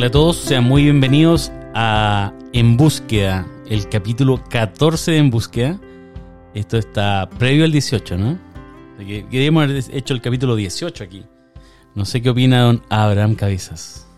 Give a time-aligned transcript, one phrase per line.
[0.00, 5.78] Hola a todos, sean muy bienvenidos a En Búsqueda, el capítulo 14 de En Búsqueda.
[6.54, 8.38] Esto está previo al 18, ¿no?
[8.96, 11.26] Queríamos haber hecho el capítulo 18 aquí.
[11.94, 14.08] No sé qué opina don Abraham Cabezas.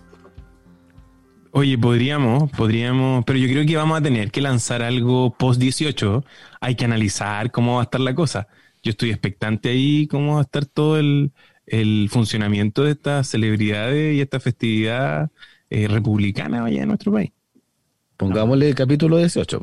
[1.51, 6.25] Oye, podríamos, podríamos, pero yo creo que vamos a tener que lanzar algo post 18.
[6.61, 8.47] Hay que analizar cómo va a estar la cosa.
[8.85, 11.33] Yo estoy expectante ahí cómo va a estar todo el,
[11.67, 15.33] el funcionamiento de estas celebridades y esta festividad
[15.73, 17.33] eh, republicana allá en nuestro país.
[18.19, 19.63] Pongámosle el capítulo 18.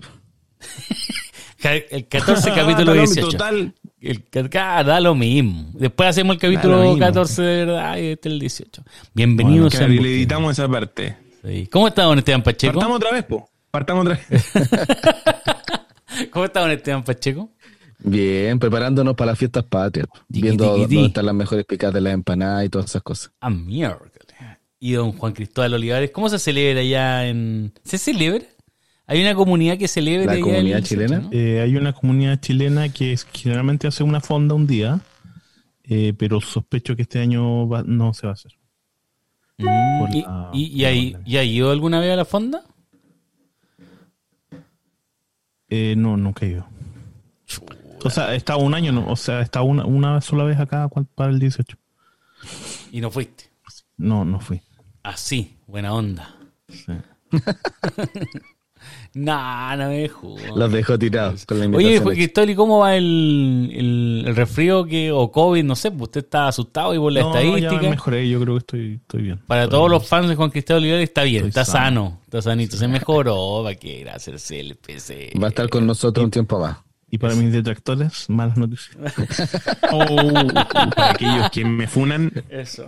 [1.91, 3.30] El 14 capítulo Ah, 18.
[3.30, 4.23] Total, El,
[4.55, 5.70] ah, da lo mismo.
[5.74, 6.98] Después hacemos el capítulo mismo.
[6.98, 8.84] 14 de verdad y este el 18.
[9.13, 11.15] Bienvenidos a claro, En y le editamos esa parte.
[11.46, 11.68] Sí.
[11.71, 12.74] ¿Cómo está don Esteban Pacheco?
[12.74, 13.49] Partamos otra vez, po.
[13.70, 14.52] Partamos otra vez.
[16.32, 17.52] ¿Cómo está don Esteban Pacheco?
[17.99, 20.07] Bien, preparándonos para las fiestas patrias.
[20.27, 23.32] Viendo dónde están las mejores picadas de las empanadas y todas esas cosas.
[23.41, 24.09] Ah, miércoles.
[24.80, 27.74] Y don Juan Cristóbal Olivares, ¿cómo se celebra allá en...
[27.84, 28.46] ¿Se celebra?
[29.08, 31.20] ¿Hay una comunidad que celebra ¿La allá comunidad el 18, chilena?
[31.20, 31.30] no?
[31.34, 34.99] Eh, hay una comunidad chilena que es- generalmente hace una fonda un día,
[35.84, 38.54] eh, pero sospecho que este año va- no se va a hacer.
[39.58, 39.63] Mm,
[40.13, 41.34] ¿Y, la- y, y la hay- pandemia.
[41.34, 42.64] ¿Y ha ido alguna vez a la fonda?
[45.70, 46.68] Eh, no, nunca he ido.
[48.04, 51.32] O sea, estado un año, no, o sea, estado una, una sola vez acá para
[51.32, 51.77] el 18.
[52.91, 53.46] Y no fuiste.
[53.98, 54.62] No, no fui.
[55.10, 56.35] Así, buena onda.
[56.70, 56.93] Sí.
[59.13, 60.35] Nah, no me dejó.
[60.55, 61.99] Los dejó tirados con la Oye.
[62.02, 65.63] Cristóbal, ¿y cómo va el, el, el resfrío que, o COVID?
[65.63, 67.81] No sé, pues usted está asustado y por la No, no, ya estadística.
[67.81, 69.40] me mejoré, yo creo que estoy, estoy bien.
[69.47, 69.92] Para Estoy todos bien.
[70.00, 71.81] los fans de Juan Cristóbal Olivares está bien, Estoy está sano.
[72.12, 72.22] sano.
[72.24, 75.34] está sanito, se mejoró, va a querer hacerse el PC.
[75.41, 76.78] Va a estar con nosotros un tiempo más.
[77.09, 78.96] Y para mis detractores, malas noticias.
[79.91, 80.06] Oh,
[80.96, 82.88] para aquellos que me funan, Eso.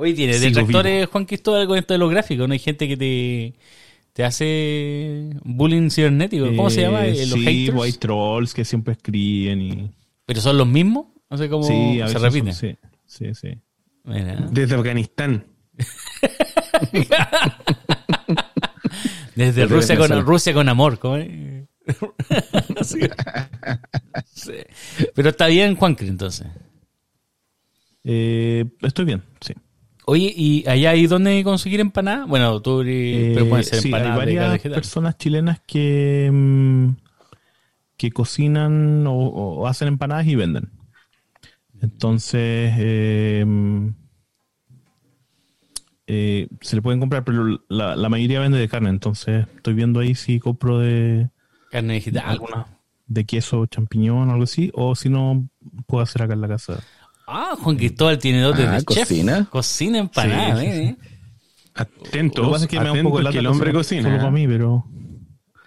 [0.00, 2.52] Oye, tiene Sigo detractores Juan Cristóbal con esto de los gráficos, ¿no?
[2.52, 3.54] Hay gente que te,
[4.12, 6.46] te hace bullying cibernético.
[6.54, 7.04] ¿Cómo se llama?
[7.04, 7.82] Eh, Los sí, haters.
[7.82, 9.90] hay trolls que siempre escriben y...
[10.24, 11.06] ¿Pero son los mismos?
[11.28, 12.54] No sé cómo Sí, a se repiten.
[12.54, 13.58] son- sí, sí, sí.
[14.04, 14.36] Mira.
[14.52, 15.44] desde Afganistán.
[19.34, 20.22] Desde Rusia con, Venezuela.
[20.22, 20.98] Rusia con amor.
[20.98, 21.28] ¿cómo es?
[22.82, 23.00] Sí.
[24.26, 24.52] Sí.
[25.14, 26.46] Pero está bien, Juancri, entonces.
[28.04, 29.54] Eh, estoy bien, sí.
[30.10, 32.26] Oye, ¿y allá hay dónde conseguir empanadas?
[32.26, 36.88] Bueno, tú Eh, pero pueden ser sí, hay empanadas de varias personas chilenas que, mm,
[37.98, 40.70] que cocinan o, o hacen empanadas y venden.
[41.82, 43.88] Entonces, eh, mm,
[46.06, 48.88] eh, se le pueden comprar, pero la, la mayoría vende de carne.
[48.88, 51.28] Entonces, estoy viendo ahí si compro de
[51.70, 52.24] Carne vegetal.
[52.30, 52.66] alguna
[53.08, 55.48] de queso, champiñón algo así, o si no,
[55.86, 56.82] puedo hacer acá en la casa.
[57.30, 58.84] Ah, Juan Cristóbal tiene Ah, de chef.
[58.84, 59.46] ¿cocina?
[59.50, 60.96] Cocina empanadas, Sí, sí, ¿eh?
[61.74, 64.02] Atentos, Lo que pasa es que me da un poco que el hombre cocina.
[64.02, 64.84] Solo para mí, pero,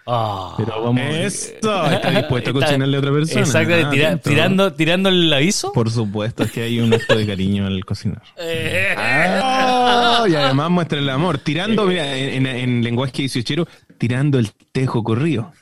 [0.08, 0.56] Ah.
[0.58, 1.02] pero vamos.
[1.04, 3.42] Eso, está dispuesto a cocinarle a otra persona.
[3.42, 5.72] Exactamente, Ah, tira- tirando, tirando el aviso.
[5.72, 8.24] Por supuesto, es que hay un acto de cariño al cocinar.
[8.40, 11.38] Eh, Ah, y además muestra el amor.
[11.38, 13.68] Tirando, mira, en, en- en lenguaje dieciochero,
[14.00, 15.52] tirando el tejo corrido.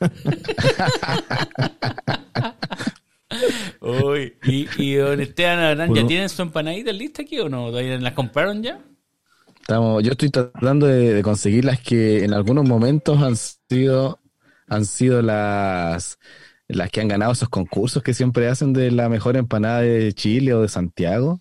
[3.80, 7.68] Uy, ¿Y, y don Esteban Arán, ¿ya tienen su empanadita lista aquí o no?
[7.70, 8.78] ¿Todavía ¿Las compraron ya?
[9.60, 14.18] Estamos, yo estoy tratando de, de conseguir las que en algunos momentos han sido,
[14.66, 16.18] han sido las,
[16.66, 20.54] las que han ganado esos concursos que siempre hacen de la mejor empanada de Chile
[20.54, 21.40] o de Santiago.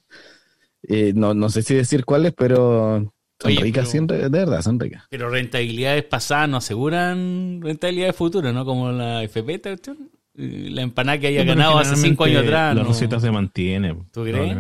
[0.84, 4.62] Eh, no, no sé si decir cuáles, pero son Oye, ricas, pero- sí, de verdad,
[4.62, 5.04] son ricas.
[5.10, 8.64] Pero rentabilidades pasadas no aseguran rentabilidades futuras, ¿no?
[8.64, 9.98] Como la FP, esta cuestión.
[9.98, 12.76] Eh, La empanada que haya ganado hace cinco años atrás.
[12.76, 12.88] La no.
[12.90, 13.96] receta se mantiene.
[14.14, 14.56] ¿Tú crees?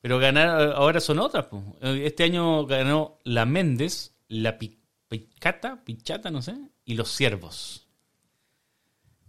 [0.00, 1.46] Pero ganar ahora son otras.
[1.46, 1.62] po.
[1.82, 4.78] Este año ganó la Méndez, la Pi-
[5.08, 6.54] Picata, Pichata, no sé,
[6.84, 7.86] y los Ciervos.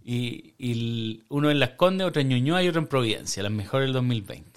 [0.03, 3.51] Y, y el- uno en Las Condes, otro en Ñuñoa y otro en Providencia, las
[3.51, 4.56] mejores del 2020.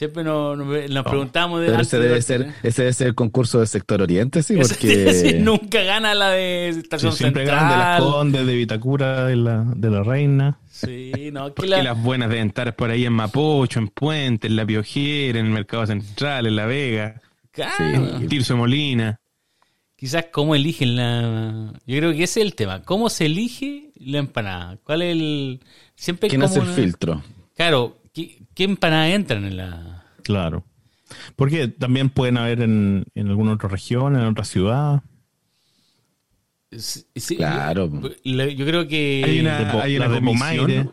[0.00, 2.54] Siempre nos, nos, preguntamos de Pero antes ese de debe ser, ¿eh?
[2.62, 6.70] ese debe ser el concurso de sector oriente, sí, porque sí, nunca gana la de
[6.72, 8.10] Sí, Estación siempre ganan de las Central.
[8.10, 10.58] Condes, de Vitacura, de la, de la Reina.
[10.70, 14.46] Sí, no, que Porque la- las buenas deben estar por ahí en Mapocho, en Puente,
[14.46, 17.20] en La Piojera, en el Mercado Central, en La Vega,
[17.50, 18.18] Claro.
[18.20, 18.26] Sí.
[18.26, 19.20] Tirso de Molina.
[19.96, 21.74] Quizás cómo eligen la...
[21.86, 22.80] Yo creo que ese es el tema.
[22.84, 24.78] ¿Cómo se elige la empanada?
[24.82, 25.60] ¿Cuál es el...?
[25.94, 27.22] Siempre hay ¿quién como hace el una- filtro?
[27.54, 27.98] Claro,
[28.60, 30.04] ¿qué, empanadas entran en la...?
[30.22, 30.64] Claro.
[31.34, 35.02] Porque también pueden haber en, en alguna otra región, en otra ciudad.
[36.70, 37.90] Sí, sí, Claro.
[38.22, 39.22] Yo, creo que...
[39.24, 40.20] Hay una, de hay una de.
[40.20, 40.90] Pomaire.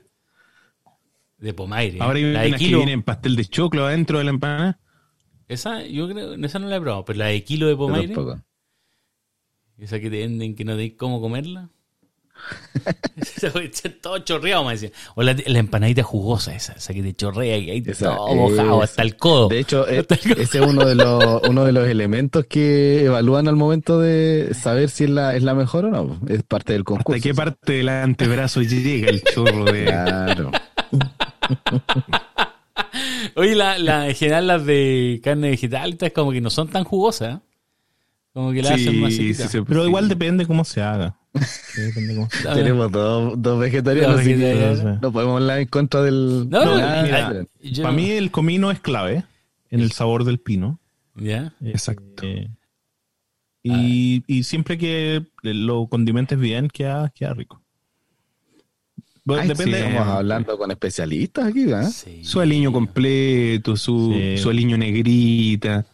[1.37, 1.97] De Pomaire.
[1.99, 2.77] Ahora hay la de unas que Kilo.
[2.79, 4.79] vienen pastel de choclo adentro de la empanada.
[5.47, 8.13] Esa, yo creo, esa no la he probado, pero la de kilo de pomaire,
[9.77, 11.69] esa que te venden que no tenéis cómo comerla.
[14.01, 14.91] todo chorreado, me decía.
[15.15, 18.83] O la, la empanadita jugosa esa, esa que te chorrea y ahí Esa todo mojado
[18.83, 19.47] es- hasta el codo.
[19.49, 20.05] De hecho, e-
[20.37, 24.89] ese es uno de los, uno de los elementos que evalúan al momento de saber
[24.89, 26.19] si es la, es la mejor o no.
[26.27, 27.13] Es parte del concurso.
[27.17, 29.85] ¿Hasta qué parte del antebrazo llega el chorro de...
[29.85, 30.51] Claro.
[33.35, 36.83] Oye, la, la, en general las de carne vegetal estas como que no son tan
[36.83, 37.35] jugosas.
[37.35, 37.39] ¿eh?
[38.33, 39.87] Como que la hacen más Sí, sí, sí, Pero sí.
[39.87, 41.15] igual depende cómo se haga.
[41.45, 41.81] Sí.
[42.53, 45.01] Tenemos dos, dos vegetarianos, vegetarianos.
[45.01, 46.49] no podemos hablar en contra del...
[46.49, 49.23] No, del- no, mira, ah, yo Para mí el comino es clave
[49.69, 50.79] en el sabor del pino.
[51.15, 51.53] ¿Ya?
[51.63, 52.23] Exacto.
[52.23, 52.49] Eh,
[53.63, 57.61] y, y siempre que lo condimentes bien, queda, queda rico.
[59.25, 59.77] Bueno, Ay, depende.
[59.81, 61.83] sí, estamos hablando con especialistas aquí, ¿eh?
[61.91, 62.23] Sí.
[62.23, 64.37] Su aliño completo, su, Sí.
[64.37, 65.85] su aliño negrita.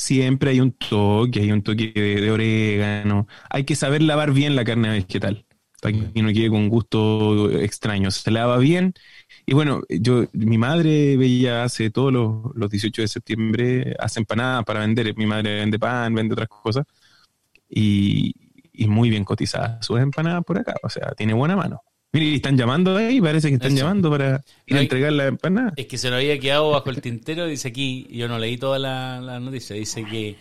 [0.00, 3.26] Siempre hay un toque, hay un toque de, orégano.
[3.50, 5.44] Hay que saber lavar bien la carne vegetal
[5.82, 8.10] para que no quede con gusto extraño.
[8.10, 8.94] Se lava bien.
[9.44, 14.64] Y bueno, yo, mi madre veía hace todos los, los 18 de septiembre, hace empanadas
[14.64, 15.14] para vender.
[15.16, 16.86] Mi madre vende pan, vende otras cosas.
[17.68, 18.34] Y,
[18.72, 20.76] y muy bien cotizadas sus empanadas por acá.
[20.82, 21.82] O sea, tiene buena mano.
[22.12, 23.84] Mire, están llamando ahí, parece que están Eso.
[23.84, 25.72] llamando para ir a entregar la empanada.
[25.76, 28.78] Es que se lo había quedado bajo el tintero, dice aquí, yo no leí toda
[28.80, 30.36] la, la noticia, dice que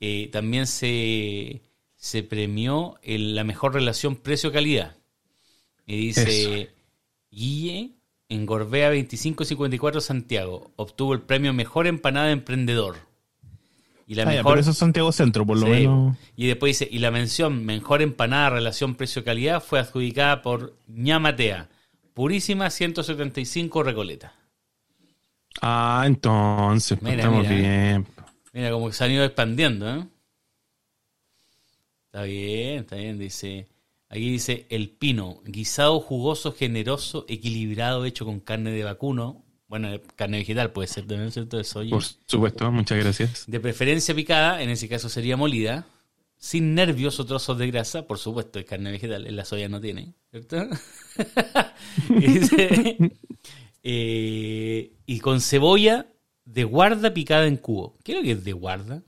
[0.00, 1.62] eh, también se,
[1.96, 4.96] se premió el- la mejor relación precio-calidad.
[5.84, 6.70] Y dice,
[7.32, 7.90] Guille,
[8.28, 13.09] en Gorbea 2554 Santiago, obtuvo el premio Mejor Empanada de Emprendedor.
[14.10, 14.44] Y la Ah, mejor...
[14.54, 15.72] pero eso es Santiago Centro, por lo Sí.
[15.72, 16.16] menos.
[16.34, 21.68] Y después dice, y la mención mejor empanada relación precio-calidad fue adjudicada por Ñamatea,
[22.12, 24.34] Purísima 175 Recoleta.
[25.62, 27.54] Ah, entonces, pues, Mira, estamos mira.
[27.54, 28.06] bien.
[28.52, 30.04] Mira, como que se han ido expandiendo, ¿eh?
[32.06, 33.68] Está bien, está bien, dice.
[34.08, 39.44] Aquí dice el pino, guisado jugoso, generoso, equilibrado, hecho con carne de vacuno.
[39.70, 41.56] Bueno, carne vegetal puede ser también, ¿cierto?
[41.56, 41.90] De soya.
[41.90, 43.44] Por supuesto, muchas gracias.
[43.46, 45.86] De preferencia picada, en ese caso sería molida,
[46.36, 50.12] sin nervios o trozos de grasa, por supuesto, es carne vegetal, la soya no tiene,
[50.32, 50.66] ¿cierto?
[53.82, 56.06] eh, y con cebolla
[56.44, 57.96] de guarda picada en cubo.
[58.04, 59.02] ¿Qué es lo que es de guarda?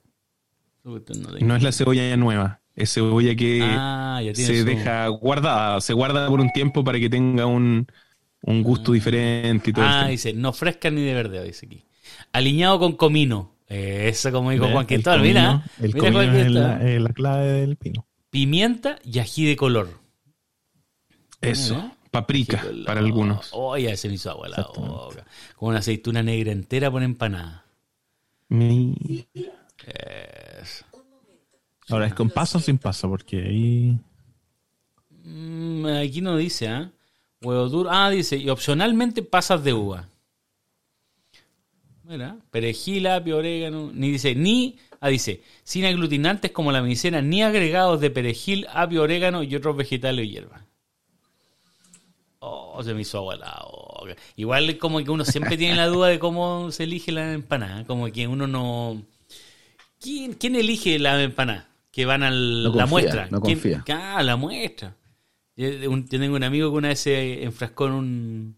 [0.84, 6.28] No es la cebolla nueva, es cebolla que Ah, se su- deja guardada, se guarda
[6.28, 7.86] por un tiempo para que tenga un,
[8.42, 9.84] un gusto diferente y todo.
[9.86, 11.84] Ah, dice, no fresca ni de verdeo, dice aquí.
[12.32, 13.56] Aliñado con comino.
[13.68, 14.68] Eh, Eso como dijo.
[14.68, 15.64] Juan Cristóbal, mira.
[15.80, 16.50] El mira comino es
[17.00, 18.06] la, clave del pino.
[18.30, 20.00] Pimienta y ají de color.
[21.40, 22.86] Eso, paprika Ají de color.
[22.86, 23.48] para algunos.
[23.52, 25.24] Oh, ya se me hizo agua la boca.
[25.56, 27.64] Con una aceituna negra entera por empanada.
[28.48, 29.26] Mi-
[29.86, 30.84] Es-
[31.88, 33.08] Ahora, ¿es con paso o sin paso?
[33.08, 33.98] Porque ahí...
[35.24, 36.92] Mm, aquí no dice, ¿ah?
[37.42, 37.90] Huevo duro.
[37.92, 40.08] Ah, dice, y opcionalmente pasas de uva.
[42.04, 43.90] Mira, perejil, apio, orégano.
[43.92, 44.76] Ni dice, ni.
[45.00, 49.76] Ah, dice, sin aglutinantes como la maicena, ni agregados de perejil, apio, orégano y otros
[49.76, 50.62] vegetales o hierbas.
[52.40, 54.16] Oh, se me hizo agua la boca.
[54.36, 57.84] Igual como que uno siempre tiene la duda de cómo se elige la empanada.
[57.84, 59.00] Como que uno no.
[60.00, 61.68] ¿Quién, quién elige la empanada?
[61.92, 63.28] Que van a No la confía, muestra.
[63.30, 63.84] no ¿Quién- confía.
[63.88, 64.94] Ah, la muestra.
[65.62, 68.56] Yo, un- yo tengo un amigo que una vez se enfrascó en un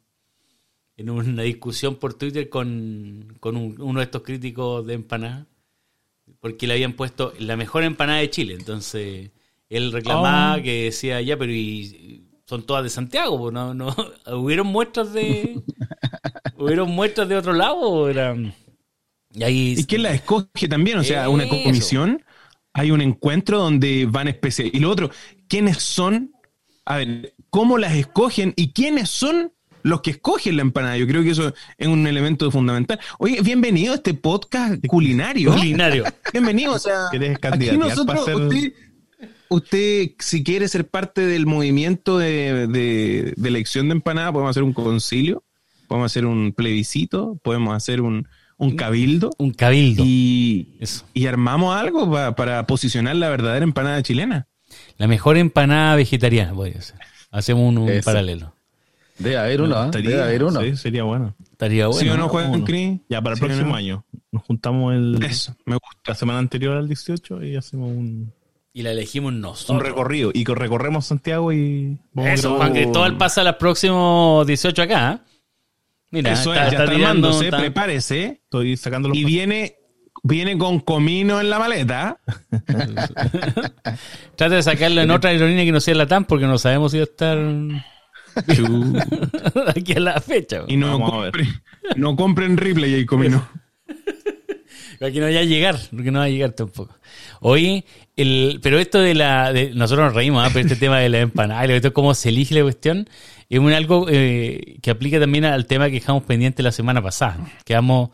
[0.96, 5.46] en una discusión por Twitter con, con un- uno de estos críticos de empanada
[6.40, 8.54] porque le habían puesto la mejor empanada de Chile.
[8.54, 9.30] Entonces
[9.68, 10.62] él reclamaba Oh.
[10.62, 13.88] que decía, ya, pero y, son todas de Santiago, no, no,
[14.36, 15.60] hubieron muestras de
[16.58, 18.54] hubieron muestras de otro lado, eran
[19.32, 20.98] y ahí ¿Y quién la escoge también?
[20.98, 21.60] O sea, una Eso.
[21.64, 22.22] comisión,
[22.72, 24.72] hay un encuentro donde van especies.
[24.72, 25.10] Y lo otro,
[25.48, 26.30] ¿quiénes son?
[26.86, 30.96] A ver, ¿cómo las escogen y quiénes son los que escogen la empanada?
[30.98, 32.98] Yo creo que eso es un elemento fundamental.
[33.18, 35.52] Oye, bienvenido a este podcast culinario.
[35.52, 36.04] culinario.
[36.32, 38.72] Bienvenido, o sea, ¿Quieres aquí nosotros, ser- usted,
[39.48, 44.62] usted, si quiere ser parte del movimiento de, de- de elección de empanada, podemos hacer
[44.62, 45.42] un concilio,
[45.88, 48.26] podemos hacer un plebiscito, podemos hacer un,
[48.58, 50.02] un cabildo Un cabildo.
[50.06, 51.04] y, Eso.
[51.14, 54.48] y armamos algo pa- para posicionar la verdadera empanada chilena.
[54.98, 56.96] La mejor empanada vegetariana, voy a hacer.
[57.30, 58.54] Hacemos un, un paralelo.
[59.18, 59.84] Debe haber uno, ¿ah?
[59.86, 60.60] Estaría- Debe haber uno.
[60.60, 61.34] Sí, sería bueno.
[61.52, 62.00] Estaría bueno.
[62.00, 62.64] ¿Sí o no, Juan Uno.
[62.64, 63.00] Cris?
[63.08, 63.76] Ya, para el ¿Sí o próximo no?
[63.76, 64.04] año.
[64.32, 66.00] Nos juntamos el, Eso, me gusta.
[66.06, 68.32] la semana anterior al 18 y hacemos un,
[68.72, 69.82] Y la elegimos un nosotros.
[69.86, 70.30] recorrido.
[70.34, 71.96] Y que recorremos Santiago y...
[72.12, 75.12] vamos Eso, Juan Cristóbal pasa los próximos 18 acá.
[75.12, 75.30] ¿eh?
[76.10, 77.40] Mira, Eso está, es, ya está está tirando.
[77.42, 78.40] está- prepárese.
[78.42, 79.16] Estoy sacando los...
[79.18, 79.76] Y viene
[80.24, 82.18] viene con comino en la maleta.
[84.36, 86.98] Trata de sacarlo en otra aerolínea que no sea la TAM porque no sabemos si
[86.98, 87.38] va a estar
[89.76, 90.62] aquí a la fecha.
[90.66, 91.62] Y no, compre-
[91.96, 93.46] no compren Ripley y comino.
[95.00, 96.96] Aquí no vaya a llegar, porque no va a llegar tampoco.
[97.40, 97.84] Oye,
[98.16, 99.52] el, pero esto de la.
[99.52, 100.50] De, nosotros nos reímos, ¿ah?
[100.52, 103.08] pero este tema de la empanada, y esto cómo se elige la cuestión,
[103.50, 107.36] es un algo eh, que aplica también al tema que dejamos pendiente la semana pasada.
[107.66, 108.10] Quedamos,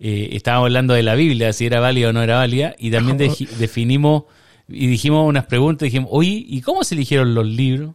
[0.00, 3.16] eh, estábamos hablando de la Biblia, si era válida o no era válida, y también
[3.16, 4.24] definimos
[4.68, 5.86] y dijimos unas preguntas.
[5.86, 7.94] Dijimos, oye, ¿y cómo se eligieron los libros?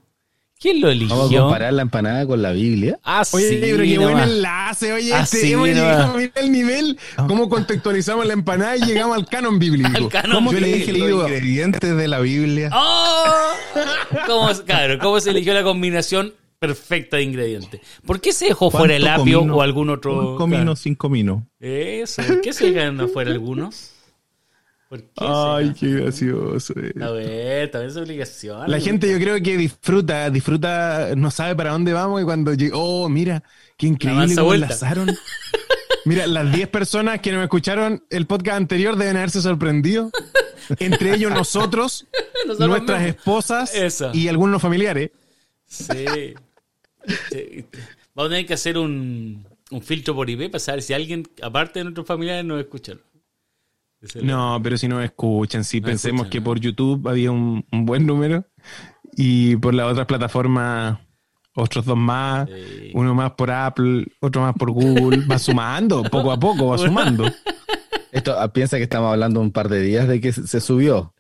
[0.62, 1.42] ¿Quién lo Vamos a eligió?
[1.44, 3.00] comparar la empanada con la Biblia.
[3.02, 6.52] Ah, Oye, sí, pero qué buen enlace, oye, Ah, este, sí, hemos llegado, mira el
[6.52, 9.90] nivel, cómo contextualizamos la empanada y llegamos al canon bíblico.
[9.96, 12.70] Al canon ¿Cómo Yo le dije los ingredientes de la Biblia.
[12.74, 13.52] ¡Oh!
[14.28, 17.82] ¿Cómo, claro, ¿cómo se eligió la combinación perfecta de ingredientes?
[18.06, 19.56] ¿Por qué se dejó fuera el ¿Cuánto apio comino?
[19.58, 20.32] o algún otro?
[20.32, 20.76] Un comino claro.
[20.76, 21.48] sin comino.
[21.60, 23.94] Eso, ¿por qué se dejan afuera algunos?
[24.90, 26.74] ¿Por qué Ay, qué gracioso.
[27.02, 28.70] A ver, también es obligación.
[28.70, 32.76] La gente yo creo que disfruta, disfruta, no sabe para dónde vamos y cuando llega,
[32.76, 33.44] oh, mira,
[33.78, 35.16] qué increíble cómo enlazaron.
[36.06, 40.10] Mira, las 10 personas que no me escucharon el podcast anterior deben haberse sorprendido.
[40.80, 42.08] Entre ellos nosotros,
[42.48, 43.18] Nosotros nuestras mismos.
[43.18, 44.12] esposas Eso.
[44.14, 45.12] y algunos familiares.
[45.68, 46.34] Sí.
[47.32, 47.66] Sí.
[48.16, 51.80] Vamos a tener que hacer un, un filtro por IP para saber si alguien, aparte
[51.80, 53.02] de nuestros familiares, nos escucharon.
[54.02, 56.44] Ese es el- No, pero si no escuchan, si No pensemos escuchan, que ¿no?
[56.46, 58.46] por YouTube había un, un buen número
[59.16, 61.00] y por las otras plataformas
[61.56, 62.92] otros dos más, Sí.
[62.94, 67.26] uno más por Apple, otro más por Google, va sumando, poco a poco va sumando.
[68.12, 71.14] Esto ah, piensa que estamos hablando un par de días de que se subió.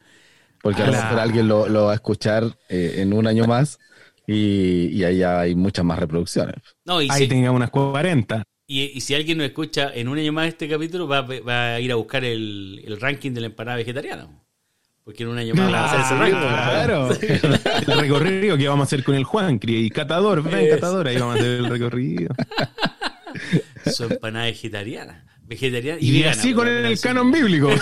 [0.61, 1.05] Porque a lo Claro.
[1.05, 3.79] mejor alguien lo, lo va a escuchar eh, en un año más
[4.33, 6.55] y, y ahí hay muchas más reproducciones.
[6.85, 8.43] No, y Ahí si, tenga unas 40.
[8.67, 11.73] y, y si alguien nos escucha en un año más este capítulo, va, a- va
[11.75, 14.27] a ir a buscar el, el ranking de la empanada vegetariana.
[15.03, 16.37] Porque en un año más va a hacer ese ranking.
[16.37, 17.09] Claro.
[17.93, 20.75] El recorrido que vamos a hacer con el Juan, y Catador, ven Eso.
[20.75, 22.35] Catador, ahí vamos a hacer el recorrido.
[23.91, 25.25] Su empanada vegetariana.
[25.41, 26.31] Vegetariana y, Y, vegana.
[26.39, 27.07] así con el, sí.
[27.07, 27.71] canon bíblico.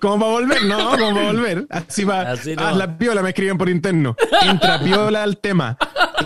[0.00, 1.66] como para volver, no, como para volver.
[1.70, 2.22] Así va.
[2.32, 2.78] Así haz no.
[2.78, 4.16] la piola, me escriben por interno.
[4.42, 5.76] Entra piola al tema.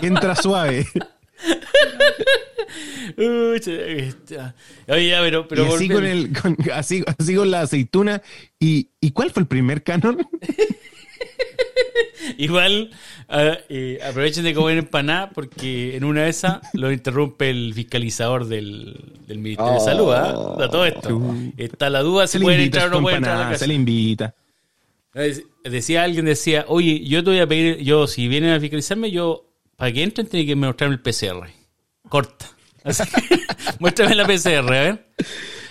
[0.01, 0.87] Entra suave.
[3.17, 4.55] Uy, che, está.
[4.87, 8.21] Oye, ya, pero, pero y así con, el, con- así, así con la aceituna.
[8.59, 10.17] ¿Y, ¿Y cuál fue el primer canon?
[12.37, 12.91] Igual,
[13.29, 18.95] eh, aprovechen de comer empanada porque en una de esas lo interrumpe el fiscalizador del,
[19.27, 19.85] del Ministerio de Oh.
[19.85, 20.11] Salud.
[20.13, 20.63] ¿ah?
[20.65, 21.21] A todo esto.
[21.57, 23.59] Está la duda si pueden entrar o no pueden entrar a la casa.
[23.59, 24.33] se le invita.
[25.63, 29.45] Decía alguien, decía, oye, yo te voy a pedir, yo si vienen a fiscalizarme, yo,
[29.75, 31.47] para que entren, tienen que mostrarme el PCR.
[32.09, 32.49] Corta.
[32.83, 33.39] Así que,
[33.79, 35.07] muéstrame la PCR, a ver.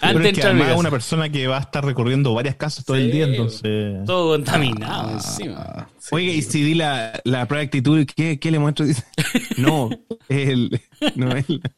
[0.02, 2.84] Antes de es que además es una persona que va a estar recorriendo varias casas
[2.84, 4.04] todo Sí, el día, entonces...
[4.04, 5.56] Todo contaminado encima.
[5.60, 6.08] Ah, sí.
[6.12, 8.84] Oiga, y si di la, la actitud, ¿qué, qué le muestro?
[8.84, 9.04] Dice,
[9.58, 9.90] no,
[10.28, 10.80] el,
[11.14, 11.70] no es la-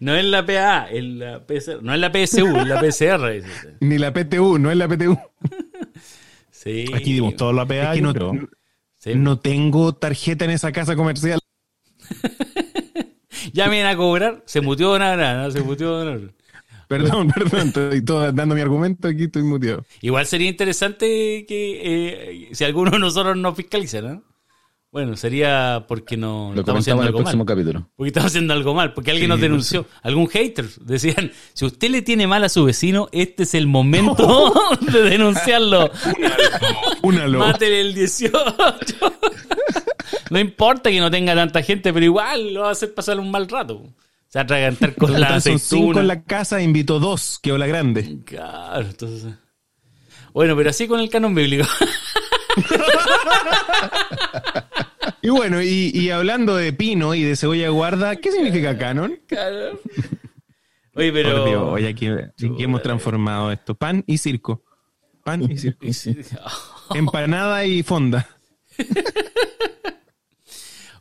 [0.00, 3.30] No es la PA, es la PCR, no es la PSU, es la PCR.
[3.32, 5.18] dice ni la PTU, no es la PTU.
[6.50, 6.86] Sí.
[6.94, 8.32] Aquí dimos todo la PA, Es que no, pero
[8.96, 9.12] Sí.
[9.14, 11.38] no tengo tarjeta en esa casa comercial.
[13.52, 15.50] Ya me vienen a cobrar, se muteó Don Abraham, ¿no?
[15.52, 16.32] se muteó Don Abraham.
[16.88, 19.84] Perdón, perdón, estoy todo dando mi argumento, aquí estoy muteado.
[20.02, 24.22] Igual sería interesante que eh, si alguno de nosotros nos fiscaliza, ¿no?
[24.92, 27.54] Bueno, sería porque no Lo estamos comentamos haciendo en el algo próximo mal.
[27.54, 27.90] capítulo.
[27.96, 30.64] Porque estamos haciendo algo mal, porque alguien nos denunció, algún hater.
[30.80, 35.90] Decían, si usted le tiene mal a su vecino, este es el momento de denunciarlo.
[37.02, 37.40] Únalo.
[37.40, 38.96] Mátele el 18.
[40.30, 43.30] no importa que no tenga tanta gente, pero igual lo va a hacer pasar un
[43.30, 43.82] mal rato.
[44.28, 46.00] Se va a atragantar con la Total, son cinco aceituna.
[46.00, 48.18] en la casa, invito dos, que la grande.
[48.24, 49.34] Claro, entonces.
[50.32, 51.66] Bueno, pero así con el canon bíblico.
[55.22, 59.18] Y bueno, y, y hablando de pino y de cebolla guarda, ¿qué significa canon?
[59.26, 59.80] Claro.
[60.94, 61.72] Oye, Por Dios, pero.
[61.72, 63.74] oye, aquí, aquí hemos transformado esto.
[63.74, 64.62] Pan y circo.
[65.24, 65.84] Pan y circo.
[66.94, 68.28] Empanada y fonda.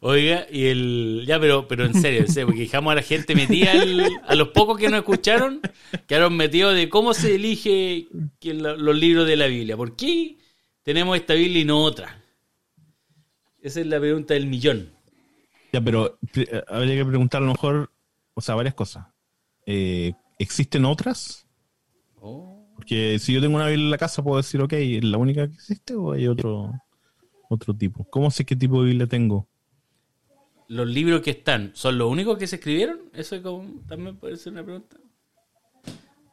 [0.07, 1.23] Oiga, y el.
[1.25, 4.35] Ya, pero, pero en serio, en serio, porque dejamos a la gente metida, el- a
[4.35, 5.61] los pocos que nos escucharon,
[6.05, 8.07] quedaron metidos de cómo se elige
[8.43, 9.75] los libros de la Biblia.
[9.75, 10.37] ¿Por qué
[10.83, 12.21] tenemos esta Biblia y no otra?
[13.63, 14.91] Esa es la pregunta del millón.
[15.73, 17.91] ya, pero eh, habría que preguntar a lo mejor,
[18.35, 19.07] o sea, varias cosas.
[19.65, 21.47] Eh, ¿Existen otras?
[22.75, 25.47] Porque si yo tengo una Biblia en la casa, puedo decir, ok, ¿es la única
[25.47, 26.71] que existe o hay otro,
[27.49, 28.05] otro tipo?
[28.11, 29.47] ¿Cómo sé qué tipo de Biblia tengo?
[30.67, 32.99] Los libros que están son los únicos que se escribieron?
[33.13, 34.97] Eso es como- también puede ser una pregunta.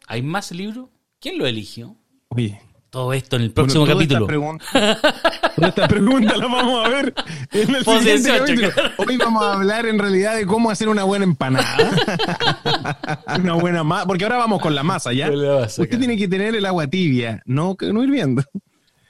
[0.07, 0.89] ¿Hay más libros?
[1.21, 1.97] ¿Quién lo eligió?
[2.29, 2.61] Oye.
[2.91, 4.27] Todo esto en el próximo Bueno, capítulo.
[4.27, 5.01] estas preguntas-
[5.57, 7.15] todas estas preguntas las vamos a ver
[7.53, 8.71] en el siguiente 18, capítulo.
[8.99, 11.91] Hoy vamos a hablar en realidad de cómo hacer una buena empanada.
[13.39, 14.07] una buena masa.
[14.07, 15.31] Porque ahora vamos con la masa, ¿ya?
[15.31, 18.43] La Usted tiene que tener el agua tibia, no, no hirviendo.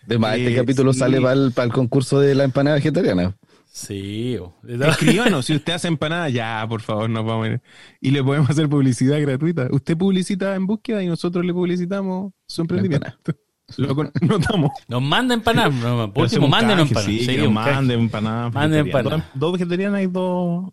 [0.06, 1.00] Además, este Eh, capítulo sí.
[1.00, 3.34] sale para el, para el concurso de la empanada vegetariana.
[3.74, 4.38] Sí.
[4.68, 7.62] Escríbanos, si usted hace empanada, ya, por favor, nos vamos a ir.
[8.02, 9.68] Y le podemos hacer publicidad gratuita.
[9.70, 13.08] Usted publicita en búsqueda y nosotros le publicitamos su emprendimiento.
[13.78, 14.70] Lo notamos.
[14.88, 15.72] Nos manda empanadas.
[15.82, 17.04] No, por último, canje, empanadas.
[17.06, 18.52] Sí, manden empanadas.
[18.52, 18.92] Manden.
[19.32, 20.70] Dos, vegetarianas y dos.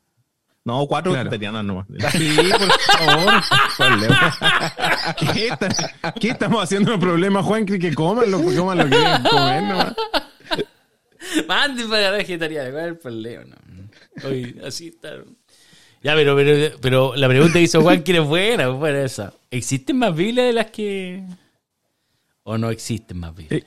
[0.66, 1.30] No, cuatro Claro.
[1.30, 1.86] vegetarianas nomás.
[2.12, 3.34] Sí, por favor.
[5.34, 7.66] ¿Qué, está- qué estamos haciendo un problema, Juan?
[7.66, 9.96] Que, coman lo que coman lo que quieran comer, nomás.
[11.48, 12.72] Manden para vegetariana.
[12.72, 13.56] ¿Cuál es el problema?
[13.68, 14.68] No.
[14.68, 15.16] Así está.
[16.02, 19.34] Ya, pero, pero, pero la pregunta que hizo Juan, que es buena, buena esa.
[19.52, 21.24] ¿Existen más Biblias de las que.
[22.44, 23.64] o no existen más Biblias?
[23.64, 23.66] Eh,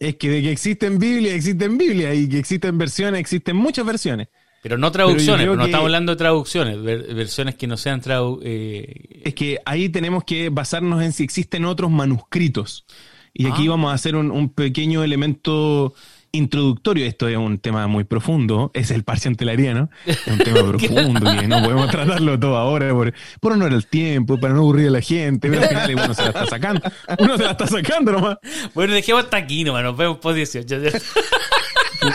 [0.00, 2.14] Es que de que existen Biblia, existen Biblia.
[2.14, 4.28] Y que existen versiones, existen muchas versiones.
[4.60, 8.00] Pero no traducciones, pero no que- estamos hablando de traducciones, ver- versiones que no sean
[8.00, 12.84] tradu eh, Es que ahí tenemos que basarnos en si existen otros manuscritos.
[13.32, 13.70] Y aquí Ah.
[13.70, 15.94] vamos a hacer un, un pequeño elemento
[16.32, 17.06] introductorio.
[17.06, 18.70] Esto es un tema muy profundo.
[18.74, 19.90] Es el parche antelariano.
[20.06, 24.38] Es un tema profundo y no podemos tratarlo todo ahora por, por honor al tiempo,
[24.38, 25.48] para no aburrir a la gente.
[25.48, 26.82] Pero al final uno se la está sacando.
[27.18, 28.38] Uno se la está sacando nomás.
[28.74, 30.76] Bueno, dejemos hasta aquí nomás, nos vemos por 18.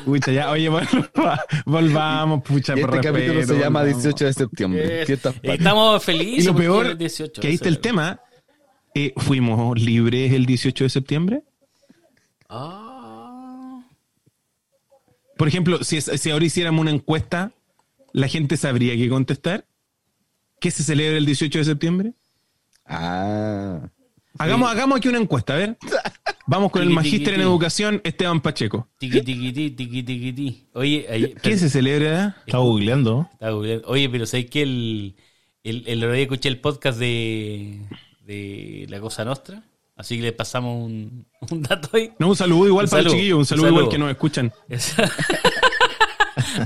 [0.06, 4.04] Pucha, ya, oye, volva- volvamos, pucha, Este por capítulo respeto, se llama volvamos.
[4.04, 5.06] 18 de septiembre.
[5.44, 6.44] Estamos felices.
[6.46, 8.20] Y lo peor, el 18 que ahí está el tema.
[8.96, 11.42] eh, ¿Fuimos libres el 18 de septiembre?
[12.48, 12.83] Ah.
[15.38, 17.52] Por ejemplo, si, si ahora hiciéramos una encuesta,
[18.12, 19.66] ¿la gente sabría qué contestar?
[20.60, 22.14] ¿Qué se celebra el 18 de septiembre?
[22.86, 23.90] Ah.
[24.38, 25.78] Hagamos, hagamos aquí una encuesta, a ver.
[26.48, 28.90] Vamos con el magíster en educación, Esteban Pacheco.
[28.98, 30.68] Tiqui, tiqui, ti, tiqui, tiqui, ti.
[30.74, 32.38] Oye, ahí- ¿Qué se celebra?
[32.46, 33.30] Estaba googleando.
[33.34, 33.88] Estaba googleando.
[33.88, 35.16] Oye, pero ¿sabes que el,
[35.64, 37.82] el, el otro día escuché el podcast de,
[38.26, 39.64] de La Cosa Nostra?
[39.96, 42.12] Así que le pasamos un, un dato ahí.
[42.20, 44.10] No, un saludo igual Un para saludo, el chiquillo, un un saludo, igual que nos
[44.12, 44.52] escuchan.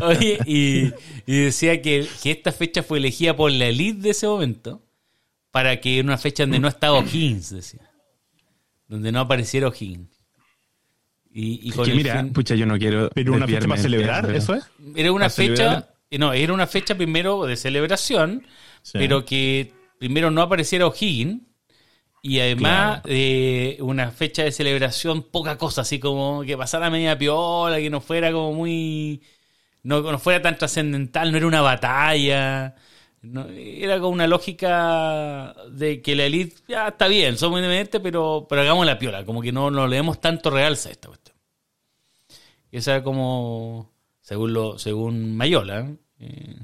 [0.01, 0.91] Oye, y,
[1.25, 4.81] y decía que, que esta fecha fue elegida por la elite de ese momento
[5.51, 7.81] para que era una fecha donde no estaba O'Higgins, decía.
[8.87, 10.09] Donde no apareciera O'Higgins.
[11.31, 13.09] Y, y con Que mira, fin- pucha, yo no quiero.
[13.13, 14.65] Pero una fecha para celebrar, pero- ¿eso es?
[14.95, 18.45] Era una fecha, eh, no, era una fecha primero de celebración,
[18.81, 18.93] Sí.
[18.93, 21.41] pero que primero no apareciera O'Higgins
[22.21, 27.77] y además eh, una fecha de celebración poca cosa, así como que pasara media piola,
[27.77, 29.21] que no fuera como muy,
[29.83, 32.75] no, no fuera tan trascendental, no era una batalla,
[33.21, 38.45] no, era como una lógica de que la elite ya está bien, somos independientes, pero,
[38.49, 41.37] pero hagamos la piola, como que no, no le demos tanto realza a esta cuestión.
[42.71, 46.57] Esa era como, según lo, según Mayola, eh,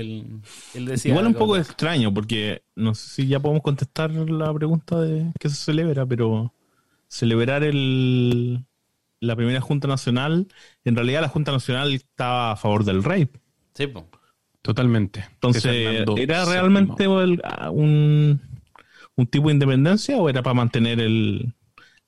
[0.00, 0.40] él,
[0.74, 1.10] él decía.
[1.12, 5.48] Igual un poco extraño, porque no sé si ya podemos contestar la pregunta de qué
[5.48, 6.52] se celebra, pero
[7.08, 8.64] celebrar el,
[9.20, 10.48] la primera Junta Nacional,
[10.84, 13.28] en realidad la Junta Nacional estaba a favor del rey.
[13.74, 14.08] Sí, po.
[14.62, 15.24] Totalmente.
[15.34, 18.40] Entonces, ¿era realmente el- ah, un,
[19.14, 21.54] un tipo de independencia o era para mantener el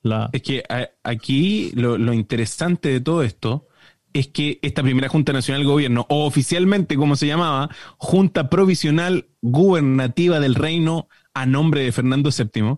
[0.01, 3.68] la Es que a- aquí lo, lo interesante de todo esto
[4.13, 9.27] es que esta primera Junta Nacional de Gobierno, o oficialmente como se llamaba, Junta Provisional
[9.41, 12.77] Gubernativa del Reino a nombre de Fernando VII,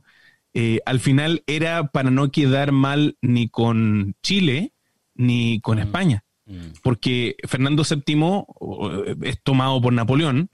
[0.54, 4.74] eh, al final era para no quedar mal ni con Chile
[5.16, 5.82] ni con Mm.
[5.82, 6.58] España, Mm.
[6.84, 8.46] porque Fernando VII
[9.08, 10.50] eh, es tomado por Napoleón,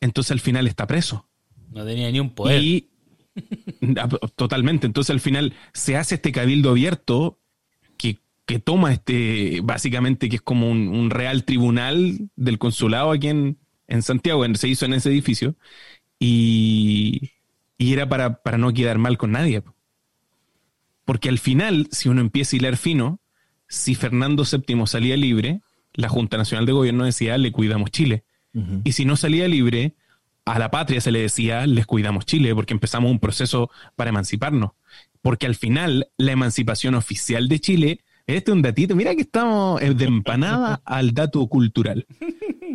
[0.00, 1.28] entonces al final está preso.
[1.70, 2.62] No tenía ni un poder.
[2.62, 2.88] Y
[3.98, 4.86] Ah, totalmente.
[4.86, 7.40] Entonces al final se hace este cabildo abierto
[8.46, 13.58] que, toma este, básicamente que es como un, un real tribunal del consulado aquí en,
[13.88, 15.54] en Santiago, en- se hizo en ese edificio,
[16.18, 17.32] y,
[17.78, 19.62] y era para, para no quedar mal con nadie.
[21.04, 23.20] Porque al final, si uno empieza a hilar fino,
[23.68, 25.60] si Fernando VII salía libre,
[25.94, 28.24] la Junta Nacional de Gobierno decía, le cuidamos Chile.
[28.84, 29.94] Y si no salía libre,
[30.44, 34.72] a la patria se le decía, les cuidamos Chile, porque empezamos un proceso para emanciparnos.
[35.22, 39.80] Porque al final, la emancipación oficial de Chile, este es un datito, mira que estamos
[39.82, 42.06] eh, de empanada al dato cultural.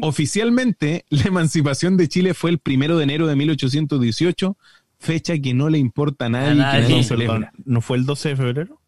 [0.01, 4.57] Oficialmente, la emancipación de Chile fue el primero de enero de 1818,
[4.99, 6.81] fecha que no le importa a nadie, A que nadie.
[6.81, 7.51] nadie Perdón, celebra.
[7.65, 8.81] ¿No fue el 12 de febrero?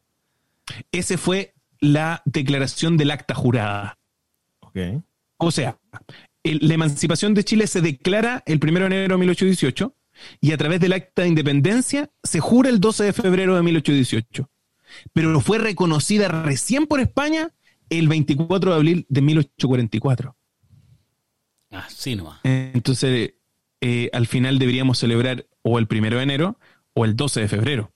[0.92, 3.98] Ese fue la declaración del acta jurada.
[4.60, 4.78] Ok.
[5.38, 5.78] O sea,
[6.44, 9.96] el- la emancipación de Chile se declara el 1 de enero de 1818
[10.42, 14.50] y a través del acta de independencia se jura el 12 de febrero de 1818.
[15.14, 17.50] Pero fue reconocida recién por España
[17.90, 20.36] el 24 de abril de 1844.
[21.72, 22.40] Así nomás.
[22.44, 23.34] Entonces,
[23.82, 26.60] eh, al final deberíamos celebrar o el 1 de enero
[26.94, 27.92] o el 12 de febrero,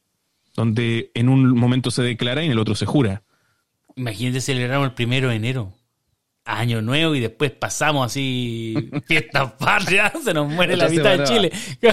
[0.55, 3.23] donde en un momento se declara y en el otro se jura.
[3.95, 5.73] Imagínate celebramos el primero de enero.
[6.45, 8.75] Año nuevo y después pasamos así
[9.07, 11.51] fiestas patrias, se nos muere la mitad de Chile.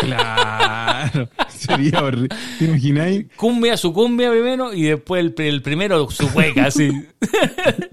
[0.00, 2.28] Claro, sería horrible.
[2.58, 3.26] ¿Te imagináis?
[3.36, 6.90] Cumbia, su cumbia primero y después el, el primero su hueca, así.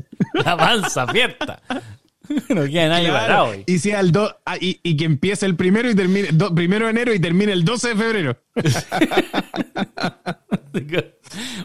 [0.34, 1.62] la mansa fiesta.
[2.50, 3.20] No queda nadie Claro.
[3.28, 3.48] parado.
[3.48, 3.64] güey.
[3.68, 6.86] Y, sea el do- ah, y, y que empiece el primero y termine do- primero
[6.86, 8.38] de enero y termine el 12 de febrero.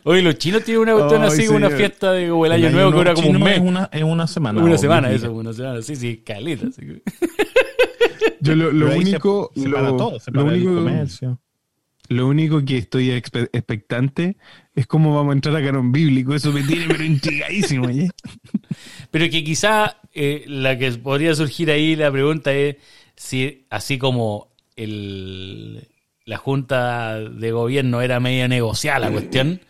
[0.04, 1.78] Oye, los chinos tienen una cuestión así, como una señor.
[1.78, 3.54] fiesta de el año El nuevo que dura como un mes.
[3.56, 4.62] Es una, es una semana.
[4.62, 6.68] Una semana, eso, una semana, sí, sí, caleta.
[6.68, 7.02] así que-
[8.40, 11.40] Yo lo, lo se- único, se, para lo, todo, se lo para el único, comercio.
[12.08, 14.36] Lo único que estoy expe- expectante
[14.74, 16.34] es cómo vamos a entrar a canon bíblico.
[16.34, 17.88] Eso me tiene pero intrigadísimo.
[17.88, 18.08] ¿eh?
[19.10, 22.76] Pero que quizá eh, la que podría surgir ahí la pregunta es
[23.16, 25.88] si así como el,
[26.24, 29.60] la junta de gobierno era medio negociada la cuestión,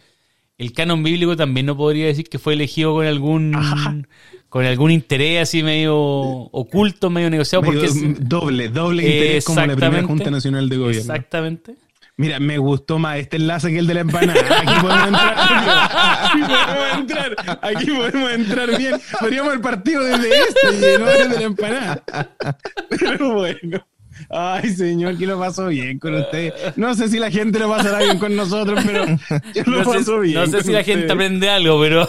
[0.59, 4.07] el canon bíblico también no podría decir que fue elegido con algún
[4.49, 9.61] con algún interés así medio oculto, medio negociado, Medio porque es- doble, doble interés como
[9.67, 10.03] la primera.
[10.05, 11.01] Junta Nacional de Gobierno.
[11.01, 11.75] exactamente.
[12.19, 14.41] Mira, me gustó más este enlace que el de la empanada.
[14.61, 15.35] Aquí podemos entrar.
[16.35, 17.59] Aquí podemos entrar.
[17.63, 19.01] Aquí podemos entrar bien.
[19.21, 22.03] Podríamos el partido desde este y no desde la empanada.
[22.91, 23.87] Pero bueno.
[24.31, 26.53] Ay, señor, que lo pasó bien con usted.
[26.75, 29.07] No sé si la gente lo pasará bien con nosotros, pero
[29.55, 30.35] yo lo No sé, paso bien.
[30.35, 32.09] no sé si la gente aprende algo, pero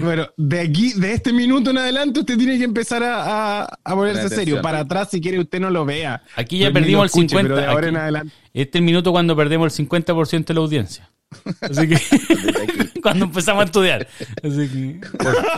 [0.00, 3.94] Bueno, de aquí, de este minuto en adelante, usted tiene que empezar a, a, a
[3.94, 4.60] ponerse serio.
[4.62, 6.22] Para atrás, si quiere, usted no lo vea.
[6.36, 7.48] Aquí ya perdimos el escuche, 50.
[7.48, 8.34] Pero de ahora aquí- en adelante.
[8.54, 11.10] Este es el minuto cuando perdemos el 50% de la audiencia.
[11.60, 11.98] Así que
[13.02, 14.06] cuando empezamos a estudiar.
[14.42, 15.00] Así que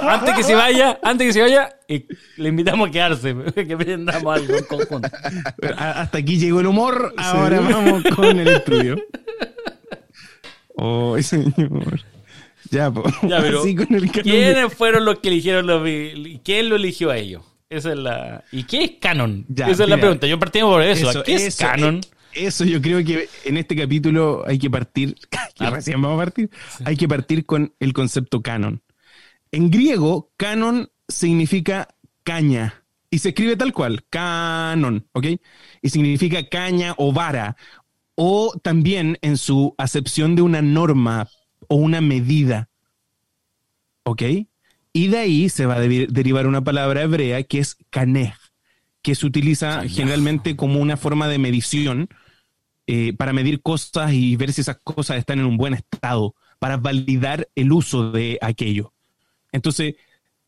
[0.03, 4.35] antes que se vaya, antes que se vaya, eh, le invitamos a quedarse, que aprendamos
[4.37, 5.09] algo en conjunto.
[5.77, 8.96] Hasta aquí llegó el humor, ahora vamos con el estudio.
[10.81, 12.01] Oh, señor.
[12.70, 13.04] Ya, po.
[13.28, 13.62] Ya, pero.
[14.22, 15.83] ¿quiénes fueron los que eligieron los
[16.44, 17.42] ¿Quién lo eligió a ellos?
[17.70, 19.44] Esa es la ¿Y qué es canon?
[19.48, 20.26] Ya, Esa es la pregunta.
[20.26, 21.11] Yo partimos por eso.
[21.11, 21.96] Eso, ¿Qué es eso, canon?
[22.35, 25.70] eh, Eso yo creo que en este capítulo hay que partir, que Ah.
[25.70, 26.50] recién vamos a partir,
[26.85, 28.83] hay que partir con el concepto canon.
[29.52, 31.88] En griego, canon significa
[32.22, 35.26] caña y se escribe tal cual, canon, ¿ok?
[35.83, 37.57] Y significa caña o vara,
[38.14, 41.28] o también en su acepción de una norma
[41.66, 42.68] o una medida,
[44.05, 44.23] ¿ok?
[44.92, 48.35] Y de ahí se va a derivar una palabra hebrea que es canej,
[49.03, 52.09] que se utiliza generalmente como una forma de medición
[52.87, 56.77] eh, para medir cosas y ver si esas cosas están en un buen estado, para
[56.79, 58.92] validar el uso de aquello.
[59.53, 59.97] Entonces,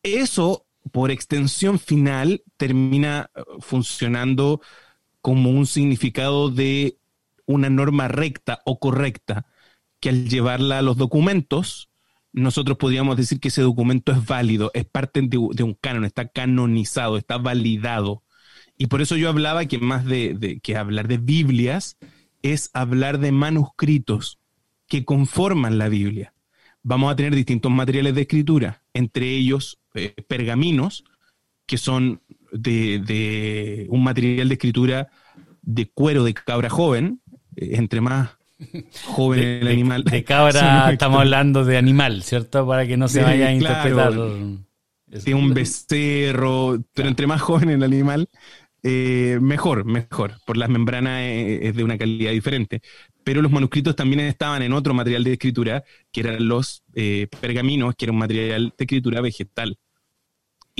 [0.02, 4.60] eso, por extensión final, termina eh, funcionando
[5.20, 6.96] como un significado de
[7.46, 9.46] una norma recta o correcta,
[10.00, 11.90] que al llevarla a los documentos,
[12.32, 17.16] nosotros podríamos decir que ese documento es válido, es parte de, un canon, está canonizado,
[17.16, 18.22] está validado.
[18.78, 21.98] Y por eso yo hablaba que más de, de- que hablar de Biblias
[22.42, 24.38] es hablar de manuscritos
[24.88, 26.32] que conforman la Biblia.
[26.82, 31.04] Vamos a tener distintos materiales de escritura, entre ellos eh, pergaminos,
[31.66, 35.08] que son de, de un material de escritura
[35.62, 37.20] de cuero de cabra joven,
[37.56, 38.30] eh, entre más
[39.04, 40.04] joven el animal.
[40.04, 42.66] de cabra estamos hablando de animal, ¿cierto?
[42.66, 44.12] Para que no se vaya a interpretar.
[44.12, 44.58] claro.
[45.06, 48.28] de un becerro, pero entre más joven el animal,
[48.82, 52.80] eh, mejor, mejor, por las membranas eh, es de una calidad diferente.
[53.22, 57.94] Pero los manuscritos también estaban en otro material de escritura, que eran los eh, pergaminos,
[57.94, 59.78] que era un material de escritura vegetal.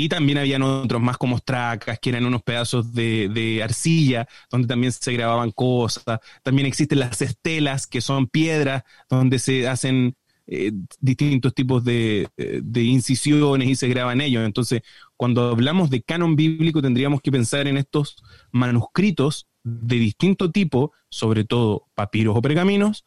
[0.01, 4.93] Y también habían otros más como tracas, que eran unos pedazos de, arcilla, donde también
[4.93, 6.21] se grababan cosas.
[6.43, 12.83] También existen las estelas, que son piedras, donde se hacen eh, distintos tipos de, de
[12.83, 14.43] incisiones y se graban ellos.
[14.47, 14.81] Entonces,
[15.19, 18.17] cuando hablamos de canon bíblico, tendríamos que pensar en estos
[18.53, 23.05] manuscritos de distinto tipo, sobre todo papiros o pergaminos,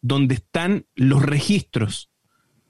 [0.00, 2.08] donde están los registros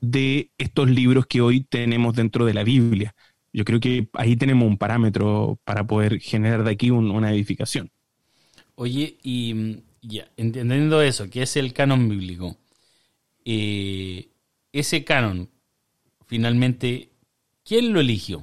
[0.01, 3.15] de estos libros que hoy tenemos dentro de la Biblia.
[3.57, 7.91] Yo creo que ahí tenemos un parámetro para poder generar de aquí un- una edificación.
[8.75, 12.59] Oye, y mm, ya, entendiendo eso, que es el canon bíblico,
[13.47, 14.29] eh,
[14.73, 15.49] ese canon,
[16.27, 17.09] finalmente,
[17.65, 18.43] ¿quién lo eligió?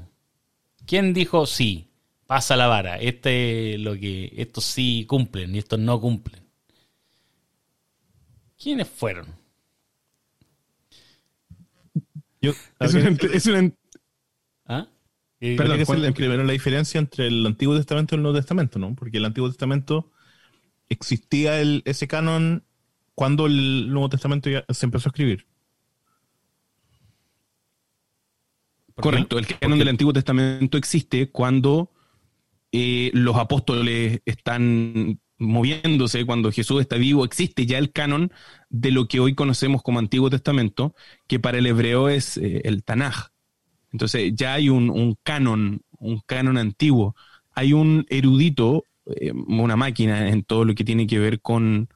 [0.87, 1.89] ¿Quién dijo sí?
[2.25, 2.97] Pasa la vara.
[2.97, 6.41] Este lo que estos sí cumplen y estos no cumplen.
[8.57, 9.27] ¿Quiénes fueron?
[12.41, 13.71] Yo, Es una, es una-.
[15.45, 18.79] Eh, Perdón, ¿cuál es primero la diferencia entre el Antiguo Testamento y el Nuevo Testamento,
[18.79, 18.95] ¿no?
[18.95, 20.09] Porque el Antiguo Testamento
[20.87, 22.63] existía el, ese canon
[23.13, 25.45] cuando el Nuevo Testamento ya se empezó a escribir.
[28.95, 31.91] Correcto, el canon del Antiguo Testamento existe cuando
[32.71, 38.31] eh, los apóstoles están moviéndose, cuando Jesús está vivo, existe ya el canon
[38.69, 40.95] de lo que hoy conocemos como Antiguo Testamento,
[41.27, 43.32] que para el hebreo es eh, el Tanaj.
[43.93, 47.15] Entonces ya hay un, canon, un canon antiguo.
[47.55, 51.87] Hay un erudito, eh, una máquina en todo lo que tiene que ver con,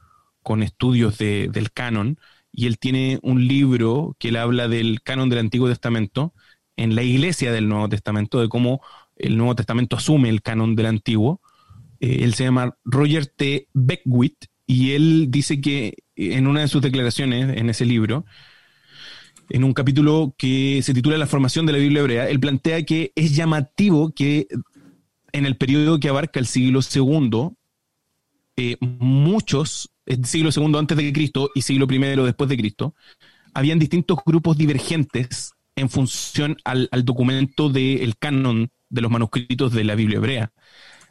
[0.44, 2.18] con estudios de- del canon,
[2.52, 6.34] y él tiene un libro que él habla del canon del Antiguo Testamento
[6.78, 8.82] en la iglesia del Nuevo Testamento, de cómo
[9.16, 11.42] el Nuevo Testamento asume el canon del Antiguo.
[12.00, 13.68] Eh, él se llama Roger T.
[13.74, 18.26] Beckwith y él dice que en una de sus declaraciones en ese libro,
[19.50, 23.12] en un capítulo que se titula La formación de la Biblia hebrea, él plantea que
[23.16, 24.48] es llamativo que
[25.32, 27.50] en el periodo que abarca el siglo II,
[28.58, 32.96] eh, muchos, el siglo II antes de Cristo y siglo I después de Cristo,
[33.54, 39.96] habían distintos grupos divergentes en función al, documento del canon de los manuscritos de la
[39.96, 40.52] Biblia hebrea.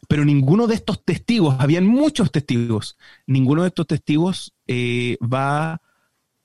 [0.09, 2.96] Pero ninguno de estos testigos, habían muchos testigos,
[3.27, 5.81] ninguno de estos testigos eh, va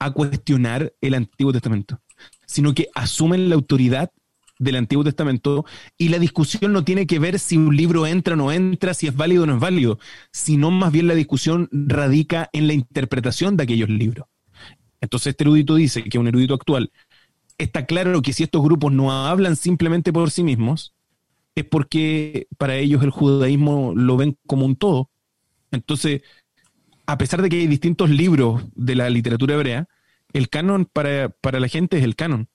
[0.01, 2.01] a cuestionar el Antiguo Testamento,
[2.47, 4.11] sino que asumen la autoridad
[4.57, 5.63] del Antiguo Testamento
[5.95, 9.05] y la discusión no tiene que ver si un libro entra o no entra, si
[9.05, 9.99] es válido o no es válido,
[10.31, 14.25] sino más bien la discusión radica en la interpretación de aquellos libros.
[15.01, 16.91] Entonces este erudito dice que un erudito actual
[17.59, 20.95] está claro que si estos grupos no hablan simplemente por sí mismos,
[21.53, 25.11] es porque para ellos el judaísmo lo ven como un todo.
[25.69, 26.21] Entonces,
[27.12, 29.89] a pesar de que hay distintos libros de la literatura hebrea,
[30.32, 32.47] el canon para, para la gente es el canon.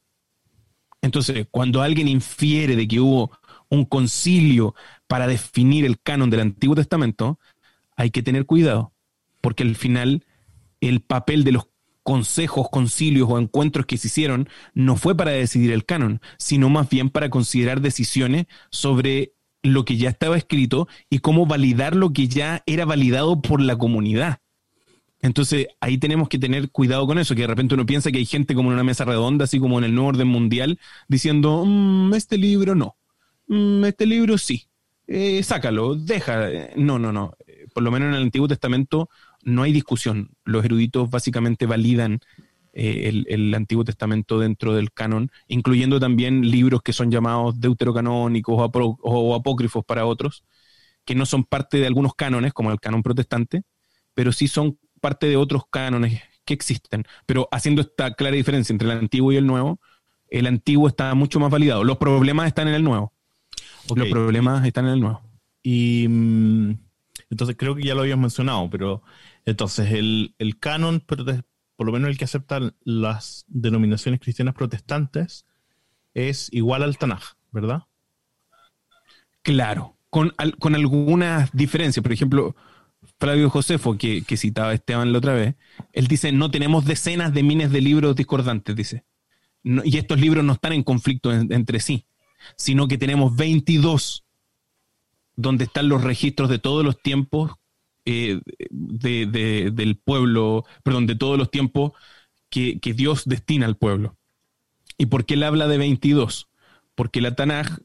[1.03, 3.39] Entonces, cuando alguien infiere de que hubo
[3.69, 4.75] un concilio
[5.07, 7.39] para definir el canon del Antiguo Testamento,
[7.97, 8.95] hay que tener cuidado,
[9.43, 10.25] porque al final
[10.81, 11.69] el papel de los
[12.03, 16.89] consejos, concilios o encuentros que se hicieron no fue para decidir el canon, sino más
[16.89, 22.27] bien para considerar decisiones sobre lo que ya estaba escrito y cómo validar lo que
[22.27, 24.39] ya era validado por la comunidad.
[25.21, 28.27] Entonces ahí tenemos que tener cuidado con eso, que de repente uno piensa que hay
[28.27, 32.15] gente como en una mesa redonda, así como en el nuevo orden mundial, diciendo, "Mm,
[32.15, 32.97] este libro no,
[33.49, 34.69] Mm, este libro sí,
[35.09, 36.51] Eh, sácalo, deja.
[36.51, 37.35] Eh, No, no, no.
[37.47, 39.09] Eh, Por lo menos en el Antiguo Testamento
[39.45, 40.31] no hay discusión.
[40.45, 42.19] Los eruditos básicamente validan
[42.73, 48.99] eh, el, Antiguo Testamento dentro del canon, incluyendo también libros que son llamados deuterocanónicos o,
[49.03, 50.45] o apócrifos para otros,
[51.05, 53.63] que no son parte de algunos cánones, como el canon protestante,
[54.15, 57.05] pero sí son parte de otros cánones que existen.
[57.27, 59.81] Pero haciendo esta clara diferencia entre el antiguo y el nuevo,
[60.29, 61.85] el antiguo está mucho más validado.
[61.85, 63.13] Los problemas están en el nuevo.
[63.95, 65.23] Los problemas están en el nuevo.
[65.63, 66.71] Y mm,
[67.31, 69.03] entonces creo que ya lo habías mencionado, pero
[69.45, 75.47] entonces el, el canon, por lo menos el que aceptan las denominaciones cristianas protestantes,
[76.15, 77.85] es igual al Tanaj, ¿verdad?
[79.43, 82.03] Claro, con, al- con algunas diferencias.
[82.03, 82.57] Por ejemplo,
[83.19, 85.55] Flavio Josefo, que, que citaba Esteban la otra vez,
[85.93, 89.05] él dice, no tenemos decenas de miles de libros discordantes, dice.
[89.65, 92.07] Y estos libros no están en conflicto en- entre sí,
[92.57, 94.25] sino que tenemos 22
[95.35, 97.53] donde están los registros de todos los tiempos
[98.09, 101.93] eh, de- de- del pueblo, perdón, de todos los tiempos
[102.51, 104.17] que, que Dios destina al pueblo.
[104.97, 106.49] ¿Y por qué él habla de 22?
[106.95, 107.79] Porque la Tanaj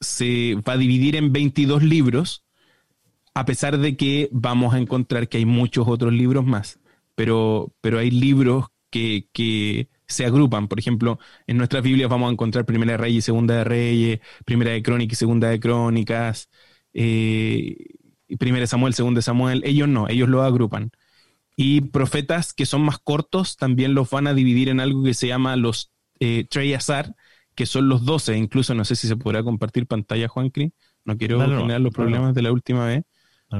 [0.00, 2.44] se va a dividir en 22 libros,
[3.38, 6.80] a pesar de que vamos a encontrar que hay muchos otros libros más,
[7.14, 10.66] pero, pero hay libros que, que se agrupan.
[10.66, 14.72] Por ejemplo, en nuestras Biblias vamos a encontrar Primera de Reyes Segunda de Reyes, Primera
[14.72, 16.50] de Crónicas y Segunda de Crónicas,
[16.92, 17.76] eh,
[18.40, 19.62] Primera de Samuel, Segunda de Samuel.
[19.64, 20.90] Ellos no, ellos lo agrupan.
[21.54, 25.28] Y profetas que son más cortos también los van a dividir en algo que se
[25.28, 27.14] llama los eh, Treyasar,
[27.54, 28.36] que son los 12.
[28.36, 30.72] Incluso no sé si se podrá compartir pantalla, Juancri.
[31.04, 33.04] No quiero no, generar los problemas de la última vez.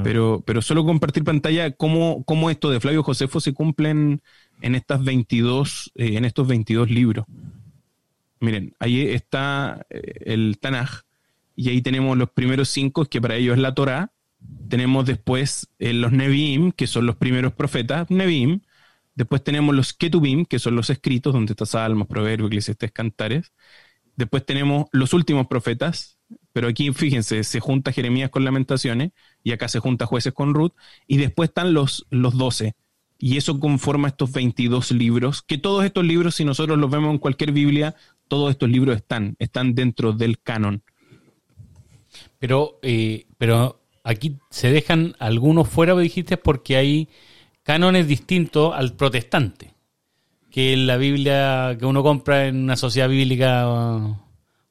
[0.02, 4.20] Pero, pero solo compartir pantalla cómo, cómo esto de Flavio Josefo se cumplen
[4.60, 7.24] en estas 22, eh, en estos 22 libros.
[8.40, 11.04] Miren, ahí está eh, el Tanaj,
[11.56, 14.12] y ahí tenemos los primeros cinco, que para ellos es la Torá.
[14.68, 18.60] Tenemos después eh, los Nevi'im, que son los primeros profetas, Nevi'im.
[19.16, 23.52] Después tenemos los Ketubim, que son los escritos, donde está Salmos, Proverbios, Eclesiastes, Cantares.
[24.14, 26.17] Después tenemos los últimos profetas,
[26.52, 30.72] Pero aquí, fíjense, se junta Jeremías con Lamentaciones y acá se junta Jueces con Ruth
[31.06, 32.74] y después están los, los 12.
[33.18, 37.18] Y eso conforma estos 22 libros, que todos estos libros, si nosotros los vemos en
[37.18, 37.96] cualquier Biblia,
[38.28, 40.82] todos estos libros están, están dentro del canon.
[42.38, 47.08] Pero, eh, pero aquí se dejan algunos fuera, dijiste, porque hay
[47.64, 49.74] cánones distintos al protestante,
[50.50, 53.66] que la Biblia que uno compra en una sociedad bíblica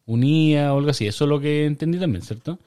[0.07, 1.05] unida o algo así.
[1.05, 2.59] Eso es lo que entendí también, ¿cierto?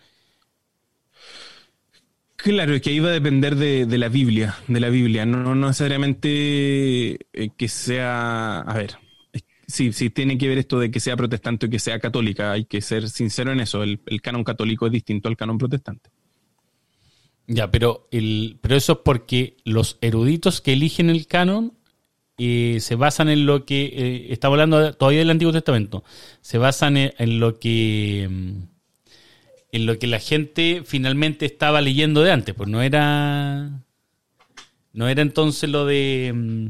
[2.36, 5.54] Claro, es que ahí va a depender de, de la Biblia, de la Biblia, no,
[5.54, 8.96] no necesariamente eh, que sea, a ver,
[9.66, 12.64] sí, sí tiene que ver esto de que sea protestante o que sea católica, hay
[12.64, 16.08] que ser sincero en eso, el, el canon católico es distinto al canon protestante.
[17.46, 21.74] Ya, pero, el, pero eso es porque los eruditos que eligen el canon
[22.42, 26.02] eh, se basan en lo que, eh, estamos hablando todavía del Antiguo Testamento,
[26.40, 28.26] se basan en, lo que...
[28.30, 28.62] mm,
[29.72, 33.70] en lo que la gente finalmente estaba leyendo de antes, pues no era
[34.92, 36.66] no era entonces lo de mm,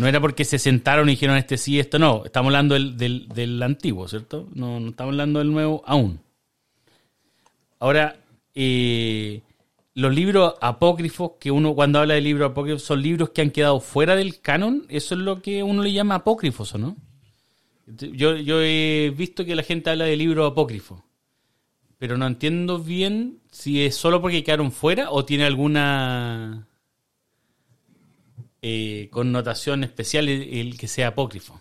[0.00, 3.28] no era porque se sentaron y dijeron este sí, esto no, estamos hablando del, del,
[3.28, 4.48] del antiguo, ¿cierto?
[4.52, 6.20] No, no estamos hablando del nuevo aún.
[7.78, 8.16] Ahora,
[8.54, 9.42] eh,
[9.98, 13.80] los libros apócrifos, que uno cuando habla de libros apócrifos, son libros que han quedado
[13.80, 16.96] fuera del canon, eso es lo que uno le llama apócrifos, ¿o no?
[17.86, 21.00] Yo, yo he visto que la gente habla de libros apócrifos
[21.98, 26.68] pero no entiendo bien si es solo porque quedaron fuera o tiene alguna
[28.62, 31.60] eh, connotación especial el, el que sea apócrifo.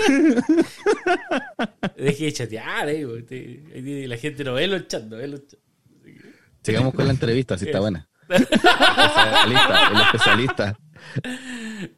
[1.96, 5.62] Deje de chatear, eh, la gente no ve los chats, no ve los chats.
[6.62, 8.08] Sigamos con la entrevista, si está buena.
[8.28, 10.78] El especialista, el especialista.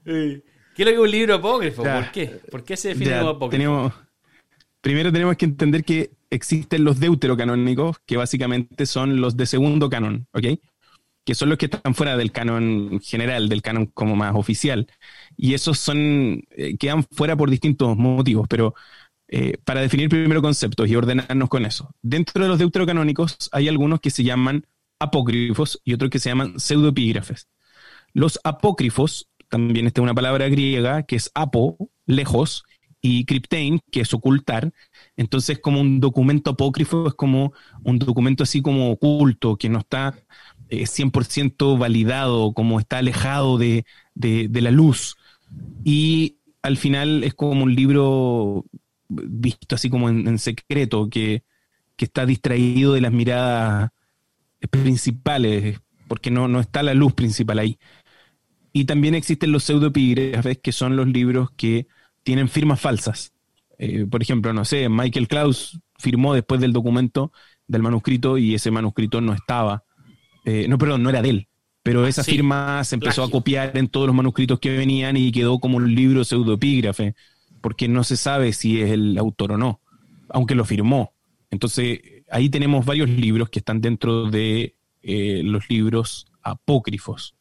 [0.07, 0.43] Eh,
[0.75, 1.85] ¿Qué es lo que es un libro apócrifo?
[1.85, 1.95] Ya.
[2.01, 2.27] ¿Por qué?
[2.51, 3.59] ¿Por qué se define Ya, como apócrifo?
[3.59, 3.93] tenemos-
[4.81, 10.27] primero tenemos que entender que existen los deuterocanónicos, que básicamente son los de segundo canon,
[10.33, 10.59] ¿ok?
[11.25, 14.87] Que son los que están fuera del canon general, del canon como más oficial.
[15.37, 18.75] Y esos son, eh, quedan fuera por distintos motivos, pero
[19.29, 21.95] eh, para definir primero conceptos y ordenarnos con eso.
[22.03, 24.66] Dentro de los deuterocanónicos hay algunos que se llaman
[25.01, 27.49] apócrifos y otros que se llaman pseudoepígrafes.
[28.12, 32.64] Los apócrifos, también esta es una palabra griega que es apo, lejos,
[33.05, 34.73] y cryptein, que es ocultar.
[35.16, 40.14] Entonces, como un documento apócrifo, es como un documento así como oculto, que no está
[40.68, 43.59] eh, 100% validado, como está alejado
[44.14, 45.16] de- de la luz.
[45.85, 48.65] Y al final es como un libro
[49.09, 51.45] visto así como en, secreto, que,
[51.97, 53.91] que está distraído de las miradas
[54.71, 57.79] principales, porque no, no está la luz principal ahí.
[58.73, 61.87] Y también existen los pseudoepígrafes, que son los libros que
[62.23, 63.33] tienen firmas falsas.
[63.79, 67.33] Eh, por ejemplo, no sé, Michael Klaus firmó después del documento
[67.67, 69.85] del manuscrito y ese manuscrito no estaba.
[70.45, 71.49] eh, no, perdón, no era de él.
[71.83, 73.25] Pero esa sí, firma se empezó plagio.
[73.25, 77.14] a copiar en todos los manuscritos que venían y quedó como un libro pseudoepígrafe,
[77.61, 79.81] porque no se sabe si es el autor o no,
[80.29, 81.12] aunque lo firmó.
[81.51, 87.35] Entonces, ahí tenemos varios libros que están dentro de eh, los libros apócrifos.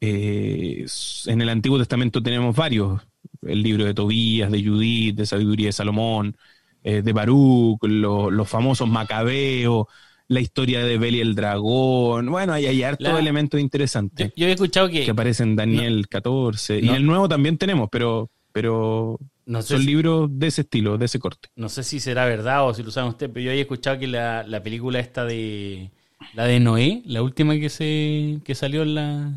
[0.00, 0.86] Eh,
[1.26, 3.02] en el Antiguo Testamento tenemos varios,
[3.42, 6.36] el libro de Tobías, de Judith, de Sabiduría de Salomón,
[6.84, 9.86] eh, de Baruch, lo- los famosos Macabeos,
[10.28, 12.26] la historia de Beli el dragón.
[12.30, 15.56] Bueno, hay, hay hartos La- elementos Yo, interesantes yo he escuchado que, que aparecen en
[15.56, 16.78] Daniel 14.
[16.80, 16.96] Y No.
[16.96, 21.04] el nuevo también tenemos, pero, pero no sé son si- libros de ese estilo, de
[21.06, 21.48] ese corte.
[21.56, 24.06] No sé si será verdad o si lo saben ustedes, pero yo había escuchado que
[24.08, 25.90] la, la película esta de
[26.34, 29.32] la de Noé, la última que se que salió en la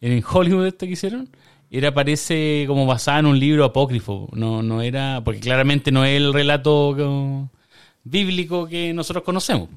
[0.00, 1.28] en Hollywood esta que hicieron,
[1.70, 6.16] era parece como basada en un libro apócrifo, no no era porque claramente no es
[6.18, 6.94] el relato
[8.04, 9.68] bíblico que nosotros conocemos.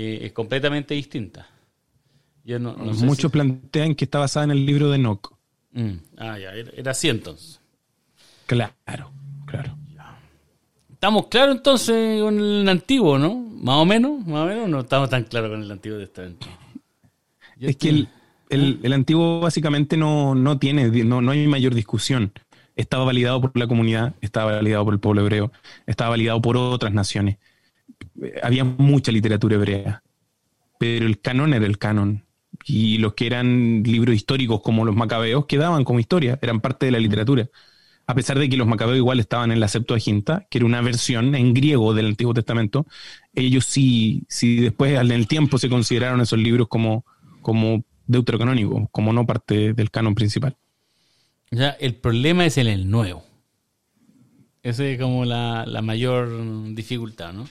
[0.00, 1.48] Eh, es completamente distinta.
[2.44, 5.32] Yo no, no sé Muchos si- plantean que está basada en el libro de Enoch.
[5.72, 7.60] Mm, ah, ya, era, era así entonces.
[8.46, 9.10] Claro,
[9.44, 9.76] claro.
[10.92, 13.34] Estamos claros entonces con el antiguo, ¿no?
[13.34, 16.46] Más o menos, más o menos, no estamos tan claros con el antiguo testamento.
[17.56, 18.08] Yo Es que el,
[18.50, 22.32] el- el antiguo básicamente no, no tiene, no, no hay mayor discusión.
[22.76, 25.50] Estaba validado por la comunidad, estaba validado por el pueblo hebreo,
[25.86, 27.38] estaba validado por otras naciones.
[28.42, 30.02] Había mucha literatura hebrea,
[30.78, 32.24] pero el canon era el canon.
[32.64, 36.92] Y los que eran libros históricos como los macabeos quedaban como historia, eran parte de
[36.92, 37.48] la literatura.
[38.06, 41.34] A pesar de que los macabeos igual estaban en la Septuaginta, que era una versión
[41.34, 42.86] en griego del Antiguo Testamento,
[43.34, 47.04] ellos sí, sí después en el tiempo se consideraron esos libros como,
[47.42, 50.56] como deuterocanónicos, como no parte del canon principal.
[51.50, 53.24] Ya, el problema es en el nuevo.
[54.62, 57.46] Esa es como la, la mayor dificultad, ¿no?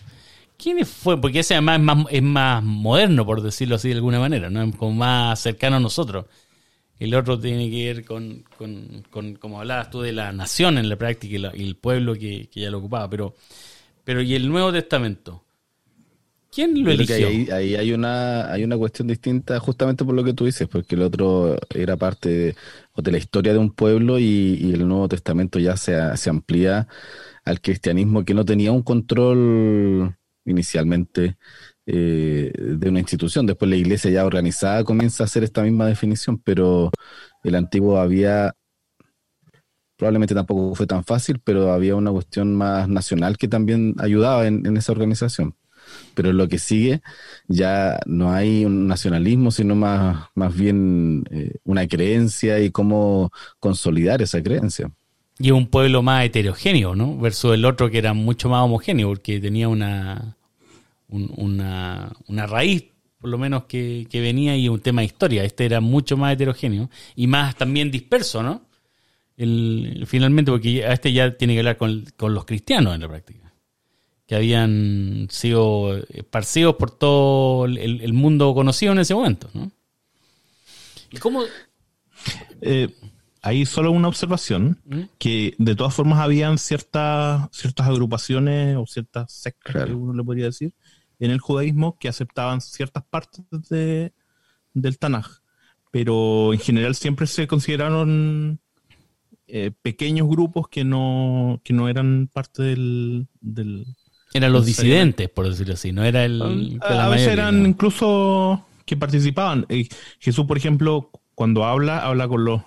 [0.58, 1.20] ¿Quién fue?
[1.22, 4.64] Porque ese además es más, es más moderno, por decirlo así de alguna manera, ¿no?
[4.64, 6.26] Es como más cercano a nosotros.
[7.00, 10.90] El otro tiene que ver con, con, con como hablabas tú, de la nación en
[10.90, 13.10] la práctica y, la- y el pueblo que, que ya lo ocupaba.
[13.10, 13.36] Pero,
[14.06, 15.44] pero ¿y el Nuevo Testamento?
[16.52, 17.28] ¿Quién lo eligió?
[17.28, 20.96] ahí, ahí hay una hay una cuestión distinta justamente por lo que tú dices, porque
[20.96, 22.56] el otro era parte
[22.96, 26.88] de, la historia de un pueblo y, y el Nuevo Testamento ya se, se amplía
[27.46, 30.16] al cristianismo que no tenía un control
[30.48, 31.38] inicialmente
[31.86, 33.46] eh, de una institución.
[33.46, 36.92] Después la iglesia ya organizada comienza a hacer esta misma definición, pero
[37.44, 38.54] el antiguo había,
[39.96, 44.76] probablemente tampoco fue tan fácil, pero había una cuestión más nacional que también ayudaba en,
[44.78, 45.56] esa organización.
[46.14, 47.02] Pero lo que sigue
[47.48, 54.22] ya no hay un nacionalismo, sino más, más bien eh, una creencia y cómo consolidar
[54.22, 54.92] esa creencia.
[55.40, 57.18] Y un pueblo más heterogéneo, ¿no?
[57.18, 60.37] Versus el otro que era mucho más homogéneo, porque tenía una,
[61.10, 62.86] un- una, una raíz,
[63.20, 65.44] por lo menos, que, que venía y un tema de historia.
[65.44, 68.68] Este era mucho más heterogéneo y más también disperso, ¿no?
[69.38, 73.08] El, finalmente, porque a este ya tiene que hablar con, con los cristianos en la
[73.08, 73.54] práctica,
[74.26, 79.72] que habían sido esparcidos por todo el, el mundo conocido en ese momento, ¿no?
[81.12, 81.44] ¿Y cómo?
[82.62, 82.90] Eh,
[83.42, 85.02] hay solo una observación, ¿Mm?
[85.20, 89.88] que de todas formas habían ciertas ciertas agrupaciones o ciertas sectas, Claro.
[89.88, 90.74] que uno le podría decir,
[91.20, 94.14] en el judaísmo que aceptaban ciertas partes de,
[94.74, 95.28] del Tanaj,
[95.92, 98.60] pero en general siempre se consideraron
[99.48, 103.28] eh, pequeños grupos que no, que no eran parte del...
[103.40, 103.86] del
[104.34, 106.80] Eran los disidentes, por decirlo así, no era el...
[106.82, 107.70] a, veces eran ¿no?
[107.70, 109.66] incluso que participaban.
[109.70, 109.88] Eh,
[110.20, 112.62] Jesús, por ejemplo, cuando habla, habla con los...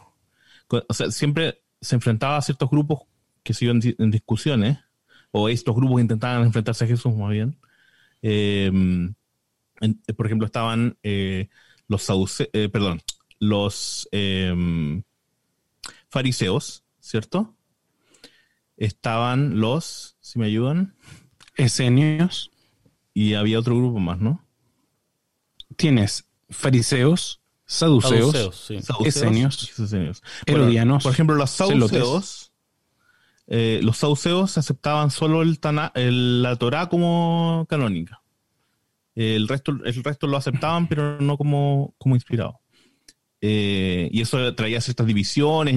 [0.67, 3.01] con- o sea, siempre se enfrentaba a ciertos grupos
[3.43, 4.79] que se iban di- en discusiones,
[5.33, 7.57] o estos grupos intentaban enfrentarse a Jesús más bien.
[8.23, 8.67] Eh,
[9.81, 11.49] en- por ejemplo, estaban eh,
[11.89, 13.01] los saduceos, perdón,
[13.39, 14.55] los eh,
[16.09, 17.57] fariseos, ¿cierto?
[18.77, 20.97] Estaban los, si me ayudan,
[21.57, 22.51] Esenios,
[23.15, 24.47] y había otro grupo más, ¿no?
[25.77, 28.81] tienes fariseos, saduceos, Saduceos, sí.
[28.83, 31.99] Saduceos Esenios, herodianos, por ejemplo, los celotes.
[31.99, 32.50] saduceos,
[33.51, 38.23] eh, los saduceos aceptaban solo la Torá como canónica.
[39.17, 39.73] El resto,
[40.27, 42.61] lo aceptaban, pero no como, como inspirado.
[43.41, 45.75] Eh, y eso traía ciertas divisiones.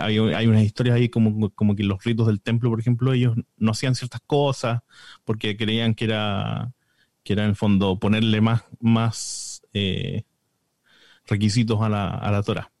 [0.00, 3.70] hay, unas historias ahí como, como que los ritos del templo, por ejemplo, ellos no
[3.70, 4.82] hacían ciertas cosas
[5.24, 6.72] porque creían que era,
[7.22, 10.24] que era en el fondo ponerle más, más eh,
[11.26, 12.72] requisitos a la, a la Torah.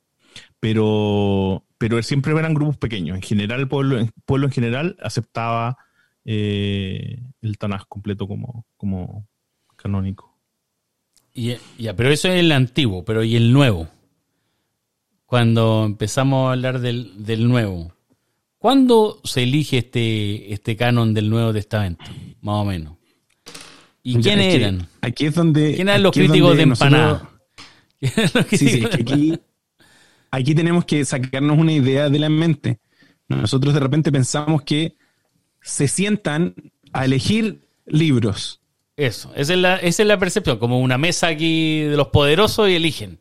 [0.62, 3.16] Pero, pero siempre eran grupos pequeños.
[3.16, 5.76] En general, el pueblo, el pueblo en general aceptaba
[6.24, 9.26] eh, el Tanaj completo como, como
[9.74, 10.38] canónico.
[11.34, 13.88] Y- ya, pero eso es el antiguo, pero ¿y el nuevo?
[15.26, 17.92] Cuando empezamos a hablar del, del nuevo,
[18.58, 22.04] ¿cuándo se elige este, este canon del Nuevo Testamento?
[22.40, 22.98] Más o menos.
[24.04, 24.88] ¿Y Ya, quiénes es que eran?
[25.00, 25.74] Aquí es donde.
[25.74, 27.30] ¿Quiénes eran los aquí críticos de empanada?
[27.98, 29.38] ¿Quiénes eran los Sí, sí, es que aquí,
[30.32, 32.80] aquí tenemos que sacarnos una idea de la mente.
[33.28, 34.96] Nosotros de repente pensamos que
[35.60, 36.54] se sientan
[36.92, 38.60] a elegir libros.
[38.96, 42.68] Eso, esa es, la, esa es la percepción, como una mesa aquí de los poderosos
[42.68, 43.20] y eligen.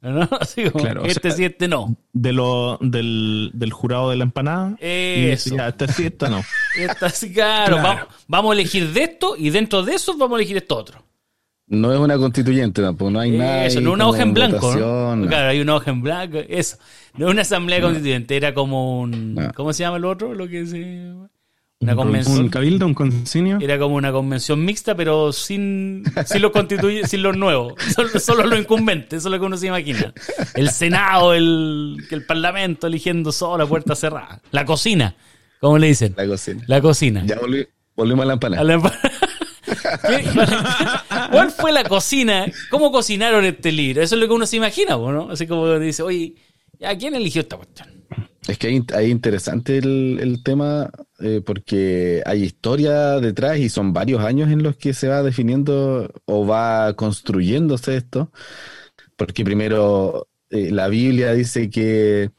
[0.00, 0.26] ¿no?
[0.40, 1.94] Así como, Claro, o este sea- sí, este no.
[2.14, 4.76] De lo, del, del jurado de la empanada.
[4.80, 5.50] Y Eso.
[5.50, 6.42] decía, este sí, este no.
[6.78, 7.82] Esta sí, claro, Claro.
[7.82, 11.04] Vamos, vamos a elegir de esto y dentro de eso vamos a elegir esto otro.
[11.70, 13.64] No es una constituyente tampoco, no hay nada.
[13.64, 14.66] Eso, no una hoja en blanco, ¿no?
[14.80, 15.28] votación, no.
[15.28, 16.76] Claro, hay una hoja en blanco, eso.
[17.16, 19.34] No es una asamblea constituyente, era como un...
[19.36, 19.52] No.
[19.54, 20.34] ¿Cómo se llama el otro?
[20.34, 21.12] Lo que se...
[21.82, 22.38] Una convención.
[22.40, 23.58] Un cabildo, un concinio.
[23.60, 27.72] Era como una convención mixta, pero sin, sin los constituyentes, sin los nuevos.
[27.94, 30.12] Solo, solo los incumbentes, eso es lo que uno se imagina.
[30.54, 34.42] El Senado, el, el Parlamento eligiendo solo a puerta cerrada.
[34.50, 35.14] La cocina,
[35.60, 36.12] ¿cómo le dicen?
[36.18, 36.64] La cocina.
[36.66, 37.22] La cocina.
[37.24, 37.66] Ya volví-
[37.96, 38.60] volvimos a la empanada.
[38.60, 39.08] A la empa- ¿Qué?
[41.30, 42.46] ¿Cuál fue la cocina?
[42.70, 44.02] ¿Cómo cocinaron este libro?
[44.02, 45.30] Eso es lo que uno se imagina, ¿no?
[45.30, 46.34] Así como dice, oye,
[46.82, 47.88] ¿a quién eligió esta cuestión?
[48.48, 54.24] Es que hay, interesante el, el tema eh, porque hay historia detrás y son varios
[54.24, 58.32] años en los que se va definiendo o va construyéndose esto.
[59.16, 62.30] Porque primero eh, la Biblia dice que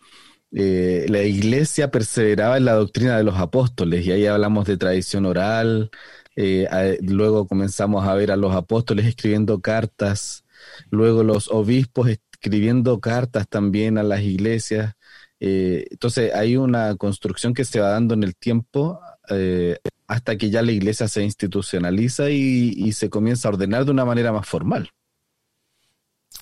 [0.51, 5.25] eh, la iglesia perseveraba en la doctrina de los apóstoles y ahí hablamos de tradición
[5.25, 5.91] oral.
[6.35, 10.45] Eh, luego comenzamos a ver a los apóstoles escribiendo cartas.
[10.89, 14.95] Luego los obispos escribiendo cartas también a las iglesias.
[15.39, 19.77] Eh, entonces hay una construcción que se va dando en el tiempo eh,
[20.07, 24.31] hasta que ya la iglesia se institucionaliza y, se comienza a ordenar de una manera
[24.31, 24.89] más formal.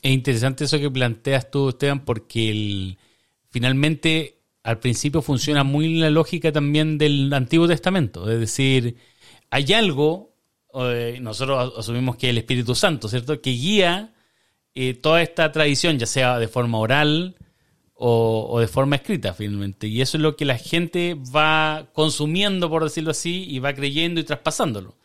[0.02, 2.98] Es interesante eso que planteas tú, Esteban, porque
[3.52, 8.30] finalmente al principio funciona muy la lógica también del Antiguo Testamento.
[8.30, 8.98] Es decir,
[9.50, 10.36] hay algo,
[10.74, 13.42] eh, nosotros asumimos que el Espíritu Santo, ¿cierto?
[13.42, 14.14] Que guía
[14.76, 17.36] eh, toda esta tradición, ya sea de forma oral
[17.94, 19.88] o, de forma escrita, finalmente.
[19.88, 24.22] Y eso es lo que la gente va consumiendo, por decirlo así, y va creyendo
[24.22, 24.96] y traspasándolo.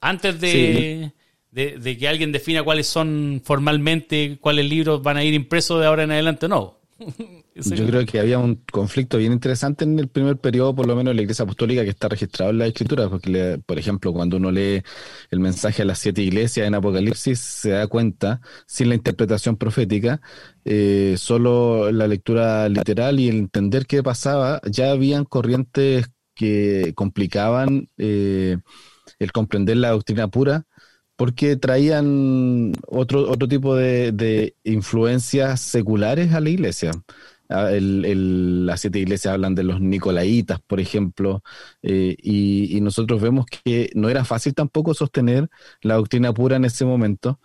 [0.00, 1.12] Antes de,
[1.50, 6.02] de que alguien defina cuáles son formalmente, cuáles libros van a ir impresos de ahora
[6.02, 6.83] en adelante, no.
[7.54, 11.12] Yo creo que había un conflicto bien interesante en el primer periodo, por lo menos
[11.12, 14.50] en la Iglesia Apostólica, que está registrado en la Escritura, porque, por ejemplo, cuando uno
[14.50, 14.82] lee
[15.30, 20.20] el mensaje a las siete iglesias en Apocalipsis, se da cuenta, sin la interpretación profética,
[20.64, 27.88] eh, solo la lectura literal y el entender qué pasaba, ya habían corrientes que complicaban
[27.98, 28.58] eh,
[29.18, 30.66] el comprender la doctrina pura
[31.16, 36.92] porque traían otro, otro tipo de, de influencias seculares a la iglesia.
[37.48, 41.42] Ah, las siete iglesias hablan de los nicolaitas, por ejemplo,
[41.82, 45.48] eh, y, nosotros vemos que no era fácil tampoco sostener
[45.82, 47.40] la doctrina pura en ese momento.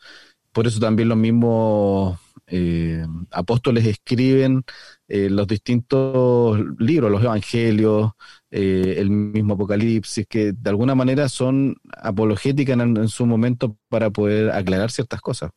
[0.54, 2.20] Por eso también los mismos
[2.52, 4.64] eh, apóstoles escriben
[5.08, 8.12] eh, los distintos libros, los evangelios,
[8.52, 14.90] el mismo Apocalipsis, que de alguna manera son apologéticas en, su momento para poder aclarar
[14.90, 15.52] ciertas cosas.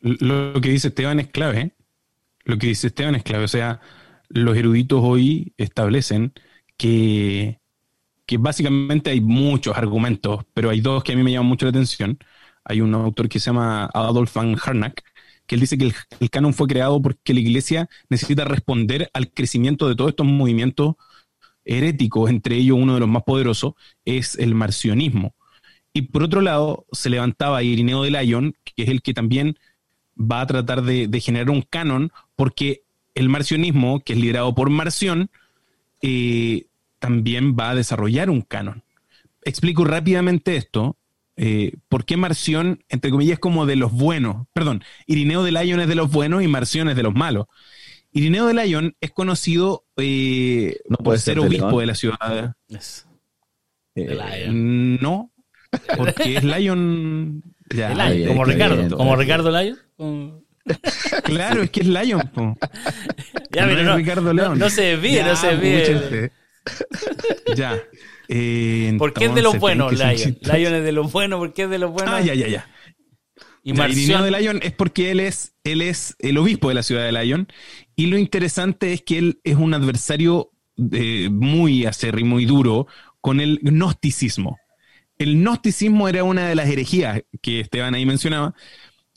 [0.00, 1.72] Lo que dice Esteban es clave
[2.44, 3.44] lo que dice Esteban es clave.
[3.44, 3.80] O sea,
[4.28, 6.32] los eruditos hoy establecen
[6.76, 7.60] que,
[8.26, 11.70] que básicamente hay muchos argumentos, pero hay dos que a mí me llaman mucho la
[11.70, 12.18] atención.
[12.64, 15.02] Hay un autor que se llama Adolf van Harnack,
[15.46, 19.88] que él dice que el, canon fue creado porque la iglesia necesita responder al crecimiento
[19.88, 20.96] de todos estos movimientos
[21.64, 23.74] heréticos, entre ellos uno de los más poderosos
[24.04, 25.34] es el marcionismo.
[25.92, 29.56] Y por otro lado, se levantaba Irineo de Lyon, que es el que también
[30.20, 32.82] va a tratar de, generar un canon porque
[33.14, 35.30] el marcionismo, que es liderado por Marción,
[36.02, 36.66] eh,
[36.98, 38.82] también va a desarrollar un canon.
[39.42, 40.96] Explico rápidamente esto.
[41.36, 44.46] Eh, ¿Por qué Marción, entre comillas, es como de los buenos?
[44.52, 47.46] Perdón, Irineo de Lyon es de los buenos y Marción es de los malos.
[48.12, 52.54] Irineo de Lyon es conocido eh, no puede por ser, obispo de la ciudad.
[54.52, 55.32] no,
[55.96, 57.42] porque es Lyon.
[58.28, 60.44] como Ricardo, como Ricardo Lyon.
[61.24, 62.30] Claro, es que es Lion.
[63.50, 64.58] Ya, no, no, Ricardo León.
[64.58, 66.32] No, se desvíe, no se desvíe.
[67.54, 67.80] Ya.
[68.28, 70.38] Eh, ¿Por qué es de los buenos, Lion?
[70.42, 72.14] Lion es de los buenos, ¿por qué es de los buenos?
[72.14, 72.68] Ah, ya, ya, ya.
[73.62, 74.24] Y Marción...
[74.24, 77.48] de Lion es porque él es, él es el obispo de la ciudad de Lion.
[77.96, 80.50] Y lo interesante es que él es un adversario
[80.92, 82.86] eh, muy acérrimo y duro
[83.20, 84.58] con el gnosticismo.
[85.16, 88.54] El gnosticismo era una de las herejías que Esteban ahí mencionaba,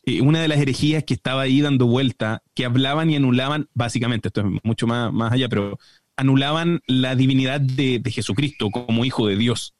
[0.06, 4.30] eh, una de las herejías que estaba ahí dando vuelta, que hablaban y anulaban, básicamente,
[4.30, 5.78] esto es mucho más, más allá, pero
[6.18, 9.76] anulaban la divinidad de, Jesucristo como hijo de Dios.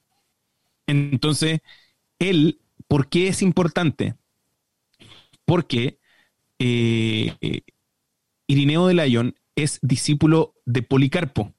[0.86, 1.60] Entonces,
[2.20, 4.16] él, ¿por qué es importante?
[5.46, 6.00] Porque
[6.60, 7.34] eh,
[8.48, 11.54] Irineo de Lyon es discípulo de Policarpo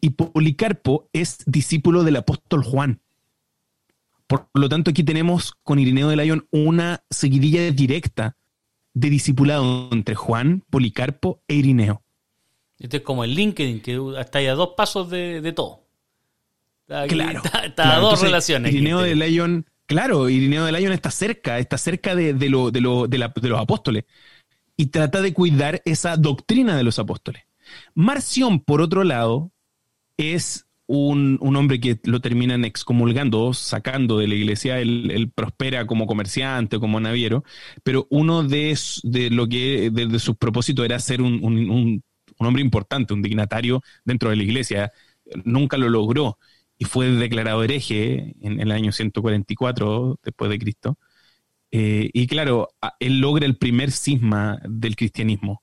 [0.00, 3.00] y Policarpo es discípulo del apóstol Juan.
[4.26, 8.36] Por lo tanto, aquí tenemos con Irineo de Lyon una seguidilla directa
[8.94, 12.02] de discipulado entre Juan, Policarpo e Irineo.
[12.78, 15.84] Este es como el LinkedIn, que está ahí a dos pasos de, todo.
[16.86, 17.42] claro.
[17.64, 18.72] Está, a dos relaciones.
[18.72, 23.48] Irineo de Lyon, claro, Irineo de Lyon está cerca, está cerca de, lo, de, de
[23.48, 24.04] los apóstoles.
[24.76, 27.44] Y trata de cuidar esa doctrina de los apóstoles.
[27.94, 29.50] Marción, por otro lado,
[30.18, 36.76] es un, hombre que lo terminan excomulgando, sacando de la iglesia, él, prospera como comerciante
[36.76, 37.44] o como naviero,
[37.82, 42.02] pero uno de, de lo que de, sus propósitos era ser un, un,
[42.44, 44.92] hombre importante, un dignatario dentro de la iglesia.
[45.44, 46.38] Nunca lo logró
[46.78, 50.98] y fue declarado hereje en, el año 144 después de Cristo.
[51.70, 52.68] Eh, y claro,
[53.00, 55.62] él logra el primer cisma del cristianismo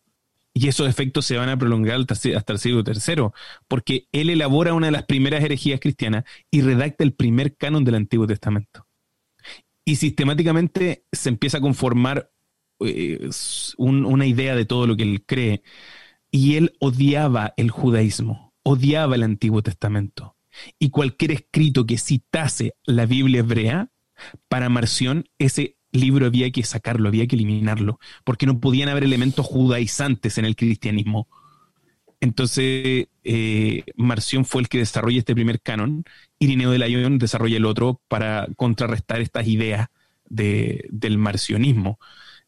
[0.54, 3.30] y esos efectos se van a prolongar hasta el siglo III,
[3.68, 7.96] porque él elabora una de las primeras herejías cristianas y redacta el primer canon del
[7.96, 8.86] Antiguo Testamento.
[9.84, 12.32] Y sistemáticamente se empieza a conformar
[12.80, 13.30] eh,
[13.78, 15.64] una idea de todo lo que él cree.
[16.36, 20.36] Y él odiaba el judaísmo, odiaba el Antiguo Testamento.
[20.80, 23.92] Y cualquier escrito que citase la Biblia hebrea,
[24.48, 29.46] para Marción, ese libro había que sacarlo, había que eliminarlo, porque no podían haber elementos
[29.46, 31.28] judaizantes en el cristianismo.
[32.20, 36.04] Entonces, eh, Marción fue el que desarrolla este primer canon,
[36.40, 39.90] Irineo de Layón desarrolla el otro para contrarrestar estas ideas
[40.30, 42.00] del marcionismo.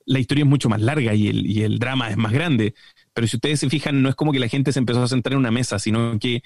[0.05, 2.73] La historia es mucho más larga y el, y el drama es más grande,
[3.15, 5.31] pero si ustedes se fijan, no es como que la gente se empezó a sentar
[5.33, 6.43] en una mesa, sino que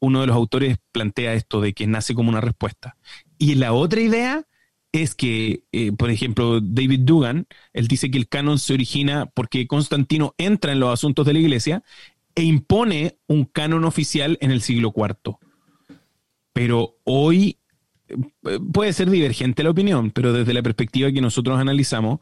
[0.00, 2.96] uno de los autores plantea esto de que nace como una respuesta.
[3.36, 4.46] Y la otra idea
[4.92, 9.66] es que, eh, por ejemplo, David Dugan, él dice que el canon se origina porque
[9.66, 11.82] Constantino entra en los asuntos de la iglesia
[12.34, 15.36] e impone un canon oficial en el siglo IV.
[16.54, 17.58] Pero hoy
[18.08, 22.20] eh, puede ser divergente la opinión, pero desde la perspectiva que nosotros analizamos,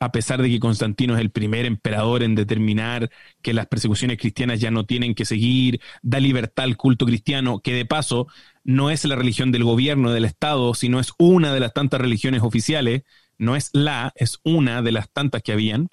[0.00, 3.10] a pesar de que Constantino es el primer emperador en determinar
[3.42, 7.74] que las persecuciones cristianas ya no tienen que seguir, da libertad al culto cristiano, que
[7.74, 8.28] de paso
[8.64, 12.42] no es la religión del gobierno, del Estado, sino es una de las tantas religiones
[12.42, 13.02] oficiales,
[13.38, 15.88] no es la, es una de las tantas que habían.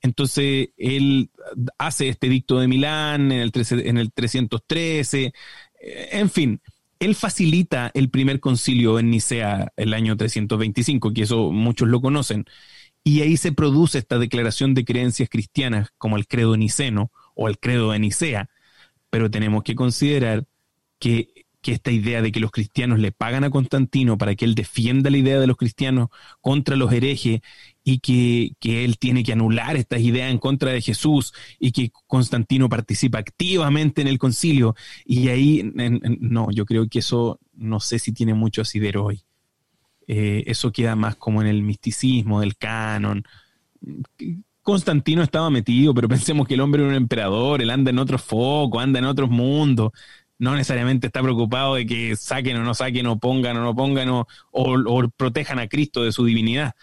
[0.00, 1.30] Entonces él
[1.78, 5.32] hace este dicto de Milán en el, en el 313,
[5.80, 6.60] en fin,
[7.00, 12.44] él facilita el primer concilio en Nicea el año 325, que eso muchos lo conocen.
[13.04, 17.58] Y ahí se produce esta declaración de creencias cristianas como el credo niceno o el
[17.58, 18.50] credo de Nicea.
[19.10, 20.46] Pero tenemos que considerar
[20.98, 25.10] que, esta idea de que los cristianos le pagan a Constantino para que él defienda
[25.10, 26.08] la idea de los cristianos
[26.40, 27.42] contra los herejes
[27.84, 32.70] y que, él tiene que anular estas ideas en contra de Jesús y que Constantino
[32.70, 34.76] participa activamente en el concilio.
[35.04, 35.70] Y ahí,
[36.20, 39.27] no, yo creo que eso no sé si tiene mucho asidero hoy.
[40.08, 43.24] Eh, eso queda más como en el misticismo del canon.
[44.62, 48.18] Constantino estaba metido, pero pensemos que el hombre era un emperador, él anda en otro
[48.18, 49.92] foco, anda en otros mundos,
[50.38, 54.08] no necesariamente está preocupado de que saquen o no saquen o pongan o no pongan
[54.08, 56.74] o, o, protejan a Cristo de su divinidad.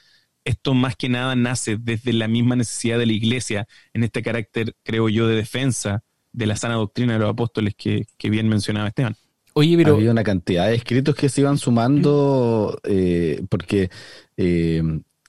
[0.44, 4.76] Esto más que nada nace desde la misma necesidad de la iglesia, en este carácter,
[4.84, 9.16] creo yo, de defensa de la sana doctrina de los apóstoles que bien mencionaba Esteban.
[9.58, 9.96] Oye, pero...
[9.96, 13.90] Había una cantidad de escritos que se iban sumando eh, porque
[14.36, 14.84] eh,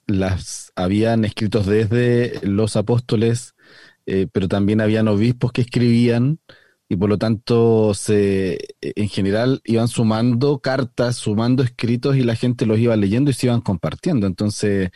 [0.05, 3.55] las habían escritos desde los apóstoles,
[4.05, 6.39] eh, pero también habían obispos que escribían
[6.89, 12.65] y por lo tanto se, en general iban sumando cartas, sumando escritos y la gente
[12.65, 14.27] los iba leyendo y se iban compartiendo.
[14.27, 14.89] Entonces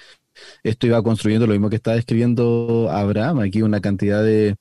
[0.63, 4.57] esto iba construyendo lo mismo que estaba escribiendo Abraham, aquí una cantidad de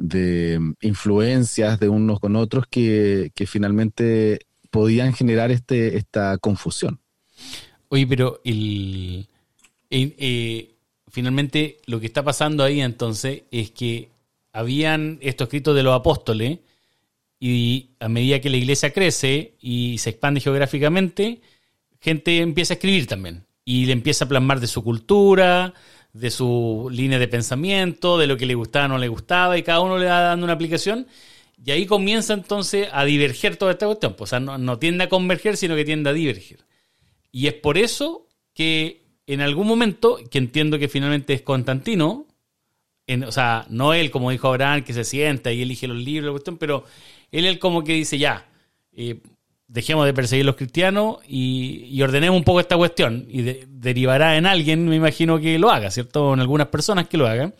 [0.00, 4.40] de influencias de unos con otros que, finalmente
[4.70, 7.00] podían generar este, esta confusión.
[7.88, 9.26] Oye, pero el,
[9.90, 10.70] eh,
[11.08, 14.08] finalmente lo que está pasando ahí entonces es que
[14.52, 16.60] habían estos escritos de los apóstoles
[17.38, 21.40] y a medida que la iglesia crece y se expande geográficamente,
[22.00, 25.74] gente empieza a escribir también y le empieza a plasmar de su cultura,
[26.12, 29.62] de su línea de pensamiento, de lo que le gustaba o no le gustaba, y
[29.62, 31.06] cada uno le va dando una aplicación.
[31.64, 34.14] Y ahí comienza entonces a diverger toda esta cuestión.
[34.14, 36.64] Pues, o sea, no, tiende a converger, sino que tiende a divergir.
[37.30, 42.26] Y es por eso que en algún momento, que entiendo que finalmente es Constantino,
[43.06, 46.26] en, o sea, no él, como dijo Abraham, que se sienta y elige los libros,
[46.26, 46.84] la cuestión, pero
[47.30, 48.48] él es como que dice, ya,
[48.92, 49.20] eh,
[49.70, 53.26] dejemos de perseguir los cristianos y, ordenemos un poco esta cuestión.
[53.28, 56.34] Y derivará en alguien, me imagino que lo haga, ¿cierto?
[56.34, 57.54] En algunas personas que lo hagan.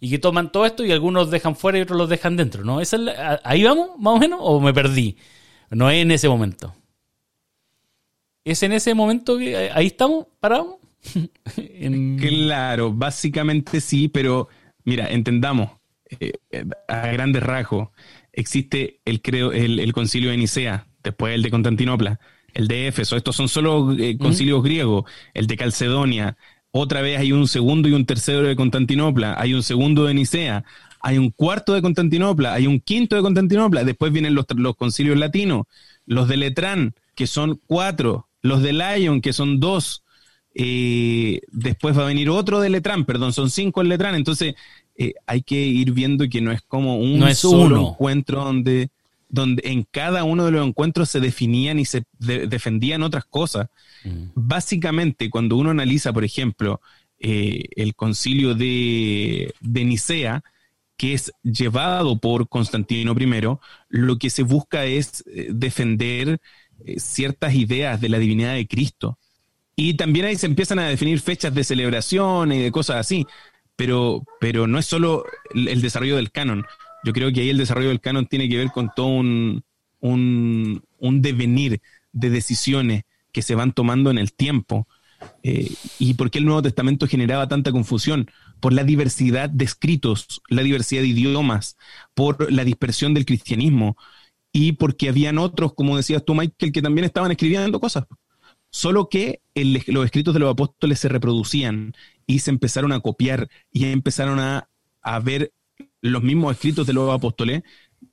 [0.00, 2.80] Y que toman todo esto y algunos dejan fuera y otros los dejan dentro, ¿no?
[2.80, 2.96] ¿Esa
[3.44, 4.40] ¿Ahí vamos, más o menos?
[4.42, 5.18] ¿O me perdí?
[5.68, 6.74] No es en ese momento.
[8.42, 10.76] ¿Es en ese momento que ahí estamos parados?
[12.18, 14.48] Claro, básicamente sí, pero
[14.84, 15.70] mira, entendamos,
[16.18, 16.32] eh,
[16.88, 17.88] a grandes rasgos,
[18.32, 22.20] existe el, creo, el, el concilio de Nicea, después el de Constantinopla,
[22.54, 26.36] el de Éfeso, estos son solo eh, concilios griegos, el de Calcedonia,
[26.72, 30.64] otra vez hay un segundo y un tercero de Constantinopla, hay un segundo de Nicea,
[31.00, 35.18] hay un cuarto de Constantinopla, hay un quinto de Constantinopla, después vienen los, los concilios
[35.18, 35.64] latinos,
[36.06, 40.04] los de Letrán, que son cuatro, los de Lyon, que son dos,
[40.54, 44.54] eh, después va a venir otro de Letrán, perdón, son cinco en Letrán, entonces
[44.96, 48.90] eh, hay que ir viendo que no es como un solo encuentro donde
[49.30, 53.68] donde en cada uno de los encuentros se definían y se defendían otras cosas.
[54.04, 54.30] Mm.
[54.34, 56.80] Básicamente, cuando uno analiza, por ejemplo,
[57.18, 60.42] eh, el concilio de, Nicea,
[60.96, 63.58] que es llevado por Constantino I,
[63.88, 66.40] lo que se busca es eh, defender
[66.84, 69.18] eh, ciertas ideas de la divinidad de Cristo.
[69.76, 73.26] Y también ahí se empiezan a definir fechas de celebración y de cosas así,
[73.76, 75.24] pero, pero no es solo
[75.54, 76.66] el desarrollo del canon,
[77.04, 79.64] yo creo que ahí el desarrollo del canon tiene que ver con todo un,
[80.00, 81.80] un, devenir
[82.12, 84.86] de decisiones que se van tomando en el tiempo.
[85.42, 88.30] Eh, ¿Y por qué el Nuevo Testamento generaba tanta confusión?
[88.60, 91.76] Por la diversidad de escritos, la diversidad de idiomas,
[92.14, 93.96] por la dispersión del cristianismo
[94.52, 98.04] y porque habían otros, como decías tú, Michael, que también estaban escribiendo cosas.
[98.70, 101.92] Solo que los escritos de los apóstoles se reproducían
[102.26, 104.68] y se empezaron a copiar y empezaron a,
[105.02, 105.52] a ver
[106.02, 107.62] los mismos escritos de los apóstoles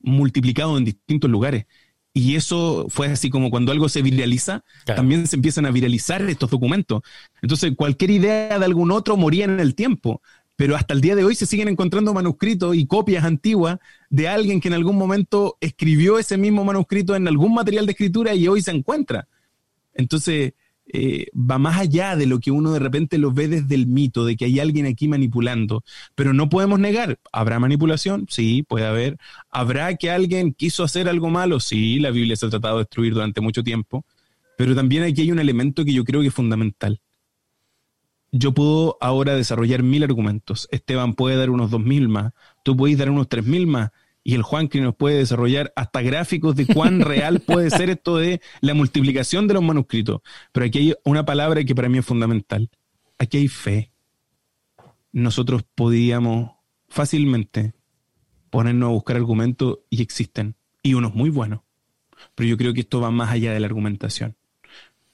[0.01, 1.65] multiplicados en distintos lugares.
[2.13, 6.49] Y eso fue así como cuando algo se viraliza, también se empiezan a viralizar estos
[6.49, 7.03] documentos.
[7.43, 10.21] Entonces, cualquier idea de algún otro moría en el tiempo,
[10.55, 13.77] pero hasta el día de hoy se siguen encontrando manuscritos y copias antiguas
[14.09, 18.33] de alguien que en algún momento escribió ese mismo manuscrito en algún material de escritura
[18.33, 19.27] y hoy se encuentra.
[19.93, 20.53] Entonces,
[20.93, 24.25] eh, va más allá de lo que uno de repente lo ve desde el mito,
[24.25, 25.83] de que hay alguien aquí manipulando.
[26.15, 28.25] Pero no podemos negar, ¿habrá manipulación?
[28.29, 29.17] Sí, puede haber.
[29.49, 31.59] ¿Habrá que alguien quiso hacer algo malo?
[31.59, 34.05] Sí, la Biblia se ha tratado de destruir durante mucho tiempo.
[34.57, 36.99] Pero también aquí hay un elemento que yo creo que es fundamental.
[38.31, 40.67] Yo puedo ahora desarrollar mil argumentos.
[40.71, 42.33] Esteban puede dar unos dos mil más.
[42.63, 43.91] Tú puedes dar unos tres mil más
[44.28, 48.17] y el Juan que nos puede desarrollar hasta gráficos de cuán real puede ser esto
[48.17, 50.19] de la multiplicación de los manuscritos.
[50.51, 52.69] Pero aquí hay una palabra que para mí es fundamental.
[53.17, 53.93] Aquí hay fe.
[55.13, 56.51] Nosotros podíamos
[56.89, 57.73] fácilmente
[58.49, 60.57] ponernos a buscar argumentos y existen.
[60.84, 61.61] Y unos muy buenos.
[62.36, 64.36] Pero yo creo que esto va más allá de la argumentación.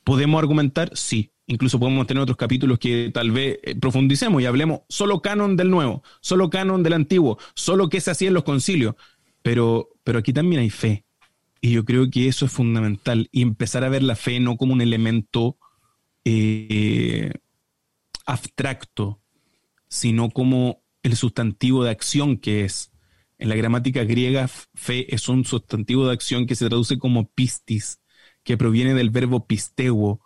[0.03, 0.89] ¿Podemos argumentar?
[0.97, 1.32] Sí.
[1.45, 5.69] Incluso podemos tener otros capítulos que tal vez eh, profundicemos y hablemos solo canon del
[5.69, 8.95] nuevo, solo canon del antiguo, solo qué se hacía en los concilios.
[9.41, 11.05] Pero, pero aquí también hay fe.
[11.59, 13.29] Y yo creo que eso es fundamental.
[13.31, 15.57] Y empezar a ver la fe no como un elemento
[16.23, 17.33] eh,
[18.25, 19.21] abstracto,
[19.89, 22.91] sino como el sustantivo de acción que es.
[23.37, 27.99] En la gramática griega, fe es un sustantivo de acción que se traduce como pistis,
[28.43, 30.21] que proviene del verbo pisteuo,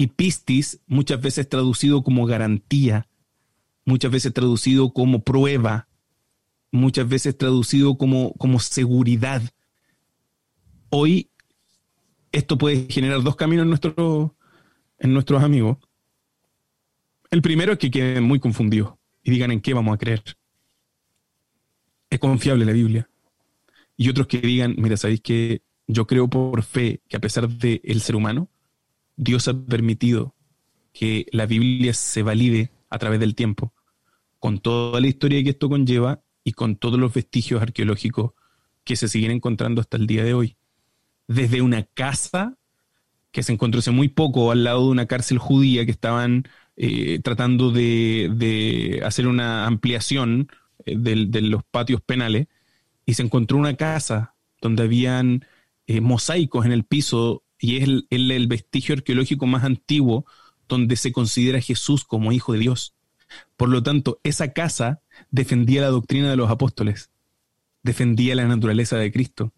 [0.00, 3.06] y pistis, muchas veces traducido como garantía,
[3.84, 5.88] muchas veces traducido como prueba,
[6.72, 9.42] muchas veces traducido como, como seguridad.
[10.88, 11.28] Hoy
[12.32, 14.34] esto puede generar dos caminos en, nuestro,
[14.98, 15.76] en nuestros amigos.
[17.30, 20.22] El primero es que queden muy confundidos y digan en qué vamos a creer.
[22.08, 23.10] Es confiable la Biblia.
[23.98, 27.82] Y otros que digan, mira, sabéis que yo creo por fe que a pesar del
[27.84, 28.48] el ser humano,
[29.22, 30.34] Dios ha permitido
[30.94, 33.74] que la Biblia se valide a través del tiempo,
[34.38, 38.32] con toda la historia que esto conlleva y con todos los vestigios arqueológicos
[38.82, 40.56] que se siguen encontrando hasta el día de hoy.
[41.28, 42.56] Desde una casa
[43.30, 46.48] que se encontró hace muy poco al lado de una cárcel judía que estaban
[46.78, 50.48] eh, tratando de, hacer una ampliación
[50.86, 52.48] eh, de, los patios penales,
[53.04, 55.44] y se encontró una casa donde habían
[55.86, 60.24] eh, mosaicos en el piso y es el, vestigio arqueológico más antiguo
[60.68, 62.94] donde se considera a Jesús como hijo de Dios.
[63.56, 67.10] Por lo tanto, esa casa defendía la doctrina de los apóstoles,
[67.82, 69.52] defendía la naturaleza de Cristo.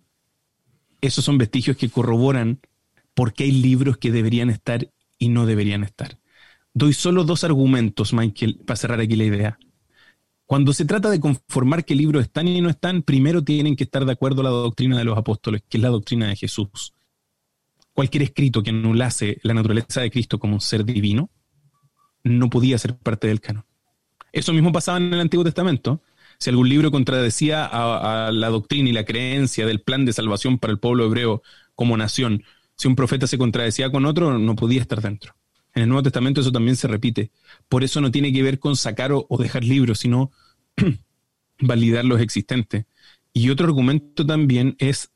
[1.00, 2.60] Esos son vestigios que corroboran
[3.14, 6.18] por qué hay libros que deberían estar y no deberían estar.
[6.74, 9.58] Doy solo dos argumentos, Michael, para cerrar aquí la idea.
[10.46, 14.04] Cuando se trata de conformar qué libros están y no están, primero tienen que estar
[14.04, 16.94] de acuerdo a la doctrina de los apóstoles, que es la doctrina de Jesús
[17.92, 21.30] cualquier escrito que anulase la naturaleza de Cristo como un ser divino
[22.24, 23.64] no podía ser parte del canon.
[24.32, 26.00] Eso mismo pasaba en el Antiguo Testamento.
[26.38, 30.72] Si algún libro contradecía a, la doctrina y la creencia del plan de salvación para
[30.72, 31.42] el pueblo hebreo
[31.74, 32.44] como nación,
[32.76, 35.34] si un profeta se contradecía con otro, no podía estar dentro.
[35.74, 37.30] En el Nuevo Testamento eso también se repite.
[37.68, 40.30] Por eso no tiene que ver con sacar o dejar libros, sino
[41.60, 42.86] validar los existentes.
[43.32, 45.10] Y otro argumento también es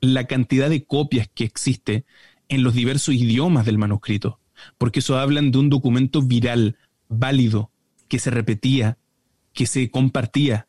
[0.00, 2.04] la cantidad de copias que existe
[2.48, 4.40] en los diversos idiomas del manuscrito,
[4.78, 6.76] porque eso hablan de un documento viral,
[7.08, 7.70] válido,
[8.08, 8.98] que se repetía,
[9.52, 10.68] que se compartía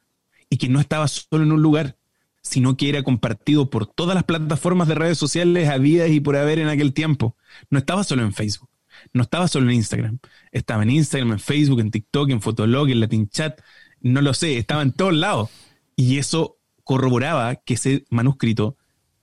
[0.49, 1.97] y que no estaba solo en un lugar,
[2.41, 6.59] sino que era compartido por todas las plataformas de redes sociales habidas y por haber
[6.59, 7.35] en aquel tiempo.
[7.69, 8.69] No estaba solo en Facebook,
[9.13, 10.19] no estaba solo en Instagram,
[10.51, 13.61] estaba en Instagram, en Facebook, en TikTok, en Fotolog, en Latin Chat,
[14.01, 15.49] no lo sé, estaba en todos lados.
[15.95, 18.77] Y eso corroboraba que ese manuscrito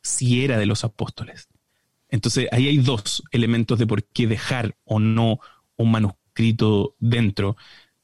[0.06, 1.48] si era de los apóstoles.
[2.08, 5.40] Entonces ahí hay dos elementos de por qué dejar o no
[5.76, 7.56] un manuscrito dentro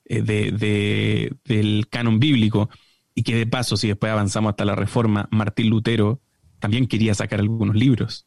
[0.05, 2.69] eh, de, del canon bíblico
[3.15, 6.21] y que de paso, si después avanzamos hasta la reforma, Martín Lutero
[6.59, 8.27] también quería sacar algunos libros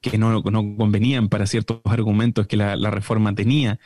[0.00, 3.78] que no, no convenían para ciertos argumentos que la, la reforma tenía,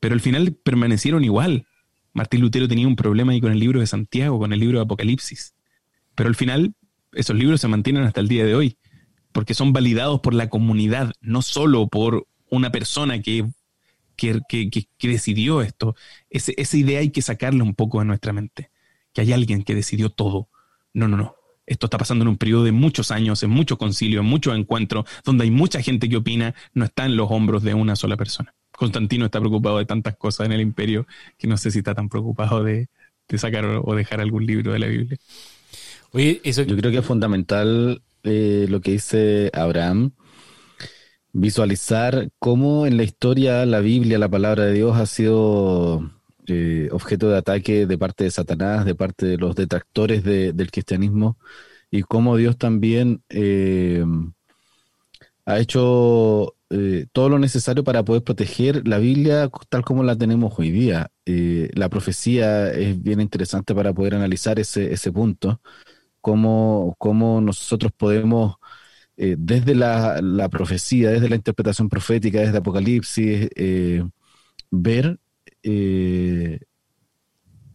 [0.00, 1.66] pero al final permanecieron igual.
[2.12, 4.84] Martín Lutero tenía un problema ahí con el libro de Santiago, con el libro de
[4.84, 5.54] Apocalipsis,
[6.14, 6.74] pero al final
[7.12, 8.76] esos libros se mantienen hasta el día de hoy,
[9.32, 13.46] porque son validados por la comunidad, no solo por una persona que
[14.48, 15.96] que, que, decidió esto.
[16.30, 18.70] Ese, esa idea hay que sacarla un poco de nuestra mente,
[19.12, 20.48] que hay alguien que decidió todo.
[20.94, 21.36] No, no, no.
[21.66, 25.04] Esto está pasando en un periodo de muchos años, en mucho concilio, en muchos encuentros,
[25.24, 28.54] donde hay mucha gente que opina, no está en los hombros de una sola persona.
[28.72, 31.06] Constantino está preocupado de tantas cosas en el imperio
[31.38, 32.88] que no sé si está tan preocupado de,
[33.36, 35.18] sacar o dejar algún libro de la Biblia.
[36.12, 40.12] Yo creo que es fundamental eh, lo que dice Abraham,
[41.32, 46.10] visualizar cómo en la historia la Biblia, la palabra de Dios, ha sido
[46.46, 51.38] eh, objeto de ataque de parte de Satanás, de parte de los detractores del cristianismo,
[51.90, 54.04] y cómo Dios también eh,
[55.46, 60.58] ha hecho eh, todo lo necesario para poder proteger la Biblia tal como la tenemos
[60.58, 61.10] hoy día.
[61.24, 65.60] la profecía es bien interesante para poder analizar ese, ese punto,
[66.22, 68.56] cómo, cómo nosotros podemos
[69.16, 73.48] desde la, la, profecía, desde la interpretación profética, desde Apocalipsis,
[74.72, 75.20] ver
[75.62, 76.60] eh,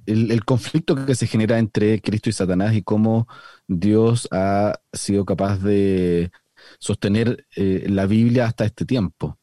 [0.06, 3.28] el, conflicto que se genera entre Cristo y Satanás y cómo
[3.68, 6.32] Dios ha sido capaz de
[6.80, 9.38] sostener eh, la Biblia hasta este tiempo.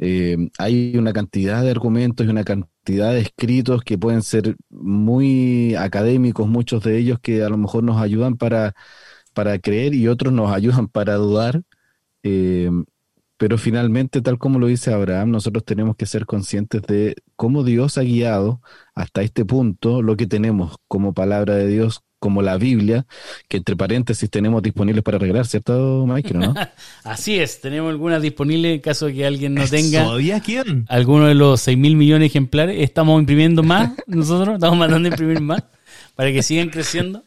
[0.00, 5.74] Eh, hay una cantidad de argumentos y una cantidad de escritos que pueden ser muy
[5.76, 8.74] académicos, muchos de ellos que a lo mejor nos ayudan para,
[9.34, 11.62] para creer y otros nos ayudan para dudar.
[13.40, 17.96] Pero finalmente, tal como lo dice Abraham, nosotros tenemos que ser conscientes de cómo Dios
[17.96, 18.60] ha guiado
[18.94, 23.06] hasta este punto lo que tenemos como palabra de Dios, como la Biblia,
[23.48, 26.38] que entre paréntesis tenemos disponibles para arreglar, ¿cierto, Michael?
[26.38, 26.54] ¿no?
[27.02, 30.04] Así es, tenemos algunas disponibles en caso de que alguien no tenga.
[30.04, 30.84] ¿Todavía quién?
[30.88, 32.76] Alguno de los 6 mil millones de ejemplares.
[32.80, 35.64] Estamos imprimiendo más nosotros, estamos mandando a imprimir más
[36.14, 37.24] para que sigan creciendo.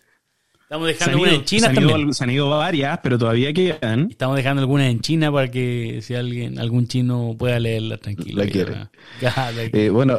[0.73, 2.13] Estamos dejando algunas en China se también.
[2.15, 4.07] se han ido varias, pero todavía quedan.
[4.09, 8.43] Estamos dejando algunas en China para que si alguien, algún chino pueda leerla tranquila.
[8.43, 8.73] La quiere.
[9.71, 10.17] Eh, bueno,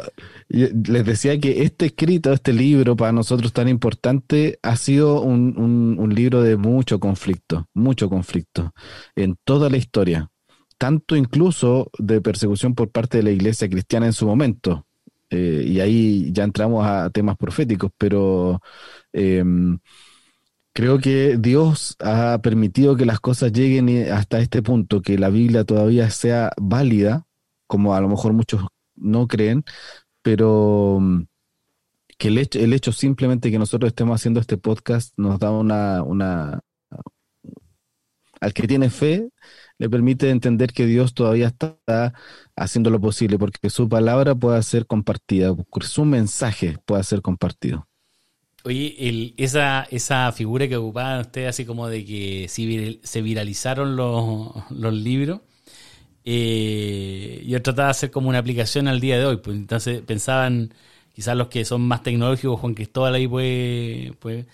[0.49, 6.15] les decía que este escrito, este libro para nosotros tan importante, ha sido un, un
[6.15, 8.73] libro de mucho conflicto, mucho conflicto
[9.17, 10.31] en toda la historia.
[10.79, 14.87] Tanto incluso de persecución por parte de la iglesia cristiana en su momento.
[15.31, 18.61] Eh, y ahí ya entramos a temas proféticos, pero
[19.13, 19.43] eh,
[20.75, 25.65] creo que Dios ha permitido que las cosas lleguen hasta este punto, que la Biblia
[25.65, 27.27] todavía sea válida,
[27.67, 28.67] como a lo mejor muchos
[28.97, 29.65] no creen,
[30.23, 31.25] pero mm,
[32.19, 36.03] que el hecho, el hecho simplemente que nosotros estemos haciendo este podcast nos da una,
[36.03, 36.61] una
[38.41, 39.31] al que tiene fe,
[39.79, 41.79] le permite entender que Dios todavía está
[42.57, 47.89] haciendo lo posible porque su palabra pueda ser compartida, su mensaje pueda ser compartido.
[48.65, 54.53] Oye, el, esa, esa figura que ocupaban ustedes, así como de que se viralizaron los,
[54.71, 55.41] los libros,
[56.25, 59.37] eh, yo trataba de hacer como una aplicación al día de hoy.
[59.37, 60.73] Pues entonces pensaban,
[61.15, 64.47] quizás los que son más tecnológicos, Juan Cristóbal ahí puede, puede.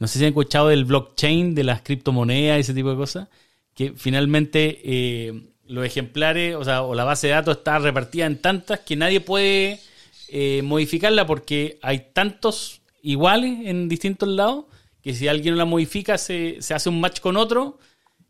[0.00, 3.28] No sé si han escuchado del blockchain, de las criptomonedas, ese tipo de cosas,
[3.74, 8.38] que finalmente eh, los ejemplares, o sea, o la base de datos está repartida en
[8.40, 9.80] tantas que nadie puede
[10.28, 14.66] eh, modificarla porque hay tantos iguales en distintos lados,
[15.02, 17.78] que si alguien la modifica se, hace un match con otro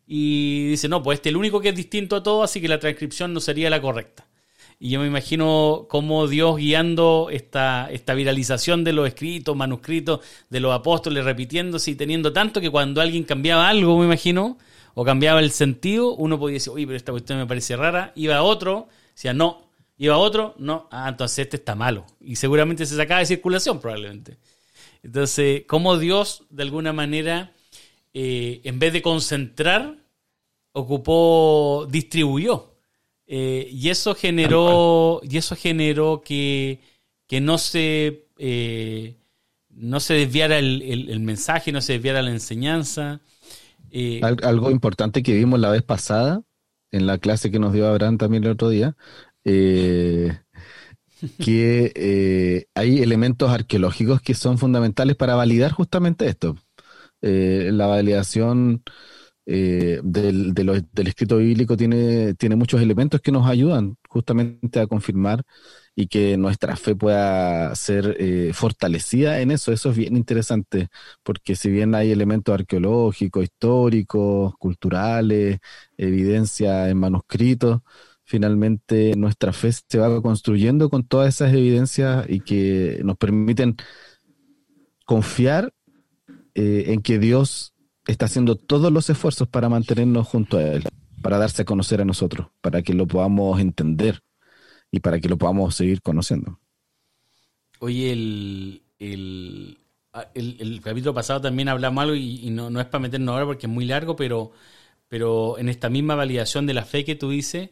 [0.07, 2.69] y dice, no, pues este es el único que es distinto a todo, así que
[2.69, 4.29] la transcripción no sería la correcta.
[4.79, 10.61] Y yo me imagino cómo Dios guiando esta, esta viralización de los escritos, manuscritos de
[10.61, 14.59] los apóstoles, repitiéndose y teniendo tanto que cuando alguien cambiaba algo, me imagino,
[14.95, 18.37] o cambiaba el sentido, uno podía decir, uy, pero esta cuestión me parece rara, iba
[18.37, 22.07] a otro, decía, no, iba a otro, no, ah, entonces este está malo.
[22.21, 24.39] Y seguramente se sacaba de circulación probablemente.
[25.03, 27.53] Entonces, cómo Dios, de alguna manera,
[28.15, 29.97] eh, en vez de concentrar,
[30.73, 32.75] ocupó, distribuyó.
[33.27, 36.81] Eh, y eso generó, y eso generó que,
[37.31, 39.17] no se eh,
[39.71, 43.21] no se desviara el, mensaje, no se desviara la enseñanza.
[44.43, 46.43] Algo importante que vimos la vez pasada,
[46.91, 48.97] en la clase que nos dio Abraham también el otro día,
[51.39, 56.57] que eh, hay elementos arqueológicos que son fundamentales para validar justamente esto.
[57.23, 58.83] Eh, la validación
[59.47, 65.43] eh, del, del, escrito bíblico tiene, tiene muchos elementos que nos ayudan justamente a confirmar
[65.97, 68.17] y que nuestra fe pueda ser
[68.55, 69.73] fortalecida en eso.
[69.73, 70.89] Eso es bien interesante,
[71.25, 75.59] porque si bien hay elementos arqueológicos, históricos, culturales,
[75.97, 77.81] evidencia en manuscritos,
[78.29, 83.77] finalmente nuestra fe se va construyendo con todas esas evidencias y que nos permiten
[85.05, 85.73] confiar
[86.55, 87.75] eh, en que Dios
[88.07, 90.85] está haciendo todos los esfuerzos para mantenernos junto a Él,
[91.23, 94.21] para darse a conocer a nosotros, para que lo podamos entender.
[94.93, 96.61] y para que lo podamos seguir conociendo.
[97.81, 99.79] Oye, el, el,
[100.13, 103.47] ah, el- capítulo pasado también hablamos algo y, y no, no es para meternos ahora
[103.47, 104.53] porque es muy largo, pero,
[105.09, 107.71] pero en esta misma validación de la fe que tú dices,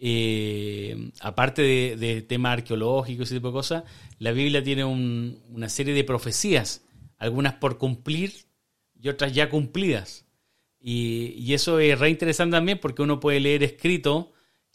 [0.00, 1.62] eh, aparte
[1.96, 3.84] de, temas arqueológicos y ese tipo de cosas,
[4.18, 6.82] la Biblia tiene un- una serie de profecías,
[7.18, 8.32] algunas por cumplir
[9.00, 10.24] y otras ya cumplidas.
[10.80, 14.26] Y, y eso es re interesante también porque uno puede leer escritos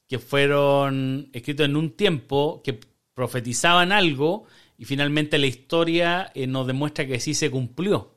[0.08, 2.80] que fueron escritos en un tiempo que
[3.16, 4.46] profetizaban algo
[4.78, 8.12] y finalmente la historia eh, nos demuestra que sí se cumplió.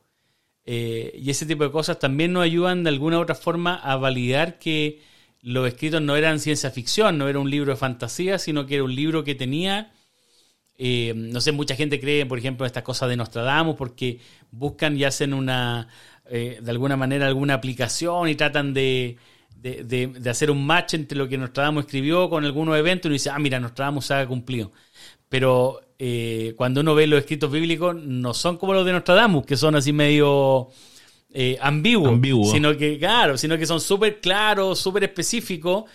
[0.65, 3.95] Eh, y ese tipo de cosas también nos ayudan de alguna u otra forma a
[3.95, 5.01] validar que
[5.41, 8.83] los escritos no eran ciencia ficción, no era un libro de fantasía, sino que era
[8.83, 9.91] un libro que tenía
[10.77, 14.19] eh, no sé, mucha gente cree, por ejemplo, en estas cosas de Nostradamus porque
[14.51, 15.87] buscan y hacen una,
[16.29, 19.17] eh, de alguna manera, alguna aplicación y tratan de,
[19.55, 23.13] de, de- hacer un match entre lo que Nostradamus escribió con algunos eventos y uno
[23.13, 24.71] dice, ah, mira, Nostradamus se ha cumplido.
[25.29, 29.57] Pero eh, cuando uno ve los escritos bíblicos, no son como los de Nostradamus, que
[29.57, 30.69] son así medio
[31.31, 32.07] eh, Ambiguo.
[32.51, 35.85] sino que, claro, sino que son súper claros, súper específicos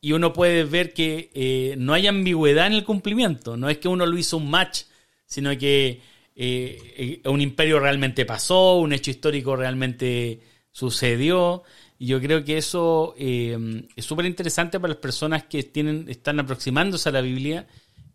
[0.00, 3.56] y uno puede ver que eh, no hay ambigüedad en el cumplimiento.
[3.56, 4.82] No es que uno lo hizo un match,
[5.26, 6.00] sino que
[6.36, 11.64] eh, eh, un imperio realmente pasó, un hecho histórico realmente sucedió.
[11.98, 16.38] Y yo creo que eso eh, es súper interesante para las personas que tienen, están
[16.38, 17.66] aproximándose a la Biblia.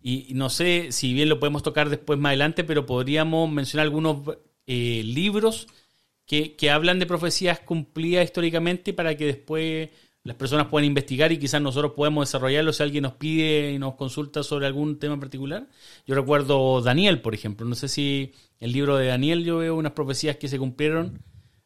[0.01, 3.85] Y, y no sé si bien lo podemos tocar después más adelante, pero podríamos mencionar
[3.85, 5.67] algunos eh, libros
[6.25, 9.89] que, que hablan de profecías cumplidas históricamente para que después
[10.23, 13.95] las personas puedan investigar y quizás nosotros podemos desarrollarlo si alguien nos pide y nos
[13.95, 15.67] consulta sobre algún tema en particular.
[16.07, 17.65] Yo recuerdo Daniel, por ejemplo.
[17.67, 21.19] No sé si el libro de Daniel yo veo unas profecías que se cumplieron.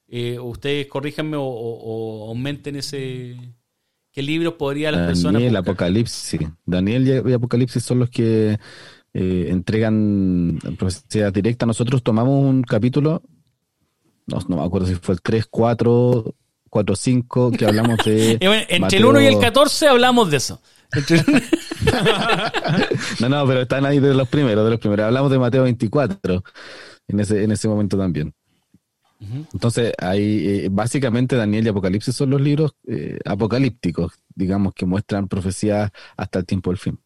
[0.07, 3.35] Eh, ustedes corríjanme o, o- o aumenten ese...
[4.11, 5.57] ¿Qué libros podría las personas Daniel?
[5.57, 6.39] Apocalipsis.
[6.65, 8.57] Daniel y y Apocalipsis son los que
[9.13, 11.67] eh, entregan profecías directas.
[11.67, 13.21] Nosotros tomamos un capítulo,
[14.27, 16.35] no, no me acuerdo si fue el 3, 4,
[16.69, 18.37] 4, 5, que hablamos de...
[18.41, 20.61] Bueno, entre Mateo- el 1 y el 14 hablamos de eso.
[23.19, 25.05] No, no, pero están ahí de los primeros, de los primeros.
[25.05, 26.43] Hablamos de Mateo 24
[27.07, 28.33] en ese, en ese momento también.
[29.51, 35.27] Entonces, ahí eh, básicamente Daniel y Apocalipsis son los libros eh, apocalípticos, digamos, que muestran
[35.27, 36.99] profecías hasta el tiempo del fin.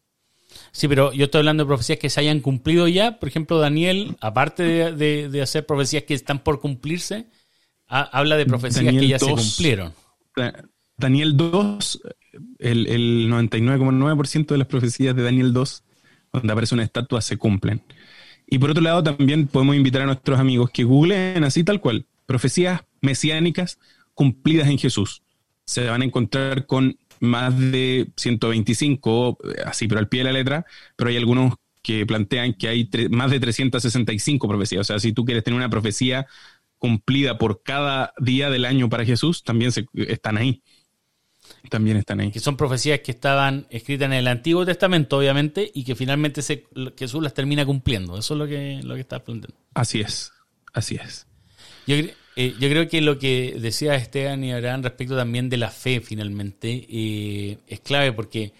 [0.72, 3.18] Sí, pero yo estoy hablando de profecías que se hayan cumplido ya.
[3.18, 7.26] Por ejemplo, Daniel, aparte de, de- de hacer profecías que están por cumplirse,
[7.88, 9.40] ha- habla de profecías Daniel que ya se 2.
[9.40, 9.92] cumplieron.
[10.34, 10.64] Da-
[10.96, 12.00] Daniel 2,
[12.58, 15.84] el, el 99,9% de las profecías de Daniel 2,
[16.32, 17.82] donde aparece una estatua, se cumplen.
[18.46, 22.06] Y por otro lado, también podemos invitar a nuestros amigos que googleen así tal cual,
[22.26, 23.78] profecías mesiánicas
[24.14, 25.22] cumplidas en Jesús.
[25.66, 30.66] Se van a encontrar con más de 125, así, pero al pie de la letra,
[30.96, 34.80] pero hay algunos que plantean que hay más de 365 profecías.
[34.80, 36.26] O sea, si tú quieres tener una profecía
[36.78, 40.62] cumplida por cada día del año para Jesús, también se, están ahí.
[41.70, 42.32] También están ahí.
[42.32, 46.66] Que son profecías que estaban escritas en el Antiguo Testamento, obviamente, y que finalmente se,
[46.98, 48.18] Jesús las termina cumpliendo.
[48.18, 49.56] Eso es lo que, lo que estás planteando.
[49.74, 50.32] Así es,
[50.72, 51.28] así es.
[51.86, 51.94] Yo,
[52.36, 56.00] eh, yo creo que lo que decía Esteban y Abraham respecto también de la fe,
[56.00, 58.52] finalmente, eh, es clave porque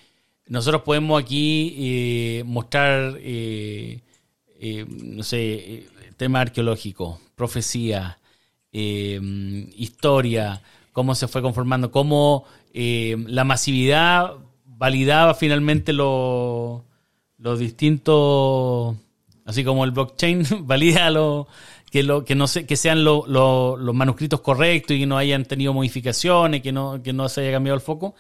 [0.49, 4.01] nosotros podemos aquí eh, mostrar, eh,
[4.89, 8.19] no sé, tema arqueológico, profecía,
[9.77, 10.63] historia,
[10.93, 12.45] cómo se fue conformando, cómo
[12.75, 14.33] la masividad
[14.65, 16.85] validaba finalmente lo-
[17.39, 18.97] los distintos,
[19.45, 21.49] así como el blockchain valida lo,
[21.93, 25.19] que, lo, que, no se, que sean lo- lo- los manuscritos correctos y que no
[25.19, 28.15] hayan tenido modificaciones, que no, que no se haya cambiado el foco.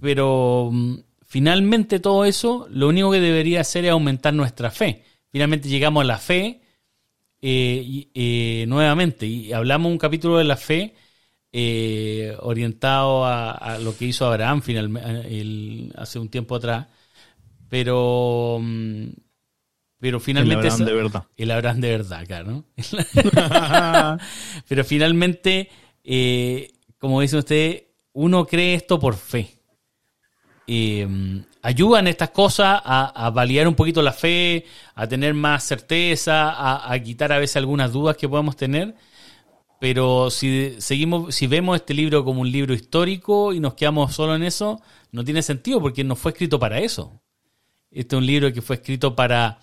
[0.00, 0.96] Pero mm,
[1.26, 5.04] finalmente todo eso, lo único que debería hacer es aumentar nuestra fe.
[5.30, 6.60] Finalmente llegamos a la fe
[7.42, 10.94] eh, eh, nuevamente y hablamos un capítulo de la fe
[11.52, 16.86] eh, orientado a, lo que hizo Abraham finalmente hace un tiempo atrás.
[17.68, 19.08] Pero, mm,
[20.00, 20.56] pero finalmente...
[20.68, 21.24] Abraham esa- de verdad.
[21.36, 22.50] El Abraham de verdad, claro.
[22.50, 22.64] ¿no?
[24.68, 25.68] Pero finalmente,
[26.04, 29.54] eh, como dice usted, uno cree esto por fe.
[30.66, 31.06] Eh,
[31.62, 36.92] ayudan estas cosas a, a validar un poquito la fe, a tener más certeza, a,
[36.92, 38.94] a quitar a veces algunas dudas que podamos tener.
[39.80, 44.34] Pero si seguimos, si vemos este libro como un libro histórico y nos quedamos solo
[44.34, 44.80] en eso,
[45.12, 47.20] no tiene sentido porque no fue escrito para eso.
[47.90, 49.58] Este es un libro que fue escrito para,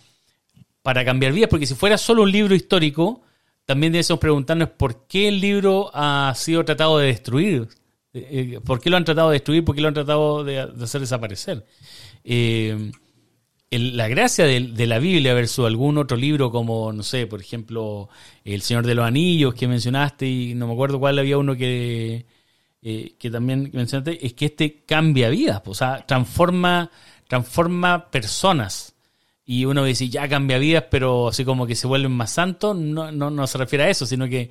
[0.86, 3.24] para cambiar vidas, porque si fuera solo un libro histórico,
[3.66, 7.68] también debemos preguntarnos por qué el libro ha sido tratado de destruir.
[8.14, 9.66] Eh, eh, ¿Por qué lo han tratado de destruir?
[9.66, 11.66] ¿Por qué lo han tratado de, hacer desaparecer?
[12.24, 12.92] Eh,
[13.72, 18.08] la gracia de, la Biblia versus algún otro libro como, no sé, por ejemplo,
[18.44, 22.28] El Señor de los Anillos que mencionaste y no me acuerdo cuál había uno que,
[22.84, 26.92] que también mencionaste, es que este cambia vidas, o sea, transforma,
[27.28, 28.95] transforma personas.
[29.46, 33.12] Y uno dice, ya cambia vidas, pero así como que se vuelven más santos, no,
[33.12, 34.50] no, no se refiere a eso, sino que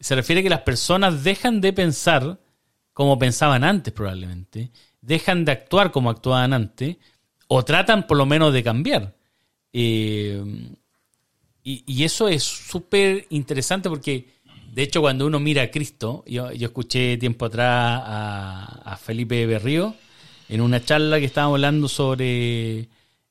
[0.00, 2.38] se refiere a que las personas dejan de pensar
[2.92, 4.70] como pensaban antes probablemente,
[5.00, 6.96] dejan de actuar como actuaban antes,
[7.48, 9.16] o tratan por lo menos de cambiar.
[9.72, 10.42] Eh,
[11.62, 14.28] y, eso es súper interesante porque,
[14.72, 19.46] de hecho, cuando uno mira a Cristo, yo, yo escuché tiempo atrás a, a Felipe
[19.46, 19.94] Berrío
[20.50, 22.88] en una charla que estábamos hablando sobre,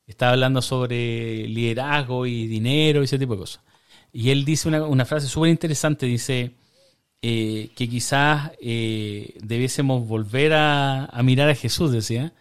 [0.08, 3.62] estaba hablando sobre liderazgo y dinero y ese tipo de cosas.
[4.12, 6.51] Y él dice una, frase súper interesante, dice
[7.22, 12.34] eh, que quizás eh, debiésemos volver a, a mirar a Jesús, decía,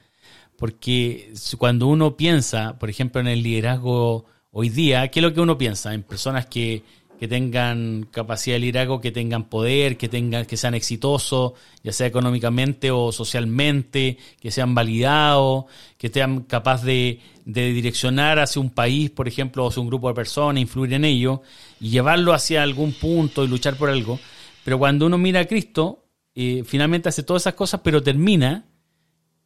[0.56, 5.40] porque cuando uno piensa, por ejemplo, en el liderazgo hoy día, ¿qué es lo que
[5.40, 5.94] uno piensa?
[5.94, 6.84] En personas que,
[7.22, 11.52] que tengan capacidad de liderazgo, que tengan poder, que tengan, que sean exitosos,
[11.84, 15.66] ya sea económicamente o socialmente, que sean validados,
[15.98, 20.08] que sean capaces de, de direccionar hacia un país, por ejemplo, o hacia un grupo
[20.08, 21.42] de personas, influir en ello
[21.78, 24.18] y llevarlo hacia algún punto y luchar por algo.
[24.64, 26.04] Pero cuando uno mira a Cristo,
[26.34, 28.64] eh, finalmente hace todas esas cosas, pero termina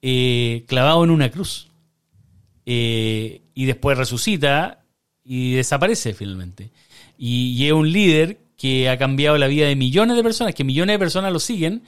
[0.00, 1.68] eh, clavado en una cruz.
[2.64, 4.82] Eh, y después resucita
[5.22, 6.70] y desaparece finalmente.
[7.18, 10.64] Y, y es un líder que ha cambiado la vida de millones de personas, que
[10.64, 11.82] millones de personas lo siguen,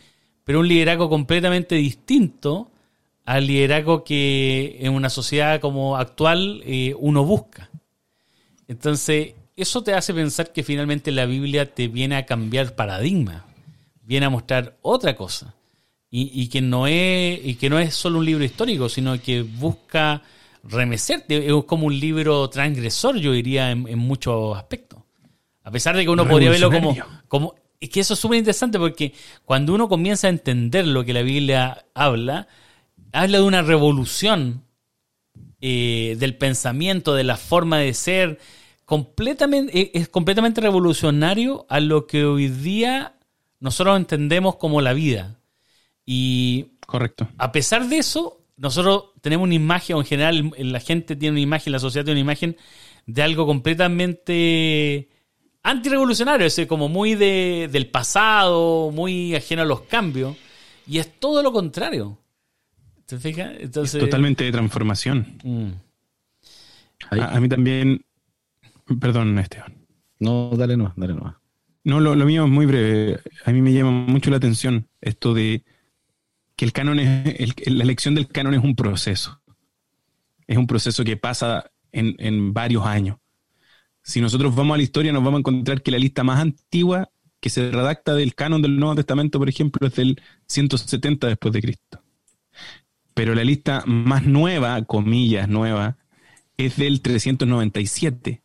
[0.45, 2.71] pero un liderazgo completamente distinto
[3.25, 7.71] al liderazgo que en una sociedad como actual eh, uno busca.
[8.67, 13.45] Entonces, eso te hace pensar que finalmente la Biblia te viene a cambiar paradigma,
[14.03, 15.55] viene a mostrar otra cosa.
[16.11, 19.43] Y, y que no es, y que no es solo un libro histórico, sino que
[19.43, 20.23] busca
[20.65, 21.47] remecerte.
[21.47, 25.01] Es como un libro transgresor, yo diría, en, en muchos aspectos.
[25.69, 26.97] A pesar de que uno podría verlo como,
[27.29, 27.55] como.
[27.79, 29.13] Es que eso es súper interesante porque
[29.45, 32.49] cuando uno comienza a entender lo que la Biblia habla,
[33.13, 34.65] habla de una revolución
[35.61, 38.39] eh, del pensamiento, de la forma de ser,
[38.87, 43.17] completamente, eh, es completamente revolucionario a lo que hoy día
[43.61, 45.39] nosotros entendemos como la vida.
[46.07, 47.29] Y Correcto.
[47.37, 51.41] a pesar de eso, nosotros tenemos una imagen, o en general la gente tiene una
[51.41, 52.57] imagen, la sociedad tiene una imagen
[53.05, 55.11] de algo completamente
[55.63, 60.37] antirrevolucionario, es decir, como muy de, del pasado, muy ajeno a los cambios.
[60.87, 62.19] Y es todo lo contrario.
[63.07, 63.53] ¿Te fijas?
[63.59, 65.39] Entonces, Totalmente de transformación.
[65.43, 65.69] Mm.
[67.11, 68.05] A, a mí también.
[69.01, 69.75] Perdón, Esteban.
[70.19, 71.39] No, dale no, dale no.
[71.85, 73.21] No, lo, lo mío es muy breve.
[73.45, 75.65] A mí me llama mucho la atención esto de
[76.57, 77.53] que el canon es.
[77.67, 79.41] el- la elección del canon es un proceso.
[80.47, 83.19] Es un proceso que pasa en, en varios años.
[84.09, 87.11] Si nosotros vamos a la historia, nos vamos a encontrar que la lista más antigua
[87.41, 91.61] que se redacta del canon del Nuevo Testamento, por ejemplo, es del 170 después de
[91.61, 92.03] Cristo.
[93.13, 95.99] Pero la lista más nueva, comillas, nueva,
[96.57, 98.41] es del 397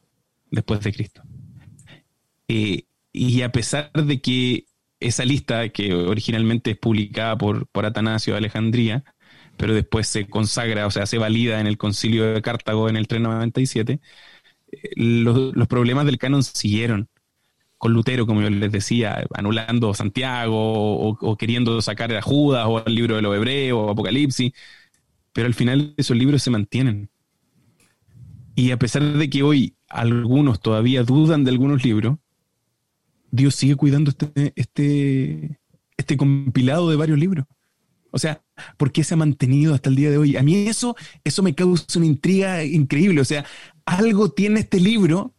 [0.51, 1.23] después de Cristo.
[2.49, 2.83] Eh,
[3.13, 4.65] y a pesar de que
[4.99, 9.05] esa lista, que originalmente es publicada por, por Atanasio de Alejandría,
[9.55, 13.07] pero después se consagra, o sea, se valida en el concilio de Cartago en el
[13.07, 13.99] 397, eh,
[14.95, 17.09] los, los problemas del canon siguieron
[17.83, 22.95] con Lutero, como yo les decía, anulando Santiago o, queriendo sacar a Judas o el
[22.95, 24.53] libro de los hebreos o Apocalipsis,
[25.33, 27.09] pero al final esos libros se mantienen.
[28.55, 32.19] Y a pesar de que hoy algunos todavía dudan de algunos libros,
[33.31, 35.59] Dios sigue cuidando este, este,
[35.97, 37.45] este compilado de varios libros.
[38.11, 38.41] O sea,
[38.77, 40.37] ¿por qué se ha mantenido hasta el día de hoy?
[40.37, 40.95] A mí eso,
[41.25, 43.19] eso me causa una intriga increíble.
[43.19, 43.43] O sea,
[43.85, 45.33] algo tiene este libro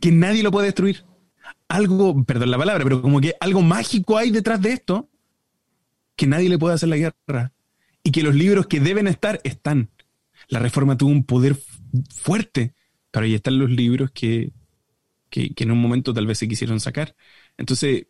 [0.00, 1.04] que nadie lo puede destruir.
[1.68, 5.08] Algo, perdón la palabra, pero como que algo mágico hay detrás de esto
[6.16, 7.52] que nadie le puede hacer la guerra.
[8.02, 9.90] Y que los libros que deben estar están.
[10.48, 11.56] La reforma tuvo un poder
[12.14, 12.74] fuerte,
[13.10, 14.52] pero ahí están los libros que,
[15.30, 17.14] que, en un momento tal vez se quisieron sacar.
[17.56, 18.06] Entonces,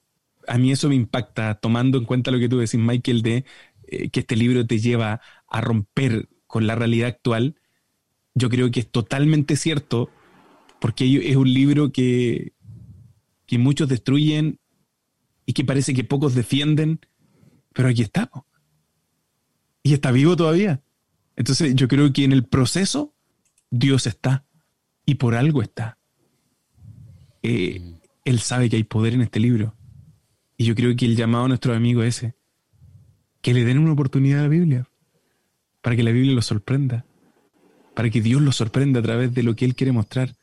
[0.49, 3.45] a mí eso me impacta, tomando en cuenta lo que tú decís, Michael, de
[3.89, 7.60] eh, que este libro te lleva a romper con la realidad actual.
[8.35, 10.11] Yo creo que es totalmente cierto,
[10.81, 12.53] porque es un libro que,
[13.47, 14.59] que muchos destruyen
[15.47, 17.01] y que parece que pocos defienden,
[17.73, 18.27] pero aquí está.
[18.27, 18.47] po.
[19.83, 20.83] Y está vivo todavía.
[21.37, 23.15] Entonces yo creo que en el proceso
[23.71, 24.45] Dios está
[25.07, 25.99] y por algo está.
[27.43, 29.75] Eh, él sabe que hay poder en este libro.
[30.57, 32.35] Y yo creo que el llamado a nuestros amigos es ese.
[33.41, 34.89] Que le den una oportunidad a la Biblia.
[35.81, 37.07] Para que la Biblia los sorprenda.
[37.95, 40.35] Para que Dios los sorprenda a través de lo que Él quiere mostrar.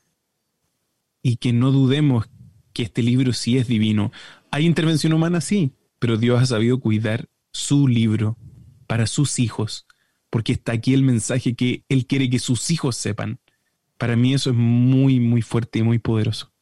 [1.22, 2.28] Y que no dudemos
[2.74, 4.12] que este libro sí es divino.
[4.52, 8.38] Hay intervención humana, sí, pero Dios ha sabido cuidar su libro
[8.86, 9.86] para sus hijos,
[10.30, 13.40] porque está aquí el mensaje que Él quiere que sus hijos sepan.
[13.98, 16.54] Para mí eso es muy, muy fuerte y muy poderoso.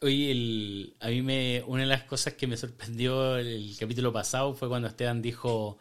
[0.00, 4.68] Oye, a mí me, una de las cosas que me sorprendió el capítulo pasado fue
[4.68, 5.78] cuando Esteban dijo,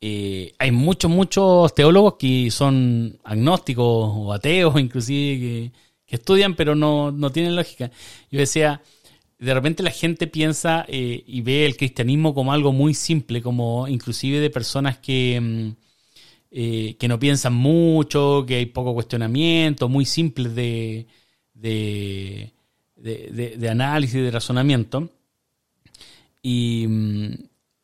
[0.00, 5.72] eh, hay muchos, muchos teólogos que son agnósticos o ateos inclusive,
[6.06, 7.90] que, estudian pero no, no, tienen lógica.
[8.30, 8.82] Yo decía,
[9.38, 13.86] de repente la gente piensa eh, y ve el cristianismo como algo muy simple, como
[13.88, 15.68] inclusive de personas que, mm,
[16.50, 21.06] eh, que no piensan mucho, que hay poco cuestionamiento, muy simples de,
[21.54, 22.52] de
[22.98, 25.10] de, análisis, de razonamiento.
[26.42, 26.86] Y,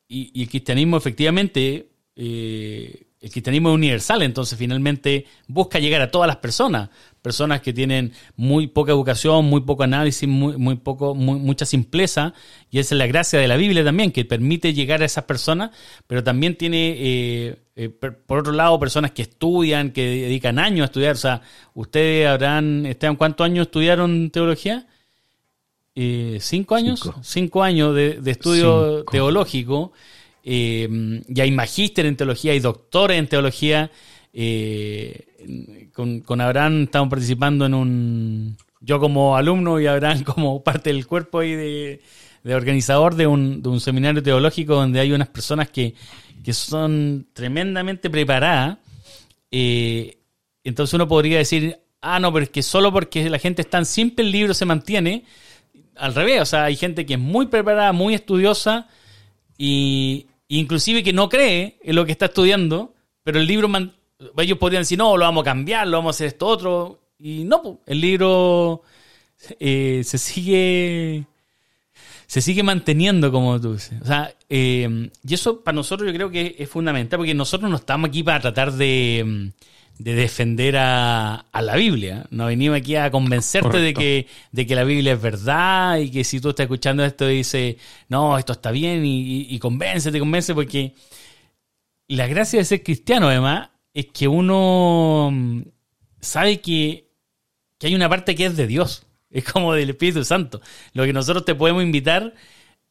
[0.08, 6.26] y, el cristianismo efectivamente, eh, el cristianismo es universal, entonces finalmente busca llegar a todas
[6.26, 6.90] las personas,
[7.22, 12.34] personas que tienen muy poca educación, muy poco análisis, muy, muy poco, mucha simpleza,
[12.70, 15.70] y esa es la gracia de la Biblia también, que permite llegar a esas personas,
[16.06, 20.84] pero también tiene, eh, eh, por otro lado, personas que estudian, que dedican años a
[20.84, 21.40] estudiar, o sea,
[21.72, 24.86] ustedes habrán, Esteban, ¿cuántos años estudiaron teología?
[25.94, 29.92] Eh, cinco años, cinco, años de, estudio teológico,
[30.44, 33.90] eh, y hay magíster en teología, hay doctores en teología.
[34.32, 41.06] Eh, con, Abraham estamos participando en un, yo como alumno y Abraham como parte del
[41.06, 42.00] cuerpo y de,
[42.44, 45.94] organizador de un, de un, seminario teológico donde hay unas personas que,
[46.44, 48.78] que son tremendamente preparadas.
[49.50, 53.86] entonces uno podría decir, ah, no, pero es que solo porque la gente es tan
[53.86, 55.24] simple el libro se mantiene
[55.96, 58.88] al revés, o sea, hay gente que es muy preparada, muy estudiosa
[59.56, 60.26] y
[60.58, 63.70] inclusive que no cree en lo que está estudiando, pero el libro,
[64.38, 67.44] ellos podrían decir, no, lo vamos a cambiar, lo vamos a hacer esto otro, y
[67.44, 68.82] no, el libro
[69.58, 71.24] eh, se sigue
[72.26, 74.00] se sigue manteniendo como tú dices.
[74.02, 77.76] O sea, eh, y eso para nosotros yo creo que es fundamental, porque nosotros no
[77.76, 79.52] estamos aquí para tratar de
[79.98, 82.26] de defender a, la Biblia.
[82.30, 86.24] No venimos aquí a convencerte de que, de que la Biblia es verdad y que
[86.24, 87.76] si tú estás escuchando esto y dices,
[88.08, 90.94] no, esto está bien y, y, convéncete, convence, porque
[92.08, 95.62] la gracia de ser cristiano, además, es que uno mm,
[96.20, 97.10] sabe que,
[97.78, 99.06] que hay una parte que es de Dios.
[99.30, 100.60] Es como del Espíritu Santo.
[100.92, 102.34] Lo que nosotros te podemos invitar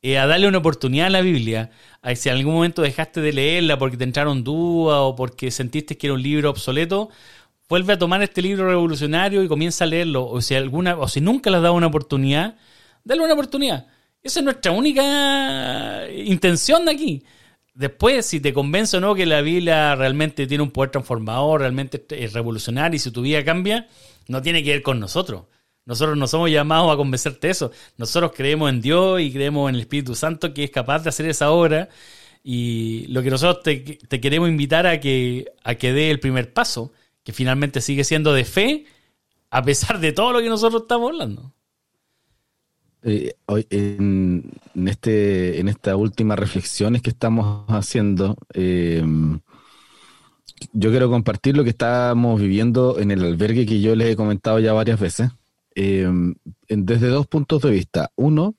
[0.04, 1.72] eh, a darle una oportunidad a la Biblia.
[2.16, 6.08] Si en algún momento dejaste de leerla porque te entraron dudas o porque sentiste que
[6.08, 7.10] era un libro obsoleto,
[7.70, 10.28] vuelve a tomar este libro revolucionario y comienza a leerlo.
[10.28, 12.58] O si, alguna, o si nunca le has dado una oportunidad,
[13.04, 13.88] dale una oportunidad.
[14.22, 17.24] Esa es nuestra única intención de aquí.
[17.74, 22.06] Después, si te convence o no que la Biblia realmente tiene un poder transformador, realmente
[22.10, 23.88] es revolucionario y si tu vida cambia,
[24.28, 25.46] no tiene que ver con nosotros.
[25.86, 27.72] Nosotros no somos llamados a convencerte de eso.
[27.98, 31.26] Nosotros creemos en Dios y creemos en el Espíritu Santo que es capaz de hacer
[31.28, 31.90] esa obra.
[32.44, 36.92] Y lo que nosotros te, queremos invitar a que, a que dé el primer paso,
[37.24, 38.86] que finalmente sigue siendo de fe,
[39.50, 41.54] a pesar de todo lo que nosotros estamos hablando.
[43.06, 43.34] Eh,
[43.70, 44.52] en,
[44.88, 49.04] este, en estas últimas reflexiones que estamos haciendo, eh,
[50.72, 54.60] yo quiero compartir lo que estamos viviendo en el albergue que yo les he comentado
[54.60, 55.30] ya varias veces.
[55.76, 56.36] Em,
[56.68, 58.12] desde dos puntos de vista.
[58.16, 58.56] Uno,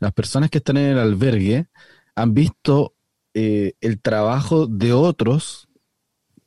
[0.00, 1.66] las personas que están en el albergue
[2.14, 2.94] han visto
[3.34, 5.68] eh, el trabajo de otros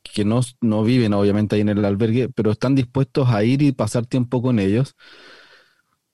[0.02, 3.72] que no, no, viven obviamente ahí en el albergue, pero están dispuestos a ir y
[3.72, 4.96] pasar tiempo con ellos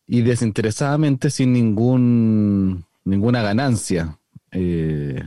[0.07, 4.19] y desinteresadamente sin ningún, ninguna ganancia
[4.51, 5.23] eh,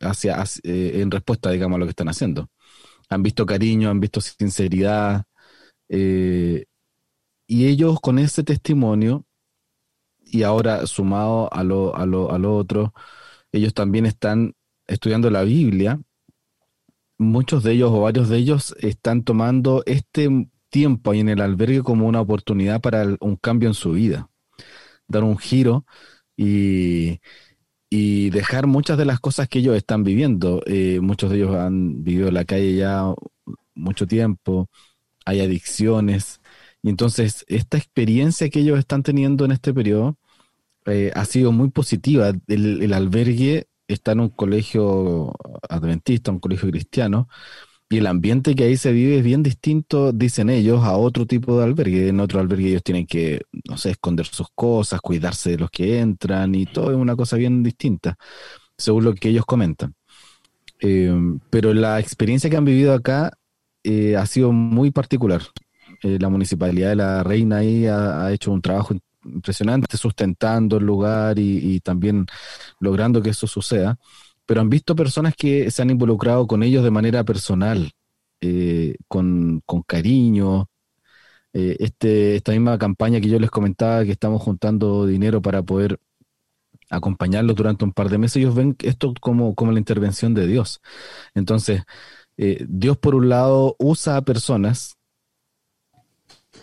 [0.00, 2.50] hacia, eh, en respuesta, digamos, a lo que están haciendo.
[3.08, 5.24] Han visto cariño, han visto sinceridad,
[7.46, 9.24] y ellos con ese testimonio,
[10.24, 12.92] y ahora sumado a lo, a lo, a lo otro,
[13.52, 14.54] ellos también están
[14.86, 16.00] estudiando la Biblia.
[17.18, 20.28] Muchos de ellos o varios de ellos están tomando este
[20.70, 24.28] tiempo ahí en el albergue como una oportunidad para un cambio en su vida,
[25.06, 25.86] dar un giro
[26.36, 27.20] y,
[27.88, 30.62] y dejar muchas de las cosas que ellos están viviendo.
[30.66, 33.04] Eh, muchos de ellos han vivido en la calle ya
[33.76, 34.68] mucho tiempo,
[35.24, 36.40] hay adicciones,
[36.84, 40.18] y entonces, esta experiencia que ellos están teniendo en este periodo
[40.86, 42.32] eh, ha sido muy positiva.
[42.46, 45.32] El, albergue está en un colegio
[45.70, 47.28] adventista, un colegio cristiano,
[47.88, 51.58] y el ambiente que ahí se vive es bien distinto, dicen ellos, a otro tipo
[51.58, 52.08] de albergue.
[52.08, 56.00] En otro albergue ellos tienen que, no sé, esconder sus cosas, cuidarse de los que
[56.00, 58.16] entran, y todo es una cosa bien distinta,
[58.76, 59.94] según lo que ellos comentan.
[60.80, 61.14] Eh,
[61.50, 63.32] pero la experiencia que han vivido acá
[63.84, 65.42] eh, ha sido muy particular.
[66.04, 68.94] Eh, la municipalidad de la Reina ahí ha, hecho un trabajo
[69.24, 72.26] impresionante sustentando el lugar y, también
[72.78, 73.96] logrando que eso suceda,
[74.44, 77.90] pero han visto personas que se han involucrado con ellos de manera personal,
[78.42, 80.68] eh, con, con cariño.
[81.54, 85.98] Eh, este, esta misma campaña que yo les comentaba, que estamos juntando dinero para poder
[86.90, 90.82] acompañarlos durante un par de meses, ellos ven esto como, como la intervención de Dios.
[91.34, 91.82] Entonces,
[92.36, 94.96] Dios por un lado usa a personas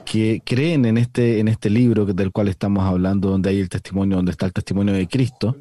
[0.05, 4.17] que creen en este, en este libro del cual estamos hablando, donde hay el testimonio,
[4.17, 5.57] donde está el testimonio de Cristo.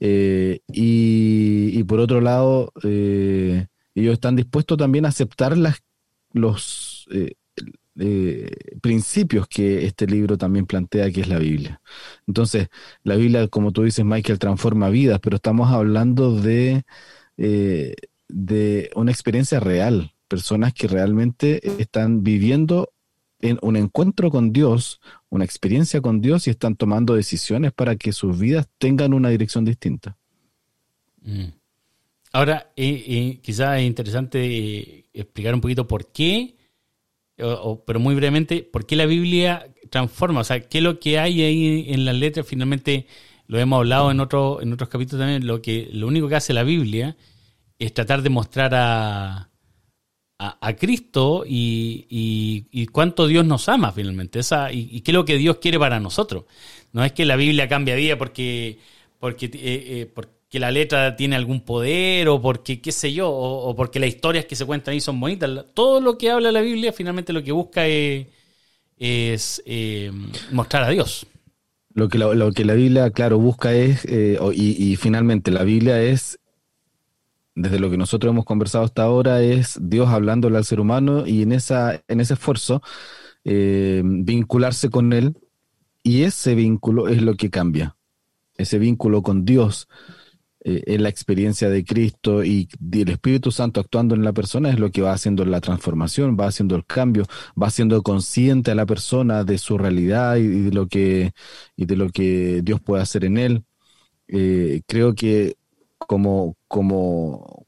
[0.00, 5.82] Eh, y, por otro lado, eh, ellos están dispuestos también a aceptar las,
[6.32, 7.34] los eh,
[8.80, 11.80] principios que este libro también plantea, que es la Biblia.
[12.26, 12.68] Entonces,
[13.04, 16.84] la Biblia, como tú dices, Michael, transforma vidas, pero estamos hablando de,
[17.36, 22.88] de una experiencia real, personas que realmente están viviendo
[23.42, 28.12] en un encuentro con Dios, una experiencia con Dios y están tomando decisiones para que
[28.12, 30.16] sus vidas tengan una dirección distinta.
[31.20, 31.48] Mm.
[32.32, 36.56] Ahora, eh, eh, quizás es interesante eh, explicar un poquito por qué,
[37.36, 41.42] pero muy brevemente, por qué la Biblia transforma, o sea, qué es lo que hay
[41.42, 43.06] ahí en las letras, finalmente
[43.48, 46.52] lo hemos hablado en, otro, en otros capítulos también, lo, que, lo único que hace
[46.52, 47.16] la Biblia
[47.78, 49.51] es tratar de mostrar a,
[50.60, 55.24] a, Cristo y, y- y cuánto Dios nos ama finalmente, esa, y, qué es lo
[55.24, 56.44] que Dios quiere para nosotros.
[56.92, 58.78] No es que la Biblia cambia vida porque,
[59.20, 63.74] porque, eh, eh, porque la letra tiene algún poder o porque qué sé yo, o,
[63.76, 65.50] porque las historias que se cuentan ahí son bonitas.
[65.74, 68.26] Todo lo que habla la Biblia finalmente lo que busca es,
[68.98, 70.10] es, eh,
[70.50, 71.26] mostrar a Dios.
[71.94, 76.38] Lo que la, lo que la Biblia, claro, busca es, y finalmente la Biblia es,
[77.54, 81.42] desde lo que nosotros hemos conversado hasta ahora, es Dios hablándole al ser humano y
[81.42, 82.82] en, esa, en ese esfuerzo
[83.44, 85.36] eh, vincularse con Él
[86.02, 87.96] y ese vínculo es lo que cambia.
[88.56, 89.88] Ese vínculo con Dios,
[90.64, 94.78] eh, en la experiencia de Cristo y el Espíritu Santo actuando en la persona es
[94.78, 97.24] lo que va haciendo la transformación, va haciendo el cambio,
[97.60, 101.32] va haciendo consciente a la persona de su realidad y, y de lo que
[101.76, 103.64] y de lo que Dios puede hacer en él.
[104.28, 105.56] Eh, creo que
[106.06, 107.66] como como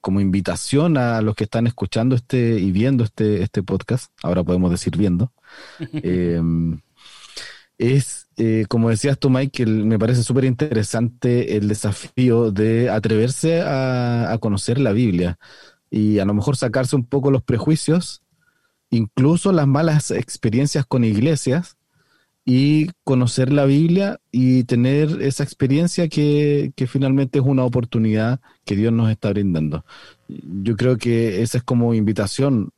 [0.00, 4.70] como invitación a los que están escuchando este y viendo este este podcast, ahora podemos
[4.70, 5.32] decir viendo,
[5.92, 6.40] eh,
[7.78, 14.32] es, eh, como decías tú, Michael, me parece súper interesante el desafío de atreverse a,
[14.32, 15.38] a conocer la Biblia
[15.90, 18.22] y a lo mejor sacarse un poco los prejuicios,
[18.90, 21.76] incluso las malas experiencias con iglesias
[22.44, 28.76] y conocer la Biblia y tener esa experiencia que, que finalmente es una oportunidad que
[28.76, 29.84] Dios nos está brindando.
[30.28, 32.70] Yo creo que esa es como invitación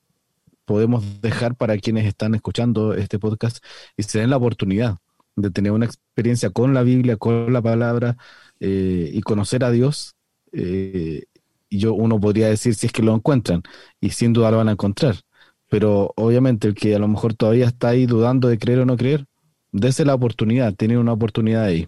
[0.64, 3.64] podemos dejar para quienes están escuchando este podcast
[3.96, 4.98] y se den la oportunidad
[5.36, 8.16] de tener una experiencia con la Biblia, con la palabra
[8.60, 10.14] eh, y conocer a Dios.
[10.52, 11.24] eh,
[11.68, 13.62] y yo uno podría decir si es que lo encuentran
[14.00, 15.16] y sin duda lo van a encontrar.
[15.68, 18.96] Pero obviamente el que a lo mejor todavía está ahí dudando de creer o no
[18.96, 19.26] creer,
[19.74, 21.86] dése la oportunidad, tiene una oportunidad ahí.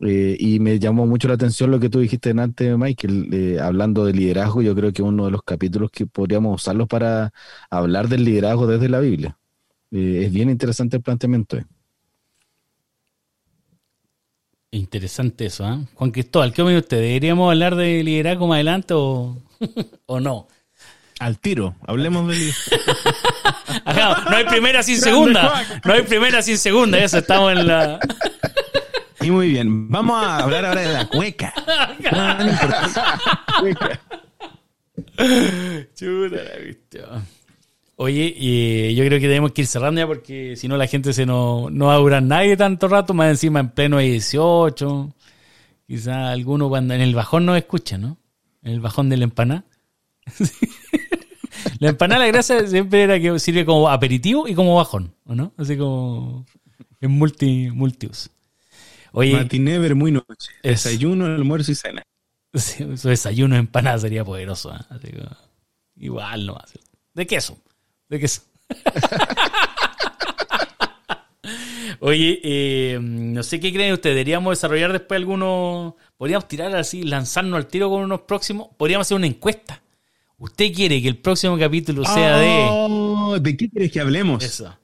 [0.00, 4.06] Eh, y me llamó mucho la atención lo que tú dijiste antes, Michael, eh, hablando
[4.06, 4.62] de liderazgo.
[4.62, 7.32] Yo creo que uno de los capítulos que podríamos usarlos para
[7.68, 9.36] hablar del liderazgo desde la Biblia.
[9.90, 11.58] Eh, es bien interesante el planteamiento.
[14.72, 15.78] Interesante eso, ¿eh?
[15.94, 16.98] Juan Cristóbal, ¿qué opina usted?
[16.98, 19.36] ¿Deberíamos hablar de liderazgo más adelante o,
[20.06, 20.46] o no?
[21.20, 22.50] Al tiro, hablemos del
[23.84, 25.62] Ajá, no hay primera sin segunda.
[25.84, 28.00] No hay primera sin segunda, eso estamos en la.
[29.20, 31.52] Y muy bien, vamos a hablar ahora de la cueca.
[35.94, 37.26] Chuta la cuestión.
[37.96, 41.12] Oye, y yo creo que tenemos que ir cerrando ya porque si no la gente
[41.12, 45.14] se no, no va a durar nadie tanto rato, más encima en pleno 18.
[45.86, 48.16] Quizá alguno cuando en el bajón no escucha, ¿no?
[48.62, 49.64] En el bajón de la empanada.
[51.80, 55.52] la empanada, la gracia siempre era que sirve como aperitivo y como bajón, ¿o no?
[55.56, 56.46] Así como
[57.00, 58.30] en multi, multiuso.
[59.12, 60.50] Oye, Matiné, muy noche.
[60.62, 62.02] Es- Desayuno, almuerzo y cena.
[62.54, 64.72] Sí, su desayuno de empanada sería poderoso.
[64.74, 64.78] ¿eh?
[64.90, 65.22] Así que,
[65.96, 66.58] igual no
[67.14, 67.58] De queso.
[68.08, 68.42] De queso.
[72.00, 74.14] Oye, eh, no sé qué creen ustedes.
[74.14, 75.94] Deberíamos desarrollar después algunos.
[76.16, 78.68] Podríamos tirar así, lanzarnos al tiro con unos próximos.
[78.76, 79.82] Podríamos hacer una encuesta.
[80.40, 82.66] ¿Usted quiere que el próximo capítulo sea de.
[82.70, 84.42] Oh, ¿De qué quieres que hablemos?
[84.42, 84.74] Eso.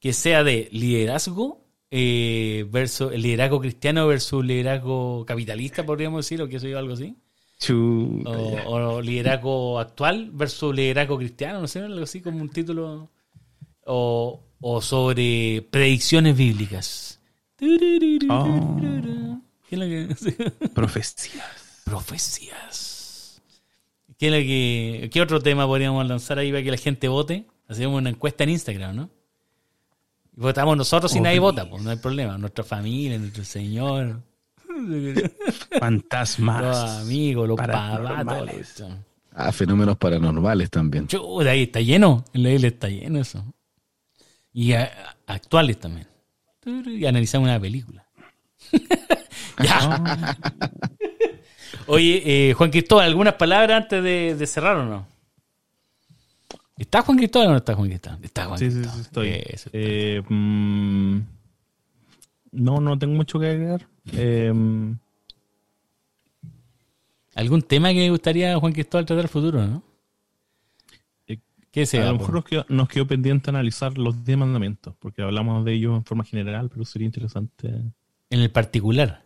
[0.00, 6.48] Que sea de liderazgo eh, versus el liderazgo cristiano versus liderazgo capitalista, podríamos decir, o
[6.48, 7.14] que soy algo así.
[8.66, 13.08] O liderazgo actual versus liderazgo cristiano, no sé, algo así como un título.
[13.86, 17.20] O, o sobre predicciones bíblicas.
[18.28, 18.76] Oh.
[19.68, 21.82] ¿Qué es lo que- Profecías.
[21.84, 22.85] Profecías.
[24.18, 27.46] ¿Qué, es lo que, ¿Qué otro tema podríamos lanzar ahí para que la gente vote?
[27.68, 29.10] Hacemos una encuesta en Instagram, ¿no?
[30.36, 32.38] Y votamos nosotros si nadie vota, pues no hay problema.
[32.38, 34.20] Nuestra familia, nuestro Señor,
[34.78, 35.22] los
[35.78, 37.00] Fantasmas.
[37.02, 38.84] amigos, los Paranormales.
[39.38, 41.06] Ah, fenómenos paranormales también.
[41.08, 42.24] Chuta, ahí está lleno.
[42.32, 43.44] En la isla está lleno eso.
[44.52, 44.90] Y a-
[45.26, 46.08] actuales también.
[46.86, 48.06] Y analizamos una película.
[49.62, 50.36] ya.
[51.88, 55.06] Oye, eh, Juan Cristóbal, ¿algunas palabras antes de, de cerrar o no?
[56.76, 58.18] ¿Está Juan Cristóbal o no está Juan Cristóbal?
[58.22, 58.96] Está Juan Sí, sí, Cristóbal.
[58.96, 59.70] sí, estoy.
[59.72, 61.18] Eh, mm,
[62.52, 63.86] no, no tengo mucho que agregar.
[64.12, 64.52] Eh,
[67.34, 69.82] ¿Algún tema que le gustaría a Juan Cristóbal tratar el futuro, no?
[71.26, 71.38] Eh,
[71.70, 72.06] ¿Qué a sea?
[72.12, 75.96] lo mejor nos quedó, nos quedó pendiente analizar los 10 mandamientos, porque hablamos de ellos
[75.96, 77.68] en forma general, pero sería interesante
[78.30, 79.22] En el particular.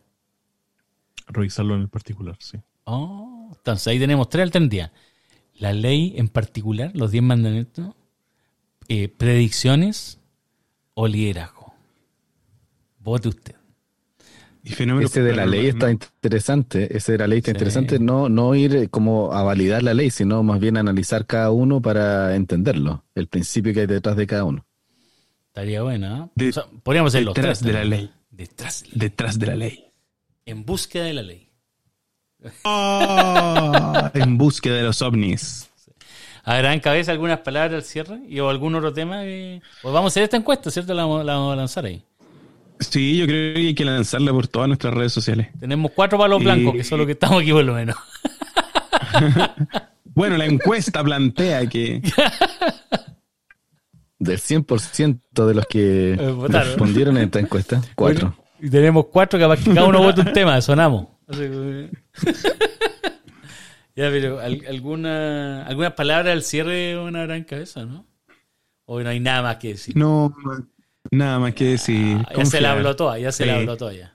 [1.33, 2.59] Revisarlo en el particular, sí.
[2.85, 4.91] Oh, entonces ahí tenemos tres alternativas.
[5.57, 7.95] La ley en particular, los diez mandamientos,
[8.89, 10.19] eh, predicciones
[10.95, 11.75] o liderazgo.
[13.01, 13.55] Vote usted.
[14.63, 17.55] Y Ese de la ley está interesante, ese de la ley está Sí.
[17.57, 21.81] interesante, no, no ir como a validar la ley, sino más bien analizar cada uno
[21.81, 24.67] para entenderlo, el principio que hay detrás de cada uno.
[25.47, 26.31] Estaría bueno, ¿eh?
[26.35, 27.67] De- O sea, podríamos ser los detrás tres.
[27.69, 28.01] de la también.
[28.03, 28.11] ley.
[28.31, 29.01] Detrás de la ley.
[29.09, 29.85] Detrás de la ley.
[30.47, 31.49] En búsqueda de la ley.
[32.65, 35.69] Ah, en búsqueda de los ovnis.
[36.43, 38.19] ¿Habrá en cabeza algunas palabras al cierre?
[38.29, 39.21] ¿Y o algún otro tema?
[39.23, 40.95] que- Pues vamos a hacer esta encuesta, ¿cierto?
[40.95, 42.03] La vamos, la vamos a lanzar ahí.
[42.81, 45.49] Sí, yo creo que hay que lanzarla por todas nuestras redes sociales.
[45.61, 47.97] Tenemos cuatro palos Y- blancos, que son los que estamos aquí por lo menos.
[50.13, 52.03] Bueno, la encuesta plantea que
[54.19, 56.67] Del 100% de los que Eh, votaron.
[56.69, 58.35] respondieron en esta encuesta, cuatro.
[58.63, 61.07] Y tenemos cuatro, capaz que cada uno vote un tema, sonamos.
[61.31, 61.91] Que-
[63.97, 68.07] ya, pero ¿al- alguna, algunas palabras al cierre una gran cabeza, ¿no?
[68.87, 69.97] O no hay nada más que decir.
[69.97, 70.35] no,
[71.11, 72.19] nada más que decir.
[72.29, 74.15] Ah, ya se la habló toda, ya se la habló toda ya.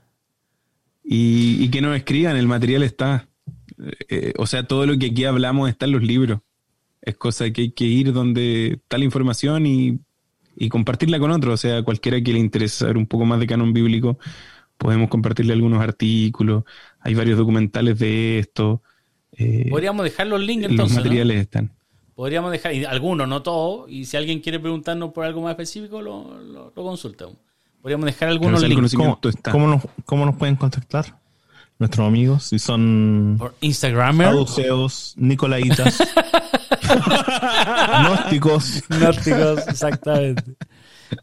[1.04, 3.28] Y, y que nos escriban, el material está.
[4.10, 6.40] Eh, o sea, todo lo que aquí hablamos está en los libros.
[7.02, 10.00] Es cosa que hay que ir donde está la información y,
[10.58, 11.54] y compartirla con otros.
[11.54, 14.18] O sea, cualquiera que le interese saber un poco más de canon bíblico,
[14.78, 16.64] podemos compartirle algunos artículos.
[17.00, 18.82] Hay varios documentales de esto.
[19.34, 21.04] Eh, Podríamos dejar los links los entonces, ¿no?
[21.04, 21.72] materiales están.
[22.16, 26.02] Podríamos dejar, y algunos, no todos, y si alguien quiere preguntarnos por algo más específico,
[26.02, 27.36] lo, lo, lo consultamos.
[27.82, 29.52] Podríamos dejar algunos links ¿Cómo, está.
[29.52, 31.20] cómo nos, ¿Cómo nos pueden contactar?
[31.78, 34.28] Nuestros amigos, si son por Instagramer.
[34.28, 36.02] saduceos, nicolaitas,
[38.04, 40.44] gnósticos, Gnósticos, exactamente.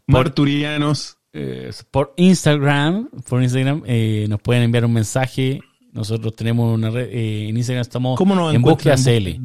[0.07, 1.17] Marturianos.
[1.35, 5.61] Eh, por Instagram, por Instagram eh, nos pueden enviar un mensaje.
[5.91, 8.95] Nosotros tenemos una red, eh, en Instagram estamos ¿Cómo nos en búsqueda?
[8.95, 9.39] CL.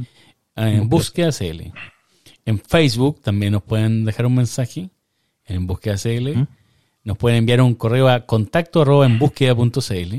[0.55, 1.73] Ah, En búsqueda CL.
[2.45, 4.91] En Facebook también nos pueden dejar un mensaje
[5.47, 6.47] en búsqueda CL.
[7.05, 10.15] Nos pueden enviar un correo a contacto arroba en búsqueda.cl.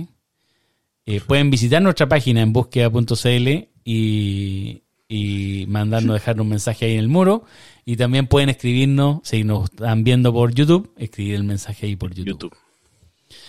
[1.06, 6.99] Eh, pueden visitar nuestra página en búsqueda.cl y, y mandarnos dejar un mensaje ahí en
[6.99, 7.44] el muro.
[7.84, 12.11] Y también pueden escribirnos, si nos están viendo por YouTube, escribir el mensaje ahí por
[12.11, 12.27] YouTube.
[12.27, 12.57] YouTube.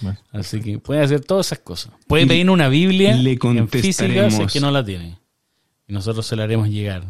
[0.01, 0.19] Bueno.
[0.33, 1.93] Así que pueden hacer todas esas cosas.
[2.07, 5.19] Pueden pedir una Biblia le en física si es que no la tiene.
[5.87, 7.05] Y nosotros se la haremos llegar.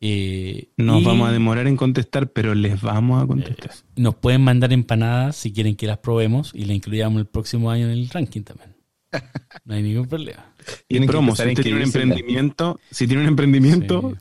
[0.00, 3.70] Eh, Nos y vamos a demorar en contestar, pero les vamos a contestar.
[3.96, 7.86] Nos pueden mandar empanadas si quieren que las probemos y las incluyamos el próximo año
[7.86, 8.74] en el ranking también.
[9.64, 10.53] No hay ningún problema.
[10.88, 14.16] Y promo, si usted tiene un emprendimiento, si tiene un emprendimiento,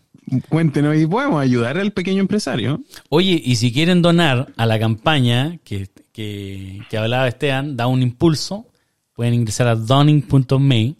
[0.50, 2.82] cuéntenos y podemos ayudar al pequeño empresario.
[3.10, 8.02] Oye, y si quieren donar a la campaña que, que, que hablaba Esteban, da un
[8.02, 8.68] impulso,
[9.14, 10.96] pueden ingresar a donning.me,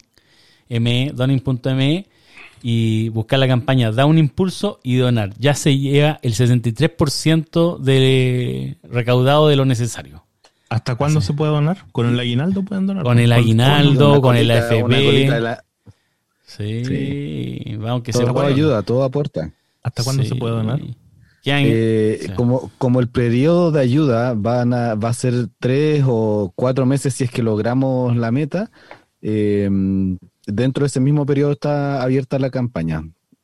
[0.68, 2.06] me, donning.me
[2.66, 5.34] y buscar la campaña Da un impulso y donar.
[5.38, 10.24] Ya se lleva el 63% de recaudado de lo necesario.
[10.68, 11.84] ¿Hasta cuándo se puede donar?
[11.92, 13.04] ¿Con el aguinaldo pueden donar?
[13.04, 15.40] Con el aguinaldo, con el colita- AFP.
[15.40, 15.64] la-
[16.46, 18.48] Sí, vamos que se todo puede.
[18.48, 19.50] ayuda, todo aporta.
[19.82, 20.28] ¿Hasta cuándo Sí.
[20.30, 20.80] se puede donar?
[21.46, 22.28] Eh, sí.
[22.32, 27.12] como, como el periodo de ayuda van a, va a ser tres o cuatro meses
[27.14, 28.70] si es que logramos la meta,
[29.20, 29.68] eh,
[30.46, 33.02] dentro de ese mismo periodo está abierta la campaña.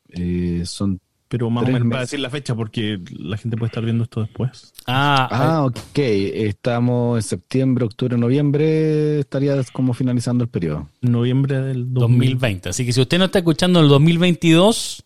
[0.09, 0.99] Eh, son
[1.31, 1.93] pero más Tres o menos meses.
[1.95, 4.73] para decir la fecha, porque la gente puede estar viendo esto después.
[4.89, 5.77] Ah, Ah, ok.
[5.99, 9.21] Estamos en septiembre, octubre, noviembre.
[9.21, 10.89] Estaría como finalizando el periodo.
[11.03, 12.19] Noviembre del 2000.
[12.33, 12.69] 2020.
[12.71, 15.05] Así que si usted no está escuchando en el 2022,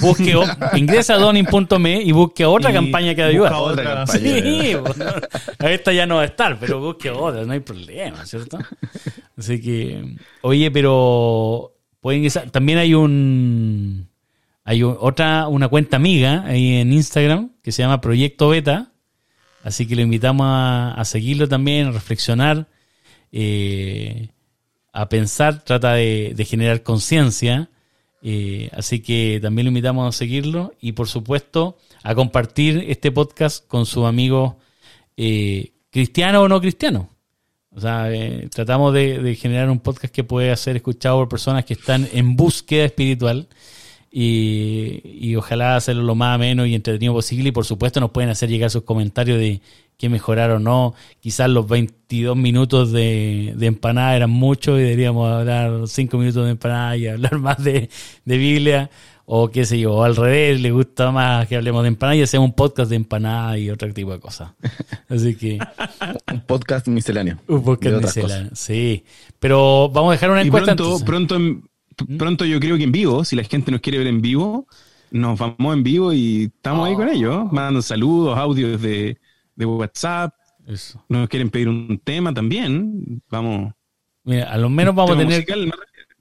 [0.00, 0.44] busque, o-
[0.76, 3.50] ingresa a donin.me y busque otra Y campaña que ayuda.
[3.50, 4.20] busca otra campaña.
[4.20, 5.04] Sí, bueno,
[5.58, 8.58] a esta ya no va a estar, pero busque otra, no hay problema, ¿cierto?
[9.36, 12.50] Así que, oye, pero pueden ingresar.
[12.52, 14.08] También hay un,
[14.68, 18.90] hay otra, una cuenta amiga ahí en Instagram que se llama Proyecto Beta.
[19.62, 22.66] Así que lo invitamos a, seguirlo también, a reflexionar,
[23.30, 24.30] eh,
[24.92, 27.70] a pensar, trata de, de generar conciencia.
[28.22, 33.64] eh, así que también lo invitamos a seguirlo y por supuesto a compartir este podcast
[33.68, 34.54] con sus amigos
[35.16, 37.06] eh, cristianos o no cristianos.
[37.70, 41.64] O sea, eh, tratamos de, de generar un podcast que pueda ser escuchado por personas
[41.64, 43.46] que están en búsqueda espiritual
[44.10, 48.30] y, y ojalá hacerlo lo más ameno y entretenido posible y por supuesto nos pueden
[48.30, 49.60] hacer llegar sus comentarios de
[49.98, 50.94] qué mejorar o no.
[51.20, 56.50] Quizás los 22 minutos de, de empanada eran muchos y deberíamos hablar 5 minutos de
[56.50, 57.88] empanada y hablar más de,
[58.24, 58.90] de Biblia
[59.28, 62.22] o qué sé yo, o al revés, le gusta más que hablemos de empanada y
[62.22, 64.50] hacemos un podcast de empanada y otro tipo de cosas.
[65.08, 65.58] Así que
[66.32, 67.36] Un podcast misceláneo.
[67.48, 68.50] un podcast misceláneo.
[68.54, 69.02] Sí,
[69.40, 71.06] pero vamos a dejar una Y encuesta pronto, entonces.
[71.06, 71.64] pronto, en-.
[72.18, 74.66] Pronto yo creo que en vivo, si la gente nos quiere ver en vivo,
[75.10, 79.18] nos vamos en vivo y estamos ahí con ellos, mandando saludos, audios de,
[79.54, 80.34] de WhatsApp.
[80.66, 81.02] Eso.
[81.08, 83.22] Nos quieren pedir un tema también.
[83.30, 83.72] Vamos.
[84.24, 85.72] Mira, a lo menos vamos a tener musical,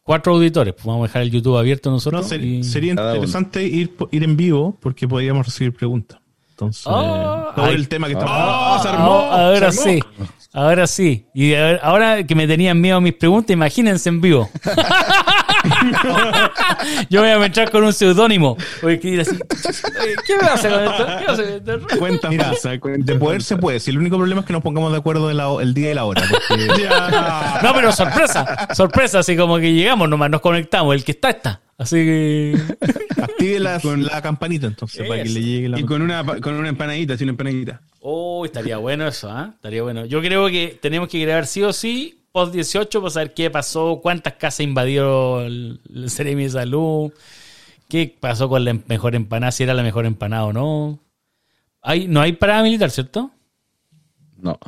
[0.03, 0.73] cuatro auditores.
[0.75, 2.27] Pues vamos a dejar el YouTube abierto No, nosotros.
[2.27, 6.19] ser- y- sería interesante ir, ir en vivo porque podríamos recibir preguntas.
[6.51, 7.73] Entonces, Ah, todo ay.
[7.75, 8.15] el tema que.
[8.17, 9.11] Ah, ¡Oh, se Ah, armó!
[9.13, 9.99] ahora sí.
[10.53, 11.25] Ahora sí.
[11.33, 14.49] Y ahora que me tenían miedo a mis preguntas, imagínense en vivo.
[17.09, 18.57] Yo voy a entrar con un seudónimo.
[18.81, 19.31] Voy a escribir así.
[19.31, 21.05] Oye, ¿Qué me hace con esto?
[21.05, 21.99] ¿Qué hace con esto?
[21.99, 23.55] Cuenta Mira, falsa, cuenta De poder falsa.
[23.55, 23.79] se puede.
[23.79, 25.91] Si el único problema es que nos pongamos de acuerdo en la ho- el día
[25.91, 26.21] y la hora.
[26.29, 26.65] Porque
[27.63, 28.67] No, pero sorpresa.
[28.73, 30.95] Sorpresa, así como que llegamos nomás, nos conectamos.
[30.95, 31.61] El que está, está.
[31.77, 32.55] Así que.
[33.21, 35.79] active la, la campanita entonces para que le llegue la.
[35.79, 37.81] Y con una, con una empanadita, sí, una empanadita.
[37.99, 39.51] Oh, estaría bueno eso, ¿ah?
[39.55, 40.05] Estaría bueno.
[40.05, 44.01] Yo creo que tenemos que grabar sí o sí post 18 para saber qué pasó,
[44.03, 47.13] cuántas casas invadió el, el Ceremi de Salud,
[47.87, 50.99] qué pasó con la em- mejor empanada, si era la mejor empanada o no.
[51.81, 53.31] Hay, no hay parada militar, ¿cierto?
[54.35, 54.59] No.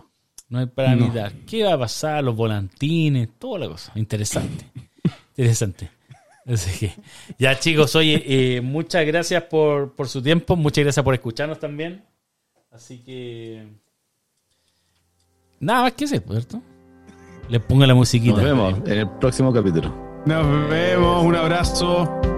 [0.48, 1.34] No hay parada militar.
[1.46, 2.24] ¿Qué va a pasar?
[2.24, 3.92] Los volantines, toda la cosa.
[3.96, 4.66] Interesante.
[5.36, 5.92] Interesante.
[6.46, 6.94] Así que,
[7.38, 12.02] ya chicos, oye, eh, muchas gracias por, por su tiempo, muchas gracias por escucharnos también.
[12.72, 13.68] Así que...
[15.60, 16.62] Nada más que eso, ¿cierto?
[17.50, 18.36] Les pongo la musiquita.
[18.36, 19.94] Nos vemos en el próximo capítulo.
[20.26, 22.37] Nos vemos, un abrazo.